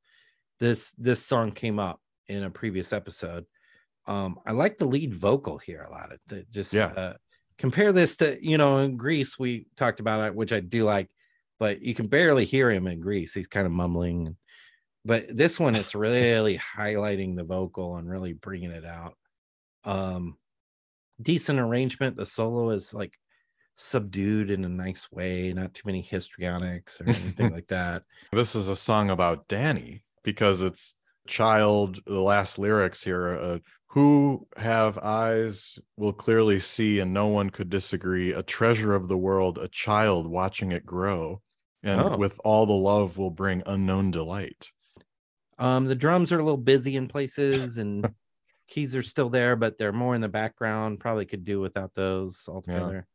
This 0.60 0.92
this 0.92 1.26
song 1.26 1.50
came 1.50 1.80
up 1.80 2.00
in 2.28 2.44
a 2.44 2.50
previous 2.50 2.92
episode. 2.92 3.46
Um, 4.06 4.38
I 4.46 4.52
like 4.52 4.78
the 4.78 4.86
lead 4.86 5.14
vocal 5.14 5.58
here 5.58 5.82
a 5.82 5.90
lot. 5.90 6.10
It 6.30 6.50
just 6.50 6.72
Yeah. 6.72 6.86
uh, 6.86 7.14
compare 7.58 7.92
this 7.92 8.16
to 8.16 8.38
you 8.40 8.58
know 8.58 8.78
in 8.78 8.96
Greece 8.96 9.38
we 9.38 9.66
talked 9.76 10.00
about 10.00 10.26
it, 10.26 10.34
which 10.34 10.52
I 10.52 10.60
do 10.60 10.84
like, 10.84 11.10
but 11.58 11.82
you 11.82 11.94
can 11.94 12.08
barely 12.08 12.44
hear 12.44 12.70
him 12.70 12.86
in 12.86 13.00
Greece. 13.00 13.34
He's 13.34 13.48
kind 13.48 13.66
of 13.66 13.72
mumbling 13.72 14.36
but 15.04 15.34
this 15.34 15.58
one 15.58 15.74
it's 15.74 15.94
really 15.94 16.58
highlighting 16.58 17.36
the 17.36 17.44
vocal 17.44 17.96
and 17.96 18.08
really 18.08 18.32
bringing 18.32 18.70
it 18.70 18.84
out 18.84 19.16
um 19.84 20.36
decent 21.20 21.58
arrangement 21.58 22.16
the 22.16 22.26
solo 22.26 22.70
is 22.70 22.92
like 22.94 23.18
subdued 23.76 24.50
in 24.50 24.64
a 24.64 24.68
nice 24.68 25.10
way 25.10 25.52
not 25.52 25.72
too 25.72 25.82
many 25.86 26.02
histrionics 26.02 27.00
or 27.00 27.08
anything 27.08 27.50
like 27.52 27.66
that 27.68 28.02
this 28.32 28.54
is 28.54 28.68
a 28.68 28.76
song 28.76 29.10
about 29.10 29.48
danny 29.48 30.04
because 30.22 30.60
it's 30.60 30.94
child 31.26 31.98
the 32.06 32.20
last 32.20 32.58
lyrics 32.58 33.02
here 33.02 33.28
uh, 33.38 33.58
who 33.92 34.46
have 34.56 34.96
eyes 34.98 35.78
will 35.96 36.12
clearly 36.12 36.60
see 36.60 37.00
and 37.00 37.12
no 37.12 37.26
one 37.26 37.50
could 37.50 37.68
disagree 37.68 38.32
a 38.32 38.42
treasure 38.42 38.94
of 38.94 39.08
the 39.08 39.16
world 39.18 39.58
a 39.58 39.68
child 39.68 40.26
watching 40.26 40.70
it 40.72 40.86
grow 40.86 41.40
and 41.82 42.00
Oh. 42.00 42.16
with 42.16 42.38
all 42.44 42.66
the 42.66 42.72
love 42.72 43.18
will 43.18 43.30
bring 43.30 43.62
unknown 43.66 44.10
delight 44.10 44.68
um 45.58 45.86
the 45.86 45.94
drums 45.94 46.30
are 46.32 46.38
a 46.38 46.44
little 46.44 46.56
busy 46.56 46.96
in 46.96 47.08
places 47.08 47.78
and 47.78 48.08
keys 48.68 48.94
are 48.94 49.02
still 49.02 49.28
there 49.28 49.56
but 49.56 49.76
they're 49.78 49.92
more 49.92 50.14
in 50.14 50.20
the 50.20 50.28
background 50.28 51.00
probably 51.00 51.26
could 51.26 51.44
do 51.44 51.60
without 51.60 51.92
those 51.94 52.44
altogether 52.48 53.06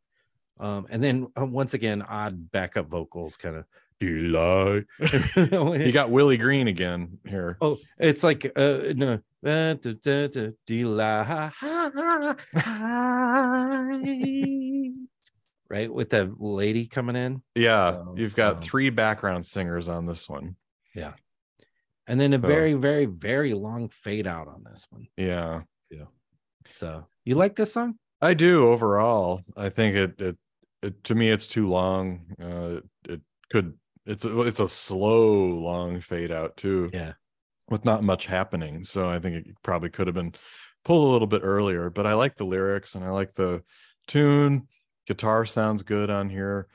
um 0.59 0.85
and 0.89 1.01
then 1.03 1.27
uh, 1.39 1.45
once 1.45 1.73
again 1.73 2.01
odd 2.01 2.51
backup 2.51 2.87
vocals 2.89 3.37
kind 3.37 3.55
of 3.55 3.65
Delight. 3.97 4.83
you 5.37 5.91
got 5.93 6.09
willie 6.11 6.35
greene 6.35 6.67
again 6.67 7.17
here 7.25 7.55
Oh, 7.61 7.77
it's 7.97 8.23
like 8.25 8.51
uh 8.57 8.79
no 8.93 9.19
delight. 9.45 11.51
right 15.69 15.93
with 15.93 16.09
the 16.09 16.33
lady 16.39 16.87
coming 16.87 17.15
in 17.15 17.41
Yeah, 17.55 17.91
So, 17.91 18.15
you've 18.17 18.35
got 18.35 18.57
um, 18.57 18.61
three 18.61 18.89
background 18.89 19.45
singers 19.45 19.89
on 19.89 20.05
this 20.05 20.29
one. 20.29 20.55
Yeah, 20.93 21.13
and 22.07 22.19
then 22.19 22.33
a 22.33 22.41
So- 22.41 22.47
very 22.47 22.73
very 22.73 23.05
very 23.05 23.53
long 23.53 23.89
fade 23.89 24.27
out 24.27 24.47
on 24.47 24.63
this 24.63 24.85
one 24.89 25.07
Yeah, 25.17 25.61
yeah. 25.89 26.05
so 26.67 27.07
you 27.23 27.35
like 27.35 27.55
this 27.55 27.73
song 27.73 27.95
I 28.21 28.33
do 28.33 28.67
overall. 28.67 29.41
I 29.57 29.69
think 29.69 29.95
it 29.95 30.21
it, 30.21 30.37
it 30.81 31.03
to 31.05 31.15
me 31.15 31.29
it's 31.29 31.47
too 31.47 31.67
long. 31.69 32.21
Uh, 32.41 32.79
it 33.09 33.21
could 33.51 33.73
it's 34.05 34.25
a, 34.25 34.41
it's 34.41 34.59
a 34.59 34.67
slow 34.67 35.45
long 35.47 35.99
fade 35.99 36.31
out 36.31 36.55
too 36.57 36.89
yeah 36.93 37.13
with 37.69 37.85
not 37.85 38.03
much 38.03 38.25
happening. 38.25 38.83
So 38.83 39.09
I 39.09 39.19
think 39.19 39.35
it 39.35 39.55
probably 39.63 39.89
could 39.89 40.07
have 40.07 40.15
been 40.15 40.33
pulled 40.83 41.07
a 41.07 41.11
little 41.11 41.27
bit 41.27 41.41
earlier. 41.43 41.89
But 41.89 42.05
I 42.05 42.13
like 42.13 42.35
the 42.35 42.45
lyrics 42.45 42.95
and 42.95 43.03
I 43.03 43.09
like 43.09 43.33
the 43.33 43.63
tune. 44.07 44.67
Guitar 45.07 45.45
sounds 45.45 45.83
good 45.83 46.09
on 46.09 46.29
here, 46.29 46.67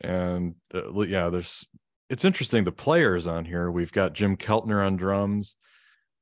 and 0.00 0.54
uh, 0.74 1.00
yeah, 1.02 1.28
there's. 1.28 1.64
It's 2.08 2.24
interesting. 2.24 2.64
The 2.64 2.72
players 2.72 3.26
on 3.26 3.44
here. 3.44 3.70
We've 3.70 3.92
got 3.92 4.12
Jim 4.12 4.36
Keltner 4.36 4.84
on 4.84 4.96
drums, 4.96 5.56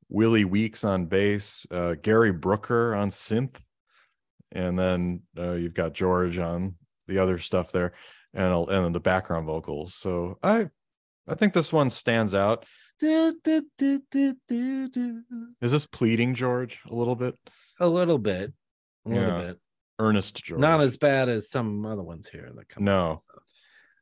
Willie 0.09 0.45
Weeks 0.45 0.85
on 0.85 1.07
bass, 1.07 1.67
uh, 1.71 1.95
Gary 2.01 2.33
Brooker 2.33 2.95
on 2.95 3.09
synth, 3.09 3.57
and 4.53 4.79
then 4.79 5.23
uh, 5.39 5.53
you've 5.53 5.75
got 5.75 5.95
George 5.95 6.39
on 6.39 6.75
the 7.07 7.19
other 7.19 7.39
stuff 7.39 7.73
there, 7.73 7.93
and 8.33 8.53
and 8.53 8.85
then 8.85 8.93
the 8.93 9.01
background 9.01 9.47
vocals. 9.47 9.95
So 9.95 10.39
I, 10.43 10.69
I 11.27 11.35
think 11.35 11.53
this 11.53 11.73
one 11.73 11.91
stands 11.91 12.35
out. 12.35 12.67
Is 15.61 15.73
this 15.73 15.87
pleading 15.87 16.35
George 16.35 16.81
a 16.91 16.95
little 16.95 17.17
bit? 17.17 17.37
a 17.81 17.89
little 17.89 18.19
bit 18.19 18.53
a 19.05 19.09
little 19.09 19.29
Yeah. 19.29 19.41
bit 19.47 19.59
Earnest 19.99 20.37
George. 20.45 20.61
not 20.61 20.81
as 20.81 20.97
bad 20.97 21.29
as 21.29 21.51
some 21.51 21.85
other 21.85 22.03
ones 22.05 22.29
here 22.29 22.53
that 22.55 22.69
come 22.69 22.85
no. 22.85 23.23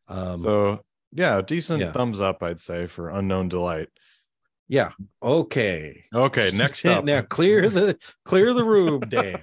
um 0.09 0.37
so 0.37 0.85
yeah, 1.15 1.41
decent 1.43 1.81
yeah. 1.81 1.93
thumbs 1.93 2.21
up, 2.21 2.43
I'd 2.43 2.59
say, 2.61 2.87
for 2.87 3.09
Unknown 3.11 3.49
Delight. 3.49 3.89
yeah 4.69 4.91
okay 5.23 6.05
Okay, 6.15 6.51
next 6.55 6.85
up. 6.85 7.05
now 7.05 7.23
clear 7.23 7.69
the 7.71 7.99
clear 8.27 8.53
the 8.53 8.65
room 8.65 9.01
dan 9.09 9.43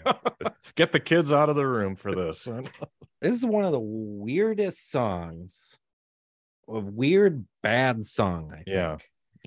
Get 0.75 0.91
the 0.91 0.99
kids 0.99 1.31
out 1.31 1.49
of 1.49 1.55
the 1.55 1.65
room 1.67 1.95
for 1.95 2.13
this. 2.13 2.43
this 3.21 3.35
is 3.35 3.45
one 3.45 3.65
of 3.65 3.71
the 3.71 3.79
weirdest 3.79 4.91
songs 4.91 5.77
a 6.67 6.79
weird 6.79 7.45
bad 7.63 8.05
song 8.05 8.51
i 8.53 8.57
think 8.57 8.67
Yeah. 8.67 8.97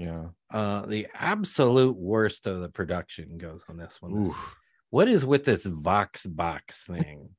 Yeah. 0.02 0.24
Uh, 0.50 0.86
the 0.86 1.06
absolute 1.14 1.96
worst 1.96 2.46
of 2.46 2.60
the 2.60 2.68
production 2.68 3.38
goes 3.38 3.64
on 3.68 3.76
this 3.76 4.00
one. 4.00 4.22
This- 4.22 4.34
what 4.90 5.08
is 5.08 5.24
with 5.24 5.44
this 5.44 5.64
Vox 5.64 6.26
box 6.26 6.84
thing? 6.84 7.30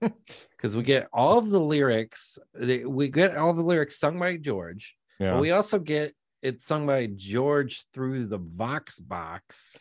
Because 0.56 0.74
we 0.76 0.82
get 0.82 1.08
all 1.12 1.36
of 1.38 1.50
the 1.50 1.60
lyrics, 1.60 2.38
we 2.86 3.08
get 3.08 3.36
all 3.36 3.52
the 3.52 3.62
lyrics 3.62 3.98
sung 3.98 4.18
by 4.18 4.36
George, 4.38 4.96
Yeah. 5.18 5.32
but 5.32 5.40
we 5.42 5.50
also 5.50 5.78
get 5.78 6.14
it 6.40 6.62
sung 6.62 6.86
by 6.86 7.06
George 7.14 7.84
through 7.92 8.26
the 8.26 8.38
Vox 8.38 8.98
box, 8.98 9.78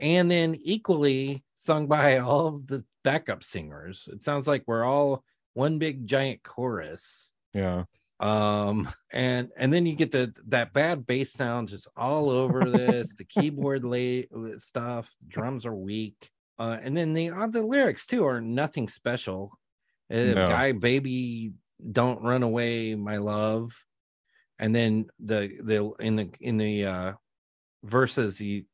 and 0.00 0.28
then 0.28 0.56
equally 0.56 1.44
sung 1.54 1.86
by 1.86 2.18
all 2.18 2.48
of 2.48 2.66
the 2.66 2.84
backup 3.04 3.44
singers. 3.44 4.08
It 4.12 4.24
sounds 4.24 4.48
like 4.48 4.64
we're 4.66 4.84
all 4.84 5.22
one 5.52 5.78
big 5.78 6.04
giant 6.06 6.42
chorus 6.42 7.32
yeah. 7.52 7.84
Um 8.20 8.88
and 9.12 9.48
and 9.56 9.72
then 9.72 9.84
you 9.86 9.94
get 9.94 10.12
the 10.12 10.32
that 10.46 10.72
bad 10.72 11.04
bass 11.06 11.32
sound 11.32 11.68
just 11.68 11.88
all 11.96 12.30
over 12.30 12.70
this 12.70 13.14
the 13.16 13.24
keyboard 13.24 13.84
lay 13.84 14.28
stuff 14.56 15.12
drums 15.26 15.66
are 15.66 15.74
weak 15.74 16.30
uh 16.60 16.76
and 16.80 16.96
then 16.96 17.12
the 17.12 17.30
uh, 17.30 17.46
the 17.48 17.60
lyrics 17.62 18.06
too 18.06 18.24
are 18.24 18.40
nothing 18.40 18.86
special 18.88 19.58
uh, 20.12 20.16
No. 20.16 20.46
guy 20.48 20.70
baby 20.70 21.52
don't 21.90 22.22
run 22.22 22.44
away 22.44 22.94
my 22.94 23.16
love 23.16 23.72
and 24.60 24.74
then 24.74 25.06
the 25.18 25.50
the 25.62 25.92
in 25.98 26.14
the 26.14 26.30
in 26.40 26.56
the 26.56 26.84
uh 26.86 27.12
verses 27.82 28.38
he 28.38 28.66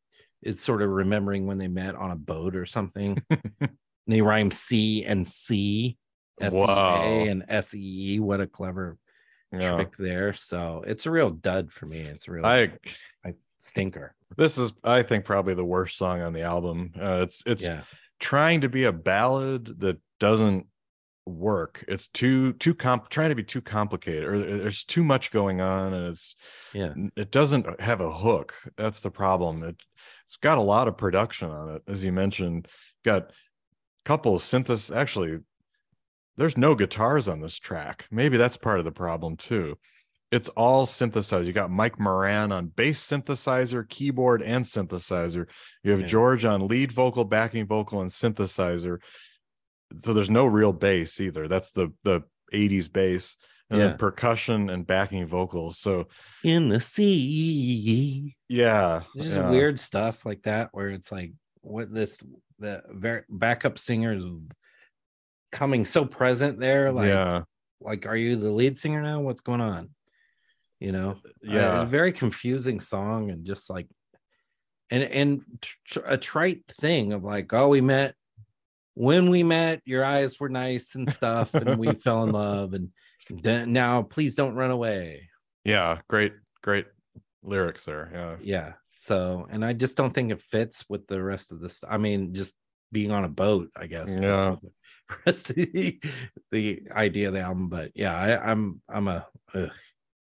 is 0.42 0.60
sort 0.60 0.82
of 0.82 0.90
remembering 0.90 1.46
when 1.46 1.56
they 1.58 1.68
met 1.68 1.94
on 1.94 2.10
a 2.10 2.16
boat 2.16 2.54
or 2.54 2.66
something 2.66 3.16
they 4.06 4.20
rhyme 4.20 4.50
c 4.50 5.02
and 5.04 5.26
c 5.26 5.96
S 6.40 6.54
E 6.54 6.56
A 6.56 6.66
Wow. 6.66 7.24
and 7.24 7.44
S 7.48 7.74
E 7.74 8.14
E. 8.14 8.20
What 8.20 8.40
a 8.40 8.46
clever 8.46 8.96
Yeah. 9.52 9.74
trick 9.74 9.96
there. 9.96 10.32
So 10.34 10.84
it's 10.86 11.06
a 11.06 11.10
real 11.10 11.30
dud 11.30 11.72
for 11.72 11.86
me. 11.86 12.00
It's 12.00 12.28
a 12.28 12.32
real 12.32 12.46
I 12.46 12.72
stinker. 13.58 14.14
this 14.36 14.56
is 14.58 14.72
I 14.84 15.02
think 15.02 15.24
probably 15.24 15.54
the 15.54 15.64
worst 15.64 15.96
song 15.98 16.22
on 16.22 16.32
the 16.32 16.42
album. 16.42 16.92
Uh, 17.00 17.20
it's 17.22 17.42
it's 17.46 17.62
yeah. 17.62 17.82
trying 18.18 18.62
to 18.62 18.68
be 18.68 18.84
a 18.84 18.92
ballad 18.92 19.80
that 19.80 19.98
doesn't 20.18 20.66
work. 21.26 21.84
It's 21.86 22.08
too 22.08 22.54
too 22.54 22.74
comp 22.74 23.08
trying 23.10 23.28
to 23.28 23.34
be 23.34 23.44
too 23.44 23.60
complicated 23.60 24.24
or 24.24 24.38
there's 24.38 24.84
too 24.84 25.04
much 25.04 25.30
going 25.30 25.60
on 25.60 25.92
and 25.92 26.06
it's 26.08 26.34
Yeah. 26.72 26.94
it 27.16 27.30
doesn't 27.30 27.80
have 27.80 28.00
a 28.00 28.12
hook. 28.12 28.54
That's 28.76 29.00
the 29.00 29.10
problem. 29.10 29.62
It 29.62 29.76
it's 30.26 30.36
got 30.38 30.58
a 30.58 30.62
lot 30.62 30.88
of 30.88 30.96
production 30.96 31.50
on 31.50 31.74
it 31.76 31.82
as 31.86 32.04
you 32.04 32.12
mentioned. 32.12 32.68
Got 33.04 33.22
a 33.24 33.32
couple 34.04 34.34
of 34.34 34.42
synthesis 34.42 34.90
actually 34.90 35.38
there's 36.36 36.56
no 36.56 36.74
guitars 36.74 37.28
on 37.28 37.40
this 37.40 37.58
track. 37.58 38.06
Maybe 38.10 38.36
that's 38.36 38.56
part 38.56 38.78
of 38.78 38.84
the 38.84 38.92
problem 38.92 39.36
too. 39.36 39.76
It's 40.30 40.48
all 40.50 40.86
synthesized. 40.86 41.46
You 41.46 41.52
got 41.52 41.70
Mike 41.72 41.98
Moran 41.98 42.52
on 42.52 42.68
bass 42.68 43.04
synthesizer, 43.04 43.88
keyboard, 43.88 44.42
and 44.42 44.64
synthesizer. 44.64 45.46
You 45.82 45.90
have 45.90 46.00
Yeah. 46.02 46.06
George 46.06 46.44
on 46.44 46.68
lead 46.68 46.92
vocal, 46.92 47.24
backing 47.24 47.66
vocal, 47.66 48.00
and 48.00 48.10
synthesizer. 48.10 48.98
So 50.04 50.14
there's 50.14 50.30
no 50.30 50.46
real 50.46 50.72
bass 50.72 51.20
either. 51.20 51.48
That's 51.48 51.72
the 51.72 51.92
the 52.04 52.22
80s 52.52 52.88
bass. 52.88 53.36
And 53.70 53.78
Yeah. 53.80 53.86
then 53.88 53.98
percussion 53.98 54.70
and 54.70 54.86
backing 54.86 55.26
vocals. 55.26 55.78
So 55.78 56.06
In 56.44 56.68
the 56.68 56.80
sea. 56.80 58.36
yeah. 58.48 59.02
Just 59.16 59.36
yeah. 59.36 59.50
weird 59.50 59.78
stuff 59.80 60.24
like 60.26 60.42
that 60.42 60.68
where 60.72 60.88
it's 60.88 61.10
like 61.12 61.32
what 61.62 61.92
this 61.92 62.18
the 62.58 62.82
very 62.90 63.22
backup 63.28 63.78
singers 63.78 64.22
coming 65.52 65.84
so 65.84 66.04
present 66.04 66.58
there. 66.60 66.92
Like 66.92 67.08
yeah. 67.08 67.42
like 67.80 68.06
are 68.06 68.16
you 68.16 68.36
the 68.36 68.50
lead 68.52 68.76
singer 68.76 69.02
now? 69.02 69.20
What's 69.20 69.42
going 69.42 69.60
on? 69.60 69.90
You 70.78 70.92
know? 70.92 71.16
Yeah. 71.42 71.82
a 71.82 71.86
very 71.86 72.12
confusing 72.12 72.80
song 72.80 73.30
and 73.30 73.44
just 73.44 73.68
like 73.70 73.86
and 74.90 75.02
and 75.02 75.42
tr- 75.84 76.00
a 76.06 76.16
trite 76.16 76.64
thing 76.80 77.12
of 77.12 77.22
like 77.22 77.52
oh 77.52 77.68
we 77.68 77.80
met 77.80 78.14
when 78.94 79.30
we 79.30 79.42
met 79.42 79.80
your 79.84 80.04
eyes 80.04 80.40
were 80.40 80.48
nice 80.48 80.94
and 80.94 81.10
stuff 81.12 81.54
and 81.54 81.78
we 81.78 81.92
fell 82.04 82.24
in 82.24 82.32
love 82.32 82.74
and 82.74 82.88
then 83.30 83.72
now 83.72 84.02
please 84.02 84.34
don't 84.34 84.54
run 84.56 84.70
away 84.70 85.28
Yeah. 85.64 85.98
Great, 86.08 86.32
great 86.62 86.86
lyrics 87.42 87.84
there. 87.84 88.10
Yeah. 88.12 88.36
yeah 88.42 88.72
so 88.96 89.46
and 89.50 89.64
i 89.64 89.72
just 89.72 89.96
don't 89.96 90.12
think 90.12 90.30
it 90.30 90.42
fits 90.42 90.84
with 90.88 91.06
the 91.06 91.22
rest 91.22 91.52
of 91.52 91.60
this 91.60 91.82
i 91.88 91.96
mean 91.96 92.34
just 92.34 92.54
being 92.92 93.12
on 93.12 93.24
a 93.24 93.28
boat 93.28 93.70
i 93.76 93.86
guess 93.86 94.10
Yeah. 94.14 94.56
Rest 95.26 95.50
of 95.50 95.56
the, 95.56 96.00
the 96.50 96.82
idea 96.92 97.28
of 97.28 97.34
the 97.34 97.40
album 97.40 97.68
but 97.68 97.90
yeah 97.94 98.14
I, 98.16 98.50
i'm 98.50 98.80
i'm 98.88 99.08
a 99.08 99.26
ugh. 99.54 99.70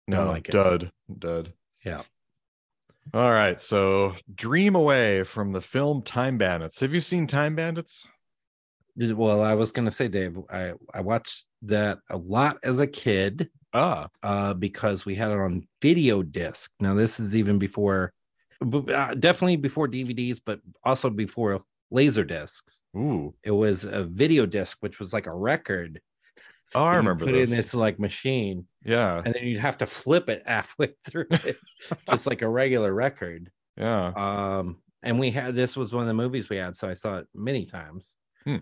No, 0.08 0.18
Don't 0.18 0.28
like 0.28 0.48
it. 0.48 0.52
dud, 0.52 0.92
dud. 1.18 1.52
Yeah. 1.84 2.02
All 3.12 3.30
right. 3.30 3.60
So, 3.60 4.14
Dream 4.32 4.76
Away 4.76 5.24
from 5.24 5.50
the 5.50 5.60
film 5.60 6.02
Time 6.02 6.38
Bandits. 6.38 6.78
Have 6.80 6.94
you 6.94 7.00
seen 7.00 7.26
Time 7.26 7.56
Bandits? 7.56 8.06
Well, 8.96 9.42
I 9.42 9.54
was 9.54 9.72
gonna 9.72 9.90
say, 9.90 10.08
Dave, 10.08 10.38
I 10.48 10.74
I 10.94 11.00
watched 11.00 11.44
that 11.62 11.98
a 12.08 12.16
lot 12.16 12.58
as 12.62 12.78
a 12.80 12.86
kid 12.86 13.50
Ah, 13.74 14.08
uh, 14.22 14.54
because 14.54 15.04
we 15.04 15.14
had 15.16 15.30
it 15.32 15.38
on 15.38 15.66
video 15.82 16.22
disc. 16.22 16.70
Now, 16.80 16.94
this 16.94 17.20
is 17.20 17.36
even 17.36 17.58
before, 17.58 18.12
uh, 18.62 19.14
definitely 19.14 19.56
before 19.56 19.88
DVDs, 19.88 20.40
but 20.44 20.60
also 20.84 21.10
before 21.10 21.62
laser 21.90 22.24
discs. 22.24 22.82
ooh. 22.96 23.34
It 23.44 23.50
was 23.50 23.84
a 23.84 24.04
video 24.04 24.46
disc, 24.46 24.78
which 24.80 24.98
was 25.00 25.12
like 25.12 25.26
a 25.26 25.34
record. 25.34 26.00
Oh, 26.74 26.82
I 26.82 26.96
remember 26.96 27.24
Put 27.26 27.32
this. 27.32 27.50
in 27.50 27.56
this 27.56 27.74
like 27.74 27.98
machine, 28.00 28.66
Yeah. 28.84 29.22
and 29.24 29.34
then 29.34 29.44
you'd 29.44 29.60
have 29.60 29.78
to 29.78 29.86
flip 29.86 30.28
it 30.28 30.42
halfway 30.46 30.94
through 31.08 31.26
it, 31.30 31.56
just 32.10 32.26
like 32.26 32.42
a 32.42 32.48
regular 32.48 32.92
record. 32.92 33.50
Yeah. 33.76 34.12
Um, 34.16 34.78
and 35.02 35.18
we 35.20 35.30
had 35.30 35.54
this 35.54 35.76
was 35.76 35.92
one 35.92 36.02
of 36.02 36.08
the 36.08 36.14
movies 36.14 36.48
we 36.48 36.56
had, 36.56 36.76
so 36.76 36.88
I 36.88 36.94
saw 36.94 37.18
it 37.18 37.26
many 37.34 37.66
times. 37.66 38.14
Hmm. 38.44 38.56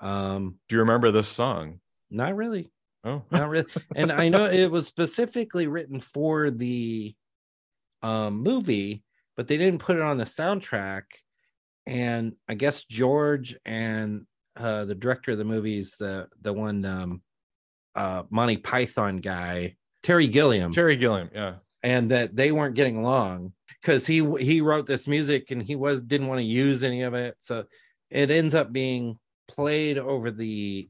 Um, 0.00 0.56
Do 0.68 0.74
you 0.76 0.80
remember 0.80 1.10
this 1.10 1.28
song? 1.28 1.80
not 2.10 2.34
really. 2.36 2.70
Oh, 3.04 3.22
not 3.30 3.48
really 3.48 3.66
and 3.94 4.10
i 4.10 4.28
know 4.28 4.46
it 4.50 4.68
was 4.68 4.86
specifically 4.88 5.68
written 5.68 6.00
for 6.00 6.50
the 6.50 7.14
um 8.02 8.42
movie 8.42 9.04
but 9.36 9.46
they 9.46 9.56
didn't 9.56 9.78
put 9.78 9.94
it 9.96 10.02
on 10.02 10.18
the 10.18 10.24
soundtrack 10.24 11.02
and 11.86 12.32
i 12.48 12.54
guess 12.54 12.84
george 12.84 13.56
and 13.64 14.26
uh 14.56 14.84
the 14.84 14.94
director 14.94 15.32
of 15.32 15.38
the 15.38 15.44
movies 15.44 15.96
the 15.98 16.26
the 16.42 16.52
one 16.52 16.84
um 16.84 17.22
uh 17.94 18.22
monty 18.30 18.56
python 18.56 19.18
guy 19.18 19.74
terry 20.02 20.28
gilliam 20.28 20.72
Terry 20.72 20.96
Gilliam. 20.96 21.30
Yeah. 21.34 21.54
and 21.82 22.10
that 22.10 22.34
they 22.36 22.52
weren't 22.52 22.74
getting 22.74 22.96
along 22.96 23.52
because 23.80 24.06
he 24.06 24.24
he 24.42 24.60
wrote 24.60 24.86
this 24.86 25.06
music 25.06 25.50
and 25.50 25.62
he 25.62 25.76
was 25.76 26.00
didn't 26.02 26.26
want 26.28 26.38
to 26.38 26.44
use 26.44 26.82
any 26.82 27.02
of 27.02 27.14
it 27.14 27.36
so 27.38 27.64
it 28.10 28.30
ends 28.30 28.54
up 28.54 28.72
being 28.72 29.18
played 29.48 29.98
over 29.98 30.30
the 30.30 30.88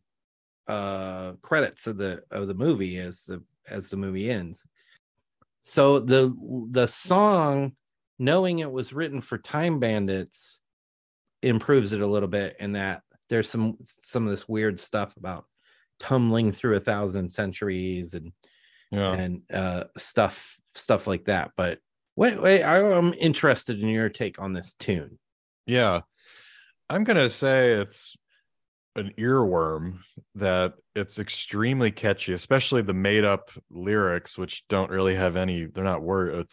uh 0.69 1.33
credits 1.43 1.87
of 1.87 1.97
the 1.97 2.23
of 2.31 2.49
the 2.49 2.55
movie 2.55 2.99
as 2.99 3.25
the 3.25 3.43
as 3.69 3.91
the 3.91 3.97
movie 3.97 4.31
ends 4.31 4.67
so 5.63 5.99
the 6.01 6.35
the 6.71 6.87
song 6.87 7.73
knowing 8.19 8.61
it 8.61 8.71
was 8.71 8.93
written 8.93 9.21
for 9.21 9.39
time 9.39 9.79
bandits 9.79 10.61
improves 11.49 11.93
it 11.93 12.01
a 12.01 12.07
little 12.07 12.29
bit 12.29 12.57
in 12.61 12.73
that 12.73 13.03
there's 13.29 13.49
some 13.51 13.77
some 13.83 14.25
of 14.25 14.31
this 14.31 14.49
weird 14.49 14.79
stuff 14.79 15.17
about 15.17 15.45
tumbling 15.99 16.53
through 16.53 16.77
a 16.77 16.81
thousand 16.81 17.33
centuries 17.33 18.15
and 18.15 18.33
Yeah. 18.91 19.13
and 19.13 19.43
uh 19.53 19.85
stuff 19.97 20.57
stuff 20.75 21.07
like 21.07 21.25
that 21.25 21.53
but 21.57 21.79
wait 22.17 22.41
wait 22.41 22.63
i'm 22.63 23.15
interested 23.15 23.81
in 23.83 23.89
your 23.89 24.09
take 24.09 24.39
on 24.39 24.53
this 24.53 24.75
tune 24.75 25.19
Yeah. 25.67 26.03
I'm 26.89 27.05
to 27.05 27.29
say 27.31 27.73
it's 27.73 28.15
an 28.95 29.13
earworm 29.19 29.99
that 30.37 30.75
it's 30.95 31.19
extremely 31.19 31.91
catchy, 31.91 32.33
especially 32.33 32.83
the 32.83 32.95
made 32.95 33.25
up 33.25 33.51
lyrics, 33.71 34.39
which 34.39 34.65
don't 34.69 34.91
really 34.91 35.17
have 35.17 35.35
any, 35.35 35.65
they're 35.67 35.83
not 35.83 36.03
word. 36.03 36.47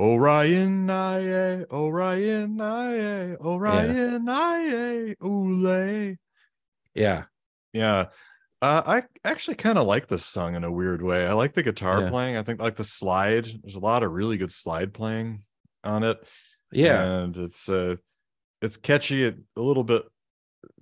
Orion, 0.00 0.88
aye, 0.88 1.62
Orion, 1.70 2.58
aye, 2.58 3.34
Orion, 3.34 4.26
aye, 4.30 5.14
oole. 5.20 6.16
yeah 6.94 7.24
Yeah. 7.74 8.06
Uh, 8.62 8.82
I 8.86 9.02
actually 9.28 9.56
kind 9.56 9.78
of 9.78 9.86
like 9.86 10.06
this 10.08 10.24
song 10.24 10.54
in 10.54 10.64
a 10.64 10.72
weird 10.72 11.00
way. 11.02 11.26
I 11.26 11.32
like 11.34 11.54
the 11.54 11.62
guitar 11.62 12.02
Yeah. 12.02 12.10
playing. 12.10 12.36
I 12.38 12.42
think 12.42 12.60
like 12.60 12.76
the 12.76 12.84
slide. 12.84 13.46
There's 13.62 13.74
a 13.74 13.78
lot 13.78 14.02
of 14.02 14.12
really 14.12 14.36
good 14.38 14.52
slide 14.52 14.92
playing 14.94 15.42
on 15.84 16.02
it. 16.02 16.18
yeah 16.72 17.22
And 17.22 17.36
it's 17.36 17.68
uh 17.68 17.96
it's 18.62 18.76
catchy, 18.78 19.26
a 19.26 19.34
little 19.56 19.84
bit 19.84 20.02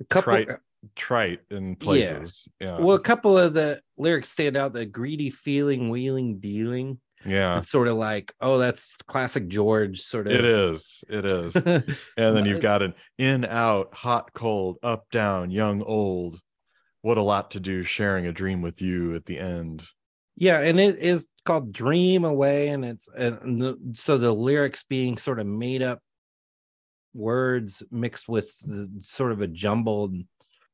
a 0.01 0.05
couple 0.05 0.33
trite. 0.45 0.49
trite 0.95 1.41
in 1.51 1.75
places. 1.77 2.47
Yeah. 2.61 2.79
well 2.79 2.95
a 2.97 3.01
couple 3.01 3.37
of 3.37 3.53
the 3.55 3.81
lyrics 3.97 4.29
stand 4.31 4.57
out 4.57 4.73
the 4.73 4.87
greedy 4.87 5.31
feeling 5.31 5.91
wheeling 5.91 6.39
dealing 6.39 7.01
Yeah. 7.25 7.59
it's 7.59 7.69
sort 7.69 7.89
of 7.89 7.97
like 7.97 8.33
oh 8.41 8.59
that's 8.59 8.97
classic 9.07 9.49
george 9.49 10.01
sort 10.01 10.27
of 10.29 10.33
It 10.33 10.45
is. 10.45 11.03
It 11.09 11.25
is. 11.25 11.55
And 11.57 11.85
then 12.17 12.45
you've 12.47 12.63
got 12.63 12.83
an 12.83 12.95
in, 13.19 13.45
out, 13.45 13.93
hot, 13.93 14.33
cold, 14.33 14.79
up, 14.83 15.11
down, 15.11 15.51
young, 15.51 15.83
old. 15.83 16.41
What 17.03 17.19
a 17.19 17.23
lot 17.23 17.53
to 17.53 17.61
do 17.61 17.83
sharing 17.83 18.27
a 18.27 18.33
dream 18.33 18.63
with 18.63 18.83
you 18.83 19.15
at 19.15 19.25
the 19.25 19.39
end. 19.39 19.85
Yeah, 20.37 20.61
and 20.61 20.79
it 20.79 20.99
is 20.99 21.27
called 21.45 21.73
Dream 21.73 22.25
Away, 22.25 22.69
and 22.69 22.85
it's 22.85 23.09
and 23.17 23.61
the, 23.61 23.77
so 23.95 24.19
the 24.19 24.33
lyrics 24.33 24.85
being 24.85 25.19
sort 25.19 25.41
of 25.41 25.47
made 25.49 25.83
up 25.83 26.01
words 27.15 27.83
mixed 27.91 28.29
with 28.29 28.57
the, 28.61 28.89
sort 29.03 29.33
of 29.33 29.41
a 29.43 29.49
jumbled 29.49 30.15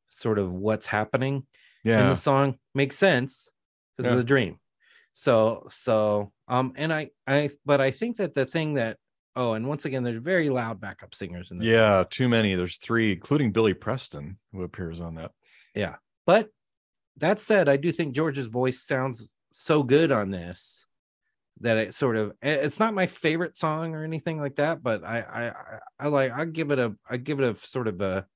sort 0.08 0.38
of 0.38 0.52
what's 0.52 0.86
happening 0.86 1.46
yeah. 1.82 2.02
in 2.02 2.08
the 2.10 2.16
song 2.16 2.58
makes 2.74 2.98
sense 2.98 3.50
because 3.96 4.10
Yeah. 4.12 4.18
it's 4.18 4.24
a 4.24 4.26
dream. 4.26 4.58
So 5.12 5.66
so 5.70 6.32
um 6.48 6.72
and 6.76 6.92
I 6.92 7.10
I 7.26 7.50
but 7.64 7.80
I 7.80 7.90
think 7.90 8.16
that 8.18 8.34
the 8.34 8.46
thing 8.46 8.74
that 8.74 8.98
oh 9.36 9.54
and 9.54 9.66
once 9.66 9.84
again 9.84 10.02
there's 10.02 10.22
very 10.22 10.50
loud 10.50 10.80
backup 10.80 11.14
singers 11.14 11.50
in 11.50 11.58
this. 11.58 11.66
Yeah, 11.68 12.04
too 12.08 12.28
many. 12.28 12.54
There's 12.54 12.78
three, 12.78 13.12
including 13.12 13.52
Billy 13.52 13.74
Preston, 13.74 14.38
who 14.52 14.62
appears 14.62 15.00
on 15.00 15.14
that. 15.16 15.30
Yeah 15.74 15.96
but 16.26 16.48
that 17.18 17.40
said, 17.40 17.68
I 17.68 17.76
do 17.76 17.92
think 17.92 18.14
George's 18.14 18.46
voice 18.46 18.80
sounds 18.80 19.28
so 19.52 19.82
good 19.82 20.10
on 20.10 20.30
this 20.30 20.86
that 21.60 21.76
it 21.76 21.94
sort 21.94 22.16
of 22.16 22.32
it's 22.42 22.80
not 22.80 22.92
my 22.94 23.06
favorite 23.06 23.56
song 23.56 23.94
or 23.94 24.02
anything 24.02 24.40
like 24.40 24.56
that, 24.56 24.82
but 24.82 25.04
I 25.04 25.20
I 25.20 25.48
I, 25.48 25.78
I 26.00 26.08
like 26.08 26.32
I 26.32 26.44
give 26.44 26.70
it 26.72 26.78
a 26.78 26.94
I 27.08 27.16
give 27.18 27.40
it 27.40 27.48
a 27.48 27.56
sort 27.56 27.86
of 27.88 28.00
a 28.00 28.26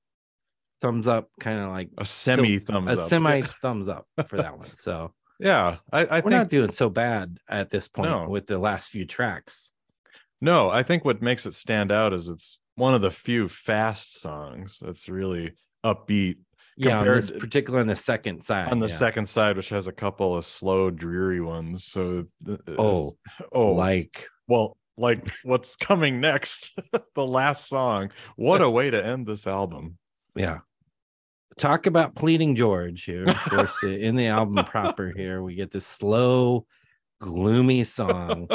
thumbs 0.81 1.07
up, 1.09 1.29
kind 1.41 1.59
of 1.59 1.69
like 1.69 1.89
A 1.97 2.05
semi 2.05 2.59
thumbs 2.59 2.91
up 2.91 2.97
a 2.97 3.01
up. 3.01 3.09
semi 3.09 3.41
thumbs 3.61 3.89
up 3.89 4.05
for 4.27 4.37
that 4.37 4.57
one. 4.57 4.69
So 4.75 5.13
Yeah, 5.39 5.77
I, 5.91 6.01
I 6.05 6.15
we're 6.17 6.21
think 6.21 6.31
not 6.31 6.49
doing 6.49 6.71
so 6.71 6.89
bad 6.89 7.37
at 7.47 7.69
this 7.69 7.87
point 7.87 8.09
No. 8.09 8.27
with 8.29 8.47
the 8.47 8.57
last 8.59 8.91
few 8.91 9.05
tracks. 9.05 9.71
no. 10.41 10.69
I 10.69 10.83
think 10.83 11.05
what 11.05 11.21
makes 11.21 11.45
it 11.45 11.53
stand 11.53 11.91
out 11.91 12.13
is 12.13 12.27
it's 12.27 12.59
one 12.75 12.93
of 12.93 13.01
the 13.01 13.11
few 13.11 13.47
fast 13.49 14.21
songs 14.21 14.77
that's 14.81 15.07
really 15.09 15.53
upbeat 15.85 16.37
Yeah, 16.77 16.99
on 16.99 17.05
this 17.07 17.27
to- 17.27 17.39
particular 17.39 17.79
on 17.79 17.87
the 17.87 17.95
second 17.95 18.41
side. 18.43 18.71
on 18.71 18.79
the 18.79 18.87
yeah. 18.87 18.95
second 18.95 19.27
side, 19.27 19.55
which 19.57 19.69
has 19.69 19.87
a 19.87 19.91
couple 19.93 20.35
of 20.37 20.45
slow, 20.45 20.89
dreary 20.91 21.41
ones. 21.41 21.85
So, 21.85 22.25
Oh, 22.77 23.13
oh, 23.51 23.71
like 23.73 24.27
well, 24.47 24.77
like 24.97 25.25
what's 25.43 25.75
coming 25.77 26.19
next, 26.19 26.71
the 27.15 27.25
last 27.25 27.67
song. 27.67 28.11
What 28.35 28.61
a 28.61 28.69
way 28.69 28.89
to 28.91 29.05
end 29.05 29.25
this 29.27 29.47
album. 29.47 29.97
yeah. 30.35 30.59
Talk 31.59 31.87
about 31.87 32.15
pleading 32.15 32.55
George 32.55 33.03
here. 33.03 33.27
Of 33.27 33.35
course, 33.49 33.83
in 33.83 34.15
the 34.15 34.27
album 34.27 34.63
proper 34.63 35.11
here, 35.11 35.43
we 35.43 35.55
get 35.55 35.71
this 35.71 35.85
slow, 35.85 36.65
gloomy 37.19 37.83
song, 37.83 38.47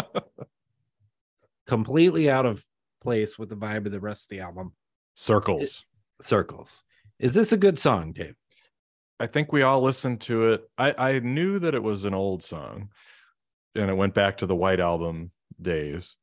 completely 1.66 2.30
out 2.30 2.46
of 2.46 2.64
place 3.02 3.38
with 3.38 3.50
the 3.50 3.56
vibe 3.56 3.84
of 3.84 3.92
the 3.92 4.00
rest 4.00 4.24
of 4.24 4.28
the 4.30 4.40
album. 4.40 4.72
Circles. 5.14 5.84
Circles. 6.22 6.82
Is 7.18 7.34
this 7.34 7.52
a 7.52 7.58
good 7.58 7.78
song, 7.78 8.12
Dave? 8.12 8.36
I 9.20 9.26
think 9.26 9.52
we 9.52 9.60
all 9.60 9.82
listened 9.82 10.22
to 10.22 10.52
it. 10.52 10.70
I, 10.78 10.94
I 10.96 11.18
knew 11.18 11.58
that 11.58 11.74
it 11.74 11.82
was 11.82 12.04
an 12.04 12.14
old 12.14 12.42
song 12.42 12.88
and 13.74 13.90
it 13.90 13.96
went 13.96 14.14
back 14.14 14.38
to 14.38 14.46
the 14.46 14.56
White 14.56 14.80
Album 14.80 15.30
days. 15.60 16.16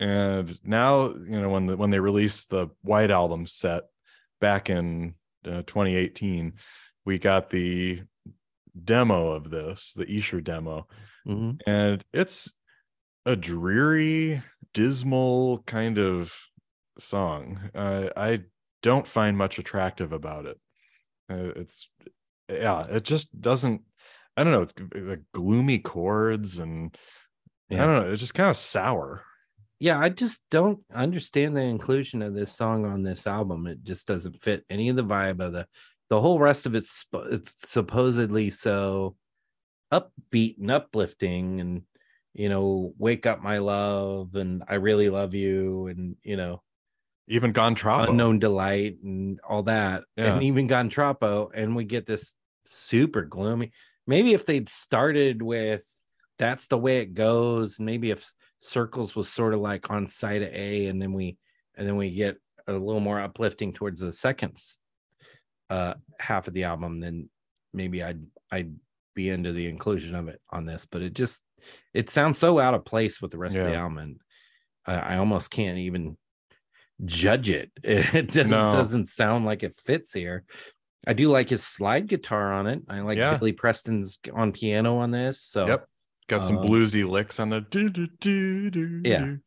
And 0.00 0.58
now, 0.64 1.10
you 1.10 1.40
know, 1.40 1.50
when 1.50 1.66
the, 1.66 1.76
when 1.76 1.90
they 1.90 2.00
released 2.00 2.50
the 2.50 2.68
White 2.82 3.12
Album 3.12 3.46
set 3.46 3.84
back 4.40 4.68
in 4.68 5.14
uh, 5.48 5.62
2018, 5.66 6.54
we 7.04 7.18
got 7.18 7.50
the 7.50 8.02
demo 8.84 9.28
of 9.32 9.50
this, 9.50 9.92
the 9.94 10.10
Esher 10.10 10.40
demo, 10.40 10.86
Mhm. 11.26 11.60
and 11.66 12.04
it's 12.12 12.52
a 13.26 13.34
dreary, 13.34 14.42
dismal 14.74 15.62
kind 15.64 15.98
of 15.98 16.34
song. 16.98 17.70
Uh, 17.74 18.08
I 18.16 18.44
don't 18.82 19.06
find 19.06 19.36
much 19.36 19.58
attractive 19.58 20.12
about 20.12 20.46
it. 20.46 20.58
Uh, 21.30 21.52
it's 21.56 21.88
yeah, 22.48 22.86
it 22.86 23.04
just 23.04 23.38
doesn't. 23.40 23.82
I 24.36 24.44
don't 24.44 24.52
know. 24.52 24.62
It's 24.62 24.74
like 24.94 25.22
gloomy 25.32 25.78
chords, 25.80 26.58
and 26.58 26.96
Yeah. 27.68 27.82
I 27.82 27.86
don't 27.86 28.02
know. 28.02 28.12
It's 28.12 28.20
just 28.20 28.34
kind 28.34 28.48
of 28.48 28.56
sour. 28.56 29.24
Yeah, 29.80 29.98
I 29.98 30.08
just 30.08 30.42
don't 30.50 30.80
understand 30.92 31.56
the 31.56 31.60
inclusion 31.62 32.20
of 32.22 32.34
this 32.34 32.52
song 32.52 32.84
on 32.84 33.02
this 33.02 33.26
album. 33.26 33.66
It 33.66 33.84
just 33.84 34.08
doesn't 34.08 34.42
fit 34.42 34.64
any 34.68 34.88
of 34.88 34.96
the 34.96 35.04
vibe 35.04 35.40
of 35.40 35.52
the 35.52 35.66
the 36.10 36.20
whole 36.20 36.38
rest 36.38 36.64
of 36.64 36.74
it's, 36.74 37.04
it's 37.12 37.54
supposedly 37.58 38.48
so 38.48 39.14
upbeat 39.92 40.58
and 40.58 40.70
uplifting 40.70 41.60
and 41.60 41.82
you 42.34 42.48
know, 42.48 42.92
wake 42.98 43.26
up 43.26 43.42
my 43.42 43.58
love 43.58 44.34
and 44.34 44.62
I 44.68 44.76
really 44.76 45.10
love 45.10 45.34
you 45.34 45.88
and 45.88 46.16
you 46.22 46.36
know, 46.36 46.62
Even 47.28 47.52
Gone 47.52 47.74
Troppo. 47.74 48.10
unknown 48.10 48.38
delight 48.38 48.98
and 49.02 49.38
all 49.46 49.64
that 49.64 50.04
Yeah. 50.16 50.34
and 50.34 50.42
even 50.44 50.66
Gone 50.66 50.88
Troppo 50.88 51.50
and 51.54 51.76
we 51.76 51.84
get 51.84 52.06
this 52.06 52.36
super 52.64 53.22
gloomy 53.22 53.72
maybe 54.06 54.34
if 54.34 54.44
they'd 54.46 54.68
started 54.68 55.40
with 55.42 55.82
that's 56.38 56.68
the 56.68 56.78
way 56.78 56.98
it 56.98 57.14
goes 57.14 57.80
maybe 57.80 58.10
if 58.10 58.30
circles 58.58 59.14
was 59.14 59.28
sort 59.28 59.54
of 59.54 59.60
like 59.60 59.90
on 59.90 60.08
side 60.08 60.42
of 60.42 60.52
a 60.52 60.86
and 60.86 61.00
then 61.00 61.12
we 61.12 61.36
and 61.76 61.86
then 61.86 61.96
we 61.96 62.10
get 62.10 62.36
a 62.66 62.72
little 62.72 63.00
more 63.00 63.20
uplifting 63.20 63.72
towards 63.72 64.00
the 64.00 64.12
second 64.12 64.56
uh 65.70 65.94
half 66.18 66.48
of 66.48 66.54
the 66.54 66.64
album 66.64 67.00
then 67.00 67.28
maybe 67.72 68.02
i'd 68.02 68.20
i'd 68.50 68.74
be 69.14 69.28
into 69.28 69.52
the 69.52 69.66
inclusion 69.66 70.14
of 70.14 70.28
it 70.28 70.40
on 70.50 70.64
this 70.64 70.86
but 70.86 71.02
it 71.02 71.12
just 71.14 71.42
it 71.94 72.10
sounds 72.10 72.38
so 72.38 72.58
out 72.58 72.74
of 72.74 72.84
place 72.84 73.20
with 73.20 73.30
the 73.30 73.38
rest 73.38 73.56
of 73.56 73.64
the 73.66 73.74
album 73.74 73.98
and 73.98 74.20
I, 74.86 74.94
I 74.94 75.16
almost 75.18 75.50
can't 75.50 75.78
even 75.78 76.16
judge 77.04 77.50
it. 77.50 77.70
It 77.84 78.28
doesn't, 78.28 78.50
No. 78.50 78.72
doesn't 78.72 79.08
sound 79.08 79.44
like 79.44 79.62
it 79.62 79.76
fits 79.76 80.12
here. 80.12 80.44
I 81.06 81.12
do 81.12 81.28
like 81.28 81.50
his 81.50 81.64
slide 81.64 82.08
guitar 82.08 82.52
on 82.52 82.66
it. 82.66 82.82
I 82.88 83.00
like 83.00 83.18
Yeah. 83.18 83.36
Billy 83.36 83.52
Preston's 83.52 84.18
on 84.32 84.52
piano 84.52 84.98
on 84.98 85.10
this. 85.10 85.40
So 85.42 85.66
Yep. 85.66 85.88
Got 86.28 86.42
some 86.42 86.58
Um, 86.58 86.66
bluesy 86.66 87.08
licks 87.08 87.40
on 87.40 87.48
the 87.48 87.60
do 87.62 87.88
do 87.88 88.06
do 88.20 88.70
do. 88.70 89.00
Yeah. 89.04 89.24
do. 89.24 89.38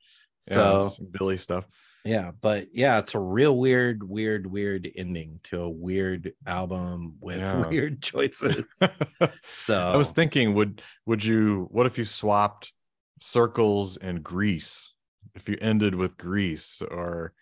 so 0.41 0.89
some 0.89 1.07
Billy 1.11 1.37
stuff. 1.37 1.65
yeah, 2.03 2.31
but 2.41 2.67
yeah, 2.73 2.97
it's 2.97 3.13
a 3.13 3.19
real 3.19 3.57
weird, 3.57 4.01
weird, 4.03 4.47
weird 4.47 4.89
ending 4.95 5.39
to 5.43 5.61
a 5.61 5.69
weird 5.69 6.33
album 6.47 7.17
with 7.21 7.37
Yeah. 7.39 7.67
weird 7.69 8.01
choices. 8.01 8.63
So 9.67 9.77
I 9.79 9.95
was 9.95 10.09
thinking, 10.09 10.53
would 10.55 10.81
would 11.05 11.23
you? 11.23 11.67
What 11.71 11.85
if 11.85 11.97
you 11.97 12.05
swapped 12.05 12.73
circles 13.21 13.97
and 13.97 14.23
Greece? 14.23 14.93
If 15.35 15.47
you 15.47 15.57
ended 15.61 15.93
with 15.95 16.17
Greece, 16.17 16.81
or 16.81 17.33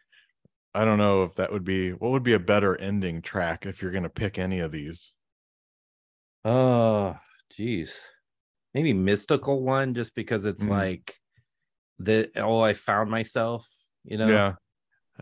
I 0.75 0.83
don't 0.85 0.97
know 0.99 1.23
if 1.23 1.35
that 1.35 1.51
would 1.51 1.63
be 1.63 1.91
what 1.91 2.11
would 2.11 2.23
be 2.23 2.33
a 2.33 2.39
better 2.39 2.75
ending 2.75 3.21
track 3.21 3.65
if 3.65 3.81
you're 3.81 3.91
going 3.91 4.03
to 4.03 4.09
pick 4.09 4.37
any 4.37 4.59
of 4.59 4.71
these. 4.71 5.13
Oh, 6.45 7.17
geez. 7.55 7.99
Maybe 8.73 8.93
mystical 8.93 9.61
one, 9.63 9.93
just 9.93 10.13
because 10.15 10.45
it's 10.45 10.65
Mm. 10.65 10.69
like 10.69 11.15
the 11.97 12.29
oh, 12.35 12.61
I 12.61 12.73
found 12.73 13.09
myself, 13.09 13.67
you 14.03 14.17
know. 14.17 14.27
Yeah, 14.27 14.53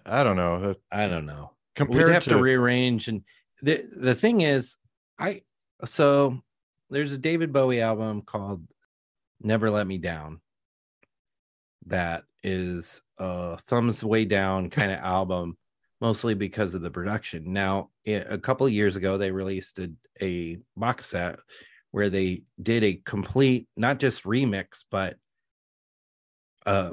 I 0.05 0.23
don't 0.23 0.35
know. 0.35 0.75
I 0.91 1.07
don't 1.07 1.25
know. 1.25 1.51
Compared 1.75 2.07
We'd 2.07 2.13
have 2.13 2.23
to, 2.23 2.31
to, 2.31 2.41
rearrange 2.41 3.07
and 3.07 3.23
the 3.61 3.83
the 3.95 4.15
thing 4.15 4.41
is, 4.41 4.77
I 5.17 5.41
so 5.85 6.41
there's 6.89 7.13
a 7.13 7.17
David 7.17 7.53
Bowie 7.53 7.81
album 7.81 8.21
called 8.21 8.65
Never 9.41 9.69
Let 9.69 9.87
Me 9.87 9.97
Down 9.97 10.41
that 11.85 12.23
is 12.43 13.01
a 13.17 13.57
thumbs 13.57 14.03
way 14.03 14.25
down 14.25 14.69
kind 14.69 14.91
of 14.91 14.99
album 14.99 15.57
mostly 15.99 16.33
because 16.33 16.75
of 16.75 16.81
the 16.81 16.91
production. 16.91 17.51
Now, 17.53 17.89
a 18.05 18.37
couple 18.37 18.67
of 18.67 18.73
years 18.73 18.95
ago, 18.95 19.17
they 19.17 19.31
released 19.31 19.79
a, 19.79 19.91
a 20.21 20.59
box 20.75 21.07
set 21.07 21.39
where 21.91 22.09
they 22.09 22.43
did 22.61 22.83
a 22.83 23.01
complete, 23.05 23.67
not 23.75 23.99
just 23.99 24.23
remix, 24.23 24.83
but 24.89 25.15
uh 26.65 26.91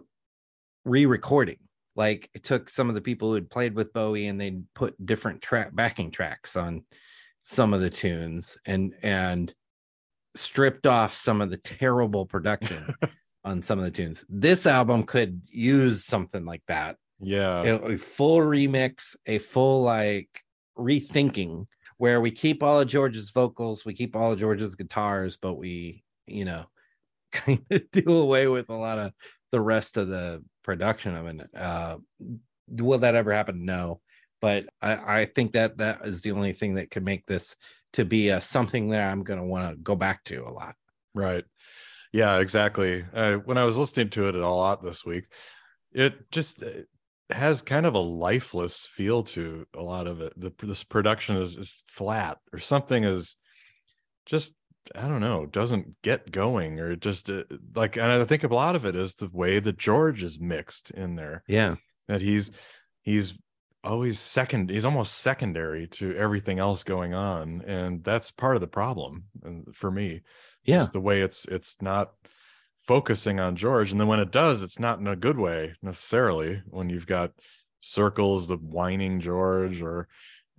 re-recording. 0.84 1.58
Like 1.96 2.28
it 2.34 2.42
took 2.42 2.68
some 2.68 2.88
of 2.88 2.94
the 2.94 3.00
people 3.00 3.28
who 3.28 3.34
had 3.34 3.50
played 3.50 3.74
with 3.74 3.92
Bowie 3.92 4.26
and 4.26 4.40
they 4.40 4.60
put 4.74 4.94
different 5.04 5.40
track 5.40 5.74
backing 5.74 6.10
tracks 6.10 6.56
on 6.56 6.84
some 7.42 7.74
of 7.74 7.80
the 7.80 7.90
tunes 7.90 8.58
and 8.66 8.94
and 9.02 9.52
stripped 10.36 10.86
off 10.86 11.14
some 11.14 11.40
of 11.40 11.50
the 11.50 11.56
terrible 11.56 12.26
production 12.26 12.94
on 13.44 13.62
some 13.62 13.78
of 13.78 13.84
the 13.84 13.90
tunes. 13.90 14.24
This 14.28 14.66
album 14.66 15.04
could 15.04 15.42
use 15.50 16.04
something 16.04 16.44
like 16.44 16.62
that 16.66 16.96
yeah, 17.20 17.62
a, 17.62 17.74
a 17.76 17.98
full 17.98 18.38
remix, 18.38 19.16
a 19.26 19.38
full 19.38 19.82
like 19.82 20.42
rethinking 20.78 21.66
where 22.04 22.20
we 22.20 22.30
keep 22.30 22.62
all 22.62 22.80
of 22.80 22.86
George's 22.86 23.30
vocals, 23.30 23.86
we 23.86 23.94
keep 23.94 24.14
all 24.14 24.32
of 24.32 24.38
George's 24.38 24.74
guitars, 24.74 25.38
but 25.38 25.54
we, 25.54 26.04
you 26.26 26.44
know, 26.44 26.66
kind 27.32 27.64
of 27.70 27.90
do 27.92 28.12
away 28.12 28.46
with 28.46 28.68
a 28.68 28.74
lot 28.74 28.98
of 28.98 29.12
the 29.52 29.60
rest 29.60 29.96
of 29.96 30.08
the 30.08 30.44
production 30.62 31.16
of 31.16 31.26
it. 31.28 31.56
Uh, 31.56 31.96
will 32.68 32.98
that 32.98 33.14
ever 33.14 33.32
happen? 33.32 33.64
No, 33.64 34.02
but 34.42 34.66
I, 34.82 35.20
I 35.20 35.24
think 35.24 35.52
that 35.52 35.78
that 35.78 36.02
is 36.04 36.20
the 36.20 36.32
only 36.32 36.52
thing 36.52 36.74
that 36.74 36.90
could 36.90 37.06
make 37.06 37.24
this 37.24 37.56
to 37.94 38.04
be 38.04 38.28
a, 38.28 38.42
something 38.42 38.90
that 38.90 39.10
I'm 39.10 39.24
going 39.24 39.40
to 39.40 39.46
want 39.46 39.70
to 39.70 39.82
go 39.82 39.96
back 39.96 40.24
to 40.24 40.46
a 40.46 40.52
lot. 40.52 40.74
Right. 41.14 41.44
Yeah, 42.12 42.36
exactly. 42.40 43.02
Uh, 43.14 43.36
when 43.36 43.56
I 43.56 43.64
was 43.64 43.78
listening 43.78 44.10
to 44.10 44.28
it 44.28 44.34
a 44.34 44.46
lot 44.46 44.84
this 44.84 45.06
week, 45.06 45.24
it 45.94 46.30
just 46.30 46.62
uh, 46.62 46.82
has 47.30 47.62
kind 47.62 47.86
of 47.86 47.94
a 47.94 48.00
lifeless 48.00 48.86
feel 48.86 49.22
to 49.22 49.66
a 49.74 49.82
lot 49.82 50.06
of 50.06 50.20
it. 50.20 50.32
The 50.36 50.52
this 50.62 50.84
production 50.84 51.36
is 51.36 51.56
is 51.56 51.82
flat 51.88 52.38
or 52.52 52.58
something 52.58 53.04
is 53.04 53.36
just 54.26 54.54
I 54.94 55.08
don't 55.08 55.20
know, 55.20 55.46
doesn't 55.46 56.02
get 56.02 56.30
going 56.30 56.78
or 56.80 56.96
just 56.96 57.30
uh, 57.30 57.44
like, 57.74 57.96
and 57.96 58.06
I 58.06 58.24
think 58.24 58.44
a 58.44 58.48
lot 58.48 58.76
of 58.76 58.84
it 58.84 58.96
is 58.96 59.14
the 59.14 59.30
way 59.32 59.58
that 59.58 59.78
George 59.78 60.22
is 60.22 60.38
mixed 60.38 60.90
in 60.90 61.16
there. 61.16 61.42
Yeah. 61.46 61.76
That 62.08 62.20
he's, 62.20 62.50
he's 63.02 63.38
always 63.82 64.18
second, 64.18 64.70
he's 64.70 64.84
almost 64.84 65.18
secondary 65.18 65.86
to 65.88 66.14
everything 66.16 66.58
else 66.58 66.84
going 66.84 67.14
on. 67.14 67.62
And 67.66 68.04
that's 68.04 68.30
part 68.30 68.56
of 68.56 68.60
the 68.60 68.68
problem 68.68 69.24
for 69.72 69.90
me. 69.90 70.22
Yeah. 70.64 70.80
is 70.80 70.90
the 70.90 71.00
way 71.00 71.22
it's, 71.22 71.46
it's 71.46 71.76
not 71.80 72.12
focusing 72.86 73.40
on 73.40 73.56
George. 73.56 73.90
And 73.92 74.00
then 74.00 74.08
when 74.08 74.20
it 74.20 74.30
does, 74.30 74.62
it's 74.62 74.78
not 74.78 74.98
in 74.98 75.06
a 75.06 75.16
good 75.16 75.38
way 75.38 75.74
necessarily 75.82 76.62
when 76.66 76.88
you've 76.90 77.06
got 77.06 77.32
circles, 77.80 78.46
the 78.46 78.56
whining 78.56 79.20
George, 79.20 79.82
or 79.82 80.08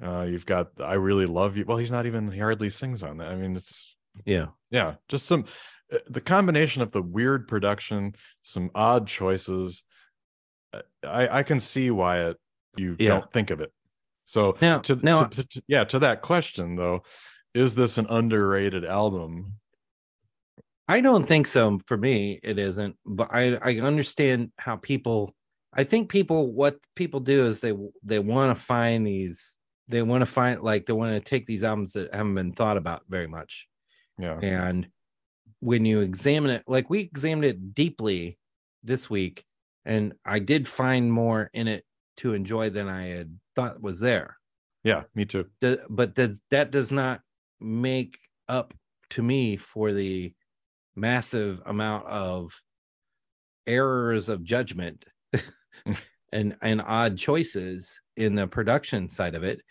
uh, 0.03 0.21
you've 0.23 0.45
got 0.45 0.69
I 0.79 0.93
really 0.93 1.25
love 1.25 1.57
you. 1.57 1.65
Well, 1.65 1.77
he's 1.77 1.91
not 1.91 2.05
even 2.05 2.31
he 2.31 2.39
hardly 2.39 2.69
sings 2.69 3.03
on 3.03 3.17
that. 3.17 3.27
I 3.31 3.35
mean, 3.35 3.55
it's 3.55 3.95
Yeah. 4.25 4.47
yeah, 4.71 4.95
just 5.09 5.25
some 5.25 5.45
uh, 5.93 5.99
the 6.09 6.21
combination 6.21 6.81
of 6.81 6.91
the 6.91 7.01
weird 7.01 7.47
production, 7.47 8.15
some 8.43 8.71
odd 8.75 9.07
choices. 9.07 9.83
uh, 10.73 10.81
I 11.03 11.39
I 11.39 11.43
can 11.43 11.59
see 11.59 11.91
why 11.91 12.25
it 12.29 12.37
you 12.77 12.95
Yeah. 12.99 13.09
don't 13.09 13.31
think 13.31 13.51
of 13.51 13.61
it. 13.61 13.71
So 14.25 14.57
Now- 14.61 14.79
to, 14.79 14.95
now- 14.95 15.23
to, 15.25 15.43
to- 15.47 15.63
yeah, 15.67 15.83
to 15.85 15.99
that 15.99 16.21
question 16.23 16.75
though, 16.75 17.03
is 17.53 17.75
this 17.75 17.97
an 17.97 18.07
underrated 18.09 18.83
album? 18.83 19.53
I 20.87 21.01
don't 21.01 21.25
think 21.25 21.47
so. 21.47 21.79
For 21.85 21.97
me, 21.97 22.39
it 22.43 22.59
isn't. 22.59 22.95
But 23.05 23.29
I 23.31 23.55
I 23.55 23.79
understand 23.79 24.51
how 24.57 24.75
people. 24.77 25.35
I 25.73 25.83
think 25.83 26.09
people 26.09 26.53
what 26.53 26.77
people 26.95 27.19
do 27.19 27.47
is 27.47 27.59
they 27.59 27.73
they 28.03 28.19
want 28.19 28.55
to 28.57 28.63
find 28.63 29.05
these. 29.05 29.57
They 29.87 30.01
want 30.01 30.21
to 30.21 30.25
find 30.25 30.61
like 30.61 30.85
they 30.85 30.93
want 30.93 31.13
to 31.13 31.29
take 31.29 31.45
these 31.45 31.63
albums 31.63 31.93
that 31.93 32.13
haven't 32.13 32.35
been 32.35 32.53
thought 32.53 32.77
about 32.77 33.03
very 33.09 33.27
much, 33.27 33.67
Yeah. 34.17 34.39
and 34.41 34.87
when 35.59 35.85
you 35.85 35.99
examine 36.01 36.49
it, 36.51 36.63
like 36.67 36.89
we 36.89 36.99
examined 37.01 37.45
it 37.45 37.73
deeply 37.75 38.37
this 38.83 39.09
week, 39.09 39.45
and 39.85 40.13
I 40.25 40.39
did 40.39 40.67
find 40.67 41.11
more 41.11 41.49
in 41.53 41.67
it 41.67 41.83
to 42.17 42.33
enjoy 42.33 42.69
than 42.71 42.87
I 42.89 43.07
had 43.07 43.37
thought 43.55 43.81
was 43.81 43.99
there. 43.99 44.37
Yeah, 44.83 45.03
me 45.13 45.25
too. 45.25 45.45
But 45.89 46.15
does 46.15 46.41
that 46.51 46.71
does 46.71 46.91
not 46.91 47.21
make 47.59 48.17
up 48.47 48.73
to 49.11 49.21
me 49.21 49.57
for 49.57 49.93
the 49.93 50.33
massive 50.95 51.61
amount 51.65 52.05
of 52.07 52.51
errors 53.67 54.29
of 54.29 54.43
judgment 54.43 55.05
and 56.31 56.55
and 56.61 56.81
odd 56.81 57.17
choices 57.17 57.99
in 58.15 58.35
the 58.35 58.47
production 58.47 59.09
side 59.09 59.35
of 59.35 59.43
it 59.43 59.61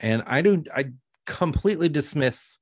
and 0.00 0.22
i 0.26 0.42
don't 0.42 0.68
i 0.74 0.84
completely 1.26 1.88
dismiss 1.88 2.58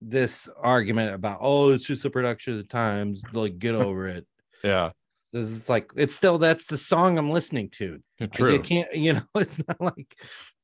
this 0.00 0.48
argument 0.62 1.14
about 1.14 1.38
oh 1.42 1.70
it's 1.70 1.84
just 1.86 2.04
a 2.04 2.10
production 2.10 2.54
of 2.54 2.58
the 2.58 2.64
times 2.64 3.22
like 3.32 3.58
get 3.58 3.74
over 3.86 4.08
it 4.08 4.26
Yeah, 4.64 4.90
this 5.32 5.50
is 5.50 5.68
like 5.68 5.90
it's 5.96 6.14
still 6.14 6.38
that's 6.38 6.66
the 6.66 6.78
song 6.78 7.18
i'm 7.18 7.30
listening 7.30 7.68
to 7.70 8.00
true. 8.28 8.52
you 8.52 8.60
can't, 8.60 8.94
you 8.94 9.14
know, 9.14 9.22
it's 9.36 9.58
not 9.66 9.80
like, 9.80 10.16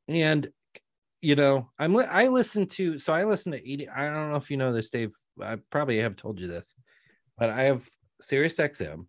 and 0.08 0.48
you 1.22 1.34
know, 1.34 1.70
I'm 1.78 1.96
I 1.96 2.28
listen 2.28 2.66
to 2.66 2.98
so 2.98 3.12
I 3.12 3.24
listen 3.24 3.52
to 3.52 3.58
80. 3.58 3.88
I 3.88 4.04
don't 4.10 4.30
know 4.30 4.36
if 4.36 4.50
you 4.50 4.56
know 4.56 4.72
this, 4.72 4.90
Dave. 4.90 5.12
I 5.42 5.56
probably 5.70 5.98
have 5.98 6.16
told 6.16 6.40
you 6.40 6.48
this, 6.48 6.74
but 7.38 7.50
I 7.50 7.64
have 7.64 7.86
Sirius 8.20 8.56
XM. 8.56 9.06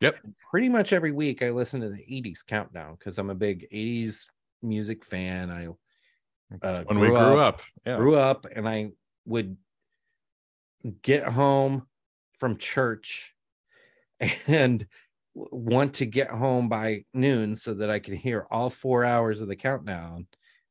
Yep. 0.00 0.18
Pretty 0.50 0.68
much 0.68 0.92
every 0.92 1.10
week 1.10 1.42
I 1.42 1.50
listen 1.50 1.80
to 1.80 1.88
the 1.88 1.96
80s 1.96 2.46
countdown 2.46 2.96
because 2.98 3.18
I'm 3.18 3.30
a 3.30 3.34
big 3.34 3.66
80s 3.72 4.26
music 4.62 5.04
fan. 5.04 5.50
I 5.50 5.68
uh, 6.62 6.84
when 6.84 6.98
we 6.98 7.08
grew 7.08 7.38
up- 7.38 7.56
up. 7.56 7.62
Yeah. 7.84 7.96
grew 7.96 8.16
up 8.16 8.46
and 8.54 8.68
I 8.68 8.90
would 9.26 9.56
get 11.02 11.24
home 11.24 11.86
from 12.38 12.56
church 12.56 13.34
and 14.46 14.86
want 15.34 15.94
to 15.94 16.06
get 16.06 16.30
home 16.30 16.68
by 16.68 17.04
noon 17.12 17.56
so 17.56 17.74
that 17.74 17.90
I 17.90 17.98
could 17.98 18.14
hear 18.14 18.46
all 18.50 18.70
four 18.70 19.04
hours 19.04 19.40
of 19.40 19.48
the 19.48 19.56
countdown. 19.56 20.26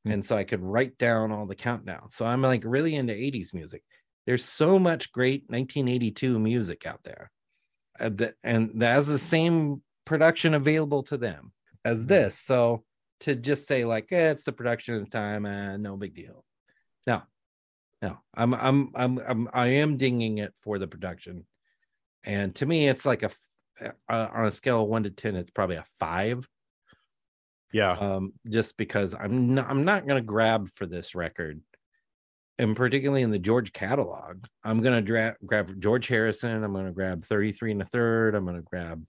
Hmm. 0.06 0.12
And 0.12 0.26
so 0.26 0.38
I 0.38 0.44
could 0.44 0.62
write 0.62 0.98
down 0.98 1.32
all 1.32 1.46
the 1.46 1.56
countdown. 1.56 2.10
So 2.10 2.26
I'm 2.26 2.42
like 2.42 2.64
really 2.66 2.96
into 2.96 3.14
80s 3.14 3.54
music. 3.54 3.84
There's 4.28 4.45
so 4.45 4.78
much 4.78 5.11
great 5.11 5.45
1982 5.49 6.39
music 6.39 6.86
out 6.86 7.01
there. 7.03 7.32
uh, 7.99 8.09
that, 8.13 8.36
and 8.43 8.80
that 8.82 8.93
has 8.93 9.07
the 9.07 9.17
same 9.17 9.82
production 10.05 10.53
available 10.53 11.01
to 11.03 11.17
them 11.17 11.51
as 11.84 12.03
Hmm. 12.03 12.09
this. 12.09 12.38
So 12.39 12.86
to 13.21 13.36
just 13.36 13.65
say, 13.67 13.86
like, 13.86 14.11
eh, 14.11 14.30
it's 14.32 14.43
the 14.43 14.51
production 14.53 14.93
of 14.95 15.03
the 15.05 15.09
time, 15.09 15.45
uh, 15.47 15.78
no 15.78 15.97
big 15.97 16.13
deal. 16.13 16.45
No, 17.07 17.23
no, 18.03 18.19
I'm 18.36 18.53
I'm 18.53 18.91
I'm 18.95 19.17
I'm 19.19 19.49
I 19.53 19.67
am 19.67 19.97
dinging 19.97 20.38
it 20.39 20.53
for 20.59 20.78
the 20.78 20.88
production, 20.88 21.47
and 22.23 22.53
to 22.57 22.65
me, 22.67 22.88
it's 22.89 23.05
like 23.05 23.23
a, 23.23 23.32
uh, 24.09 24.28
on 24.34 24.45
a 24.45 24.51
scale 24.51 24.84
of 24.84 24.89
one 24.89 25.03
to 25.03 25.09
ten, 25.09 25.36
it's 25.36 25.49
probably 25.51 25.78
a 25.78 25.86
five. 25.99 26.47
Yeah. 27.73 27.93
Um, 27.93 28.34
just 28.47 28.78
because 28.78 29.15
I'm 29.15 29.55
not 29.55 29.69
I'm 29.69 29.86
not 29.86 30.07
gonna 30.07 30.21
grab 30.21 30.69
for 30.69 30.86
this 30.86 31.15
record, 31.15 31.61
and 32.60 32.76
particularly 32.76 33.22
in 33.22 33.32
the 33.32 33.39
George 33.39 33.72
catalog, 33.74 34.45
I'm 34.64 34.82
gonna 34.82 35.01
dra- 35.01 35.36
grab 35.45 35.80
George 35.80 36.08
Harrison. 36.08 36.64
I'm 36.64 36.74
gonna 36.74 36.91
grab 36.91 37.24
33 37.24 37.72
and 37.74 37.82
a 37.82 37.86
third. 37.86 38.36
I'm 38.36 38.45
gonna 38.45 38.62
grab 38.62 39.03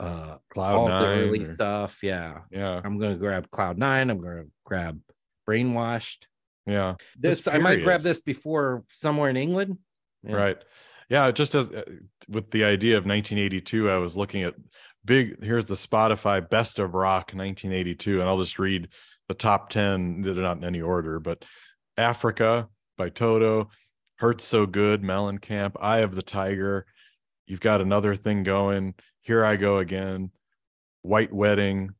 uh 0.00 0.36
Cloud 0.50 0.74
all 0.76 0.86
the 0.86 0.92
Nine. 1.00 1.18
early 1.20 1.40
or- 1.42 1.46
stuff. 1.46 2.02
Yeah, 2.02 2.40
Yeah. 2.50 2.80
I'm 2.84 2.98
gonna 2.98 3.16
grab 3.16 3.50
Cloud 3.50 3.78
Nine. 3.78 4.10
I'm 4.10 4.20
gonna 4.20 4.44
grab 4.64 5.00
Brainwashed. 5.48 6.24
Yeah. 6.66 6.94
This, 7.18 7.44
This 7.44 7.48
I 7.48 7.58
might 7.58 7.84
grab 7.84 8.02
this 8.02 8.20
before 8.20 8.84
somewhere 8.88 9.30
in 9.30 9.36
England. 9.36 9.78
Yeah. 10.22 10.34
Right. 10.36 10.64
Yeah. 11.10 11.30
Just 11.30 11.54
as 11.54 11.68
uh, 11.70 11.84
with 12.28 12.50
the 12.50 12.64
idea 12.64 12.96
of 12.96 13.04
1982, 13.04 13.90
I 13.90 13.98
was 13.98 14.16
looking 14.16 14.42
at 14.42 14.54
big, 15.04 15.44
here's 15.44 15.66
the 15.66 15.74
Spotify 15.74 16.48
best 16.48 16.78
of 16.78 16.94
rock 16.94 17.32
1982, 17.34 18.20
and 18.20 18.28
I'll 18.28 18.38
just 18.38 18.58
read 18.58 18.88
the 19.28 19.34
top 19.34 19.68
10. 19.68 20.22
They're 20.22 20.34
not 20.34 20.56
in 20.56 20.64
any 20.64 20.80
order, 20.80 21.20
but 21.20 21.44
Africa 21.96 22.68
by 22.96 23.08
Toto, 23.08 23.70
Hurts 24.16 24.44
So 24.44 24.66
Good, 24.66 25.02
Mellencamp, 25.02 25.72
Eye 25.80 25.98
of 26.00 26.14
the 26.14 26.22
Tiger. 26.22 26.86
You've 27.46 27.60
got 27.60 27.80
another 27.80 28.14
thing 28.14 28.42
going. 28.42 28.94
Here 29.20 29.44
I 29.44 29.56
Go 29.56 29.78
Again, 29.78 30.30
White 31.02 31.32
Wedding, 31.32 31.90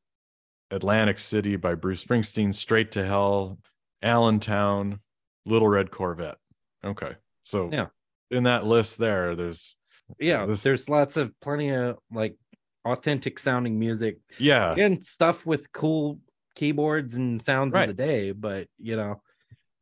Atlantic 0.71 1.19
City 1.19 1.57
by 1.57 1.75
Bruce 1.75 2.05
Springsteen, 2.05 2.55
Straight 2.55 2.93
to 2.93 3.05
Hell, 3.05 3.59
Allentown, 4.03 5.01
Little 5.47 5.69
Red 5.69 5.91
Corvette. 5.91 6.37
Okay. 6.85 7.15
So 7.45 7.71
Yeah. 7.73 7.89
in 8.31 8.45
that 8.45 8.65
list 8.67 8.99
there, 8.99 9.35
there's 9.35 9.77
Yeah, 10.19 10.45
This- 10.45 10.63
there's 10.63 10.91
lots 10.91 11.17
of 11.17 11.33
plenty 11.41 11.71
of 11.71 11.99
like 12.11 12.37
authentic 12.85 13.39
sounding 13.39 13.79
music 13.79 14.19
yeah, 14.39 14.75
and 14.79 15.03
stuff 15.03 15.47
with 15.47 15.73
cool 15.73 16.21
keyboards 16.55 17.15
and 17.15 17.41
sounds 17.41 17.73
Right. 17.73 17.89
of 17.89 17.97
the 17.97 18.03
day. 18.03 18.31
But 18.33 18.69
you 18.79 18.97
know, 18.97 19.23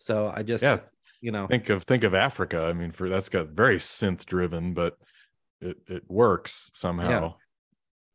so 0.03 0.33
I 0.35 0.43
just 0.43 0.65
yeah. 0.65 0.81
you 1.21 1.31
know, 1.31 1.47
Think 1.47 1.71
of 1.71 1.85
think 1.85 2.05
of 2.05 2.15
Africa. 2.15 2.67
I 2.69 2.73
mean, 2.73 2.91
for 2.91 3.09
that's 3.09 3.29
got 3.29 3.49
very 3.49 3.77
synth 3.79 4.25
driven, 4.27 4.75
but 4.75 4.97
it 5.61 5.79
it 5.87 6.03
works 6.09 6.71
somehow. 6.75 7.35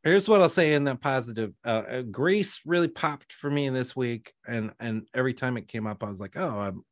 here's 0.03 0.27
what 0.27 0.41
I'll 0.41 0.49
say 0.49 0.73
in 0.73 0.83
that 0.85 1.01
positive. 1.01 1.53
Uh, 1.65 1.69
uh, 1.69 2.01
Grace 2.01 2.61
really 2.65 2.87
popped 2.87 3.31
for 3.31 3.49
me 3.49 3.69
this 3.69 3.95
week, 3.95 4.33
and 4.47 4.71
and 4.79 5.07
every 5.13 5.33
time 5.33 5.57
it 5.57 5.67
came 5.67 5.87
up, 5.87 6.03
I 6.03 6.09
was 6.09 6.19
like, 6.19 6.35
oh, 6.35 6.59
I'm, 6.59 6.83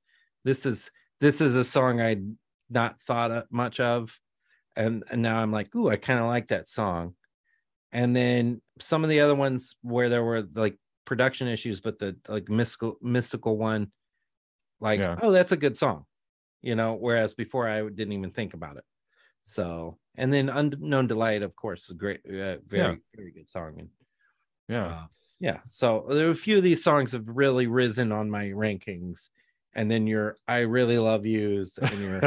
this 0.44 0.66
is 0.66 0.92
this 1.20 1.42
is 1.42 1.56
a 1.56 1.64
song 1.64 2.00
I'd 2.00 2.26
not 2.70 3.02
thought 3.02 3.52
much 3.52 3.80
of, 3.80 4.18
and 4.76 5.04
and 5.10 5.22
now 5.22 5.38
I'm 5.38 5.52
like, 5.52 5.76
ooh, 5.76 5.90
I 5.90 5.98
kind 5.98 6.20
of 6.20 6.28
like 6.28 6.48
that 6.50 6.70
song. 6.70 7.16
And 7.92 8.16
then 8.16 8.62
some 8.80 9.04
of 9.04 9.10
the 9.10 9.22
other 9.22 9.36
ones 9.36 9.76
where 9.82 10.10
there 10.10 10.24
were 10.24 10.44
like 10.54 10.78
production 11.06 11.48
issues, 11.48 11.80
but 11.82 12.00
the 12.00 12.16
like 12.28 12.50
mystical 12.50 12.98
mystical 13.02 13.58
one, 13.58 13.92
like, 14.80 15.00
Yeah. 15.00 15.18
oh, 15.22 15.32
that's 15.32 15.52
a 15.52 15.58
good 15.58 15.78
song, 15.78 16.06
you 16.62 16.76
know. 16.76 16.94
Whereas 16.94 17.34
before 17.34 17.68
I 17.70 17.82
didn't 17.82 18.14
even 18.14 18.32
think 18.32 18.54
about 18.54 18.78
it. 18.78 18.84
So, 19.46 20.00
and 20.16 20.34
then 20.34 20.50
Unknown 20.50 21.08
Delight, 21.08 21.44
of 21.44 21.56
course, 21.56 21.86
is 21.86 21.92
a 21.92 21.96
great, 21.96 22.22
uh, 22.26 22.58
very, 22.66 22.66
Yeah. 22.72 22.96
very 23.16 23.32
good 23.32 23.50
song. 23.50 23.80
And 23.80 23.90
Yeah. 24.68 24.86
uh, 24.88 25.08
yeah, 25.40 25.60
so 25.68 26.06
there 26.10 26.28
are 26.28 26.32
a 26.32 26.36
few 26.36 26.58
of 26.58 26.64
these 26.64 26.84
songs 26.84 27.12
have 27.12 27.28
really 27.28 27.68
risen 27.68 28.12
on 28.12 28.30
my 28.30 28.46
rankings. 28.46 29.30
And 29.74 29.92
then 29.92 30.08
your 30.08 30.38
I 30.48 30.60
really 30.60 30.98
love 30.98 31.26
yous 31.26 31.78
and 31.78 32.00
your 32.02 32.22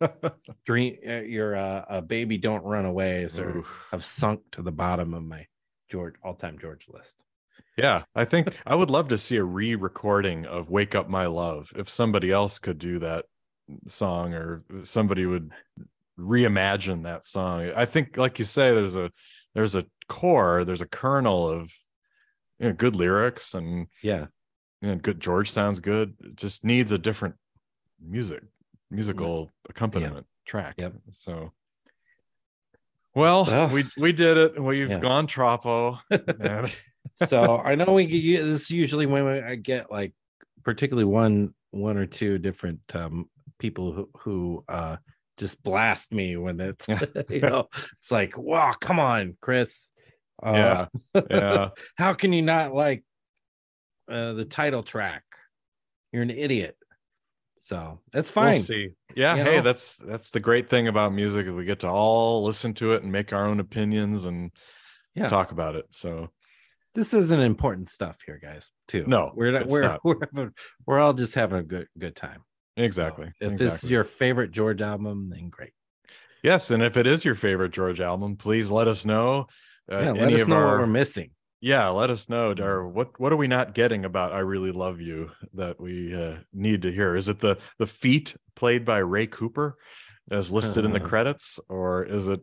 dream, 0.64 0.96
uh, 1.06 1.22
your 1.22 1.56
uh, 1.56 1.84
uh, 1.88 2.00
baby 2.00 2.38
don't 2.38 2.62
run 2.64 2.84
away, 2.84 3.26
so 3.28 3.42
Oof. 3.42 3.86
have 3.90 4.04
sunk 4.04 4.42
to 4.52 4.62
the 4.62 4.72
bottom 4.72 5.12
of 5.12 5.24
my 5.24 5.46
George 5.90 6.14
all 6.22 6.34
time 6.34 6.58
George 6.58 6.86
list. 6.88 7.16
Yeah, 7.76 8.04
I 8.14 8.24
think 8.24 8.56
I 8.64 8.74
would 8.74 8.90
love 8.90 9.08
to 9.08 9.18
see 9.18 9.36
a 9.36 9.44
re-recording 9.44 10.46
of 10.46 10.70
"Wake 10.70 10.94
Up 10.94 11.08
My 11.08 11.26
Love." 11.26 11.72
If 11.76 11.88
somebody 11.88 12.30
else 12.30 12.58
could 12.58 12.78
do 12.78 13.00
that 13.00 13.24
song, 13.88 14.32
or 14.32 14.62
somebody 14.84 15.26
would 15.26 15.50
reimagine 16.18 17.02
that 17.04 17.24
song, 17.24 17.72
I 17.74 17.84
think, 17.84 18.16
like 18.16 18.38
you 18.38 18.44
say, 18.44 18.72
there's 18.72 18.96
a 18.96 19.10
there's 19.54 19.74
a 19.74 19.86
core, 20.08 20.64
there's 20.64 20.82
a 20.82 20.86
kernel 20.86 21.48
of 21.48 21.72
you 22.58 22.68
know, 22.68 22.74
good 22.74 22.94
lyrics, 22.94 23.54
and 23.54 23.88
Yeah, 24.02 24.26
you 24.80 24.88
know, 24.88 24.96
good 24.96 25.20
George 25.20 25.50
sounds 25.50 25.80
good. 25.80 26.14
It 26.22 26.36
just 26.36 26.64
needs 26.64 26.92
a 26.92 26.98
different 26.98 27.34
music 28.00 28.42
musical 28.90 29.50
accompaniment 29.68 30.26
track. 30.46 30.74
Yep. 30.78 30.94
So, 31.12 31.52
well, 33.14 33.44
Well, 33.44 33.68
we 33.68 33.84
we 33.96 34.12
did 34.12 34.36
it. 34.36 34.62
We've 34.62 34.90
yeah. 34.90 35.00
gone 35.00 35.26
Troppo. 35.26 35.98
so 37.14 37.58
I 37.58 37.74
know 37.74 37.92
we 37.94 38.06
get 38.06 38.42
this 38.44 38.62
is 38.62 38.70
usually 38.70 39.06
when 39.06 39.26
I 39.26 39.54
get 39.56 39.90
like 39.90 40.12
particularly 40.62 41.04
one 41.04 41.54
one 41.70 41.96
or 41.96 42.06
two 42.06 42.38
different 42.38 42.80
um 42.94 43.28
people 43.58 43.92
who 43.92 44.10
who 44.18 44.64
uh 44.68 44.96
just 45.36 45.62
blast 45.62 46.12
me 46.12 46.36
when 46.36 46.60
it's 46.60 46.86
you 47.28 47.40
know 47.40 47.68
it's 47.98 48.10
like 48.10 48.36
wow 48.38 48.72
come 48.80 49.00
on 49.00 49.36
Chris 49.40 49.90
uh, 50.42 50.86
yeah, 51.14 51.22
yeah. 51.30 51.68
how 51.96 52.12
can 52.12 52.32
you 52.32 52.42
not 52.42 52.74
like 52.74 53.04
uh 54.10 54.32
the 54.32 54.44
title 54.44 54.82
track 54.82 55.22
you're 56.12 56.22
an 56.22 56.30
idiot 56.30 56.76
so 57.56 58.00
that's 58.12 58.34
We'll 58.36 58.50
fine 58.50 58.60
see. 58.60 58.90
Yeah, 59.14 59.36
you 59.36 59.44
hey, 59.44 59.56
know? 59.56 59.62
that's 59.62 59.96
that's 59.96 60.30
the 60.30 60.40
great 60.40 60.68
thing 60.68 60.88
about 60.88 61.14
music 61.14 61.46
is 61.46 61.52
we 61.52 61.64
get 61.64 61.80
to 61.80 61.88
all 61.88 62.44
listen 62.44 62.74
to 62.74 62.92
it 62.92 63.02
and 63.02 63.10
make 63.10 63.32
our 63.32 63.48
own 63.48 63.58
opinions 63.60 64.26
and 64.26 64.50
Yeah. 65.14 65.28
talk 65.28 65.50
about 65.52 65.74
it. 65.74 65.86
So 65.90 66.28
this 66.94 67.14
isn't 67.14 67.40
important 67.40 67.88
stuff 67.88 68.18
here 68.24 68.38
guys 68.42 68.70
too 68.88 69.04
No, 69.06 69.32
we're 69.34 69.52
not 69.52 69.66
we're 69.66 69.82
not. 69.82 70.00
we're 70.04 70.50
we're 70.86 71.00
all 71.00 71.12
just 71.12 71.34
having 71.34 71.58
a 71.58 71.62
good 71.62 71.86
good 71.98 72.16
time 72.16 72.42
So, 72.78 72.84
exactly. 72.84 73.26
if 73.40 73.52
exactly. 73.52 73.66
this 73.66 73.84
is 73.84 73.90
your 73.90 74.04
favorite 74.04 74.50
george 74.50 74.80
album 74.80 75.30
then 75.30 75.48
great 75.48 75.72
yes, 76.42 76.70
and 76.70 76.82
if 76.82 76.96
it 76.96 77.06
is 77.06 77.24
your 77.24 77.34
favorite 77.34 77.72
George 77.72 78.00
album, 78.00 78.36
please 78.36 78.70
let 78.70 78.86
us 78.86 79.04
know. 79.04 79.46
Uh, 79.90 80.00
yeah 80.00 80.12
let 80.12 80.22
any 80.22 80.34
us 80.34 80.42
of 80.42 80.48
know 80.48 80.56
our 80.56 80.66
what 80.66 80.78
we're 80.80 80.86
missing 80.86 81.30
yeah, 81.64 81.88
let 81.88 82.10
us 82.10 82.28
know. 82.28 82.54
Or 82.60 82.86
what 82.86 83.18
what 83.18 83.32
are 83.32 83.38
we 83.38 83.48
not 83.48 83.74
getting 83.74 84.04
about 84.04 84.34
I 84.34 84.40
really 84.40 84.70
love 84.70 85.00
you 85.00 85.30
that 85.54 85.80
we 85.80 86.14
uh, 86.14 86.36
need 86.52 86.82
to 86.82 86.92
hear? 86.92 87.16
Is 87.16 87.28
it 87.30 87.40
the 87.40 87.56
the 87.78 87.86
feat 87.86 88.36
played 88.54 88.84
by 88.84 88.98
Ray 88.98 89.26
Cooper 89.26 89.78
as 90.30 90.50
listed 90.52 90.84
in 90.84 90.92
the 90.92 91.00
credits, 91.00 91.58
or 91.70 92.04
is 92.04 92.28
it 92.28 92.40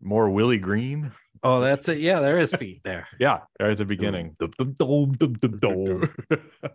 more 0.00 0.30
Willie 0.30 0.56
Greene? 0.56 1.12
Oh 1.44 1.60
that's 1.60 1.88
it 1.88 1.98
yeah 1.98 2.20
there 2.20 2.38
is 2.38 2.54
feet 2.54 2.80
there 2.84 3.06
Yeah, 3.20 3.40
right 3.60 3.70
at 3.70 3.78
the 3.78 3.84
beginning. 3.84 4.36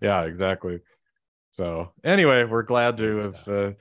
Yeah, 0.00 0.24
exactly. 0.24 0.80
So 1.52 1.92
anyway, 2.04 2.44
we're 2.44 2.62
glad 2.62 2.96
to 2.98 3.16
have 3.18 3.48
uh, 3.48 3.72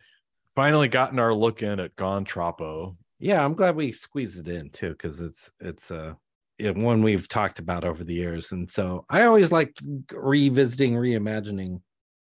finally 0.55 0.87
gotten 0.87 1.19
our 1.19 1.33
look 1.33 1.63
in 1.63 1.79
at 1.79 1.95
Gone 1.95 2.25
Troppo. 2.25 2.97
Yeah 3.19 3.43
i'm 3.43 3.53
glad 3.53 3.75
we 3.75 3.91
squeezed 3.91 4.39
it 4.39 4.47
in 4.53 4.69
too 4.69 4.89
because 4.89 5.21
it's 5.21 5.51
it's 5.61 5.91
uh 5.91 6.13
one 6.59 7.01
we've 7.03 7.27
talked 7.27 7.59
about 7.59 7.83
over 7.83 8.03
the 8.03 8.13
years 8.13 8.51
and 8.51 8.69
so 8.69 9.05
i 9.09 9.23
always 9.23 9.51
like 9.51 9.77
revisiting 10.11 10.93
reimagining 10.93 11.81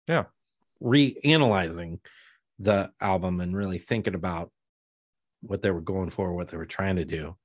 Yeah. 0.08 0.26
reanalyzing 0.82 2.00
the 2.60 2.92
album 3.02 3.42
and 3.42 3.56
really 3.56 3.78
thinking 3.78 4.16
about 4.16 4.52
what 5.42 5.62
they 5.62 5.72
were 5.72 5.82
going 5.82 6.10
for 6.10 6.34
what 6.34 6.50
they 6.50 6.58
were 6.58 6.66
trying 6.66 6.96
to 6.98 7.06
do 7.06 7.36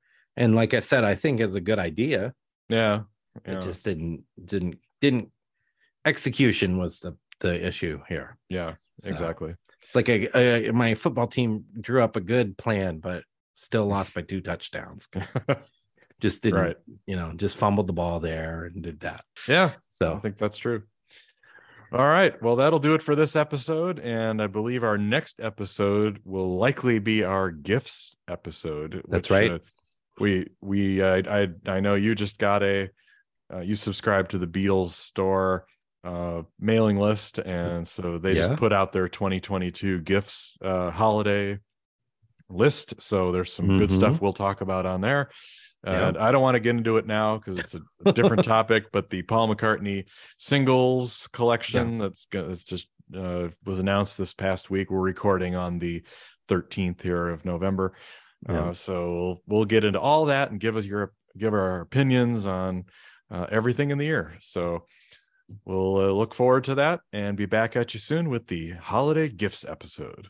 and 0.40 0.56
like 0.56 0.74
i 0.74 0.80
said 0.80 1.04
i 1.04 1.14
think 1.14 1.38
it's 1.38 1.54
a 1.54 1.60
good 1.60 1.78
idea 1.78 2.32
Yeah, 2.68 3.02
yeah, 3.46 3.52
it 3.52 3.62
just 3.62 3.84
didn't 3.84 4.24
didn't 4.42 4.78
didn't 5.00 5.30
execution 6.04 6.78
was 6.78 7.00
the 7.00 7.16
the 7.40 7.66
issue 7.66 8.00
here 8.08 8.36
yeah, 8.48 8.74
So, 9.00 9.10
exactly. 9.10 9.54
it's 9.82 9.94
like 9.94 10.08
a, 10.08 10.68
a 10.68 10.72
my 10.72 10.94
football 10.94 11.26
team 11.26 11.64
drew 11.80 12.02
up 12.02 12.16
a 12.16 12.20
good 12.20 12.56
plan 12.58 12.98
but 12.98 13.22
still 13.56 13.86
lost 13.94 14.14
by 14.14 14.22
two 14.22 14.40
touchdowns 14.40 15.08
just 16.20 16.42
didn't 16.42 16.60
right. 16.60 16.76
you 17.06 17.16
know 17.16 17.32
just 17.36 17.56
fumbled 17.56 17.86
the 17.86 17.92
ball 17.92 18.20
there 18.20 18.64
and 18.64 18.82
did 18.82 19.00
that 19.00 19.24
Yeah, 19.48 19.72
so 19.88 20.14
I 20.14 20.18
think 20.18 20.38
that's 20.38 20.58
true. 20.58 20.82
All 21.92 22.06
right. 22.06 22.40
Well, 22.40 22.54
that'll 22.54 22.78
do 22.78 22.94
it 22.94 23.02
for 23.02 23.16
this 23.16 23.34
episode. 23.34 23.98
And 23.98 24.40
I 24.40 24.46
believe 24.46 24.84
our 24.84 24.96
next 24.96 25.40
episode 25.42 26.20
will 26.24 26.56
likely 26.56 27.00
be 27.00 27.24
our 27.24 27.50
gifts 27.50 28.14
episode. 28.28 29.02
That's 29.08 29.28
which, 29.28 29.30
right. 29.30 29.50
uh, 29.50 29.58
we, 30.18 30.48
we, 30.60 31.00
uh, 31.02 31.22
I, 31.30 31.48
I 31.66 31.80
know 31.80 31.94
you 31.94 32.14
just 32.14 32.38
got 32.38 32.62
a, 32.62 32.90
uh, 33.52 33.60
you 33.60 33.74
subscribe 33.74 34.28
to 34.30 34.38
the 34.38 34.46
Beatles 34.46 34.88
store 34.90 35.66
uh, 36.04 36.42
mailing 36.58 36.98
list. 36.98 37.38
And 37.38 37.86
so 37.86 38.16
they 38.18 38.32
Yeah. 38.34 38.46
just 38.48 38.56
put 38.58 38.72
out 38.72 38.92
their 38.92 39.08
2022 39.08 40.00
gifts 40.00 40.56
uh, 40.62 40.90
holiday 40.90 41.58
list. 42.48 43.00
So 43.00 43.30
there's 43.32 43.52
some 43.52 43.66
good 43.78 43.90
Mhm. 43.90 43.94
stuff 43.94 44.20
we'll 44.20 44.32
talk 44.32 44.60
about 44.60 44.86
on 44.86 45.00
there. 45.00 45.30
Yeah. 45.84 46.08
And 46.08 46.18
I 46.18 46.30
don't 46.30 46.42
want 46.42 46.56
to 46.56 46.60
get 46.60 46.76
into 46.76 46.96
it 46.98 47.06
now 47.06 47.38
because 47.38 47.58
it's 47.58 47.74
a, 47.74 47.80
a 48.04 48.12
different 48.12 48.44
topic, 48.56 48.92
but 48.92 49.08
the 49.10 49.22
Paul 49.22 49.48
McCartney 49.54 50.06
singles 50.38 51.28
collection 51.32 51.98
that's 51.98 52.26
go- 52.26 52.48
that's 52.48 52.64
just 52.64 52.88
uh, 53.16 53.48
was 53.64 53.80
announced 53.80 54.16
this 54.18 54.32
past 54.34 54.70
week. 54.70 54.90
We're 54.90 55.00
recording 55.00 55.56
on 55.56 55.78
the 55.78 56.02
13th 56.48 57.02
here 57.02 57.28
of 57.28 57.44
November, 57.44 57.94
Yeah. 58.48 58.60
uh, 58.60 58.74
so 58.74 59.14
we'll, 59.14 59.42
we'll 59.46 59.64
get 59.64 59.84
into 59.84 60.00
all 60.00 60.26
that 60.26 60.50
and 60.50 60.60
give 60.60 60.76
us 60.76 60.84
your 60.84 61.12
give 61.36 61.52
our 61.52 61.80
opinions 61.80 62.46
on 62.46 62.84
uh, 63.30 63.46
everything 63.50 63.90
in 63.90 63.98
the 63.98 64.04
year. 64.04 64.34
So 64.40 64.86
we'll 65.64 65.96
uh, 65.96 66.12
look 66.12 66.34
forward 66.34 66.64
to 66.64 66.76
that 66.76 67.00
and 67.12 67.36
be 67.36 67.46
back 67.46 67.76
at 67.76 67.94
you 67.94 68.00
soon 68.00 68.28
with 68.28 68.46
the 68.46 68.70
holiday 68.72 69.28
gifts 69.28 69.64
episode. 69.64 70.28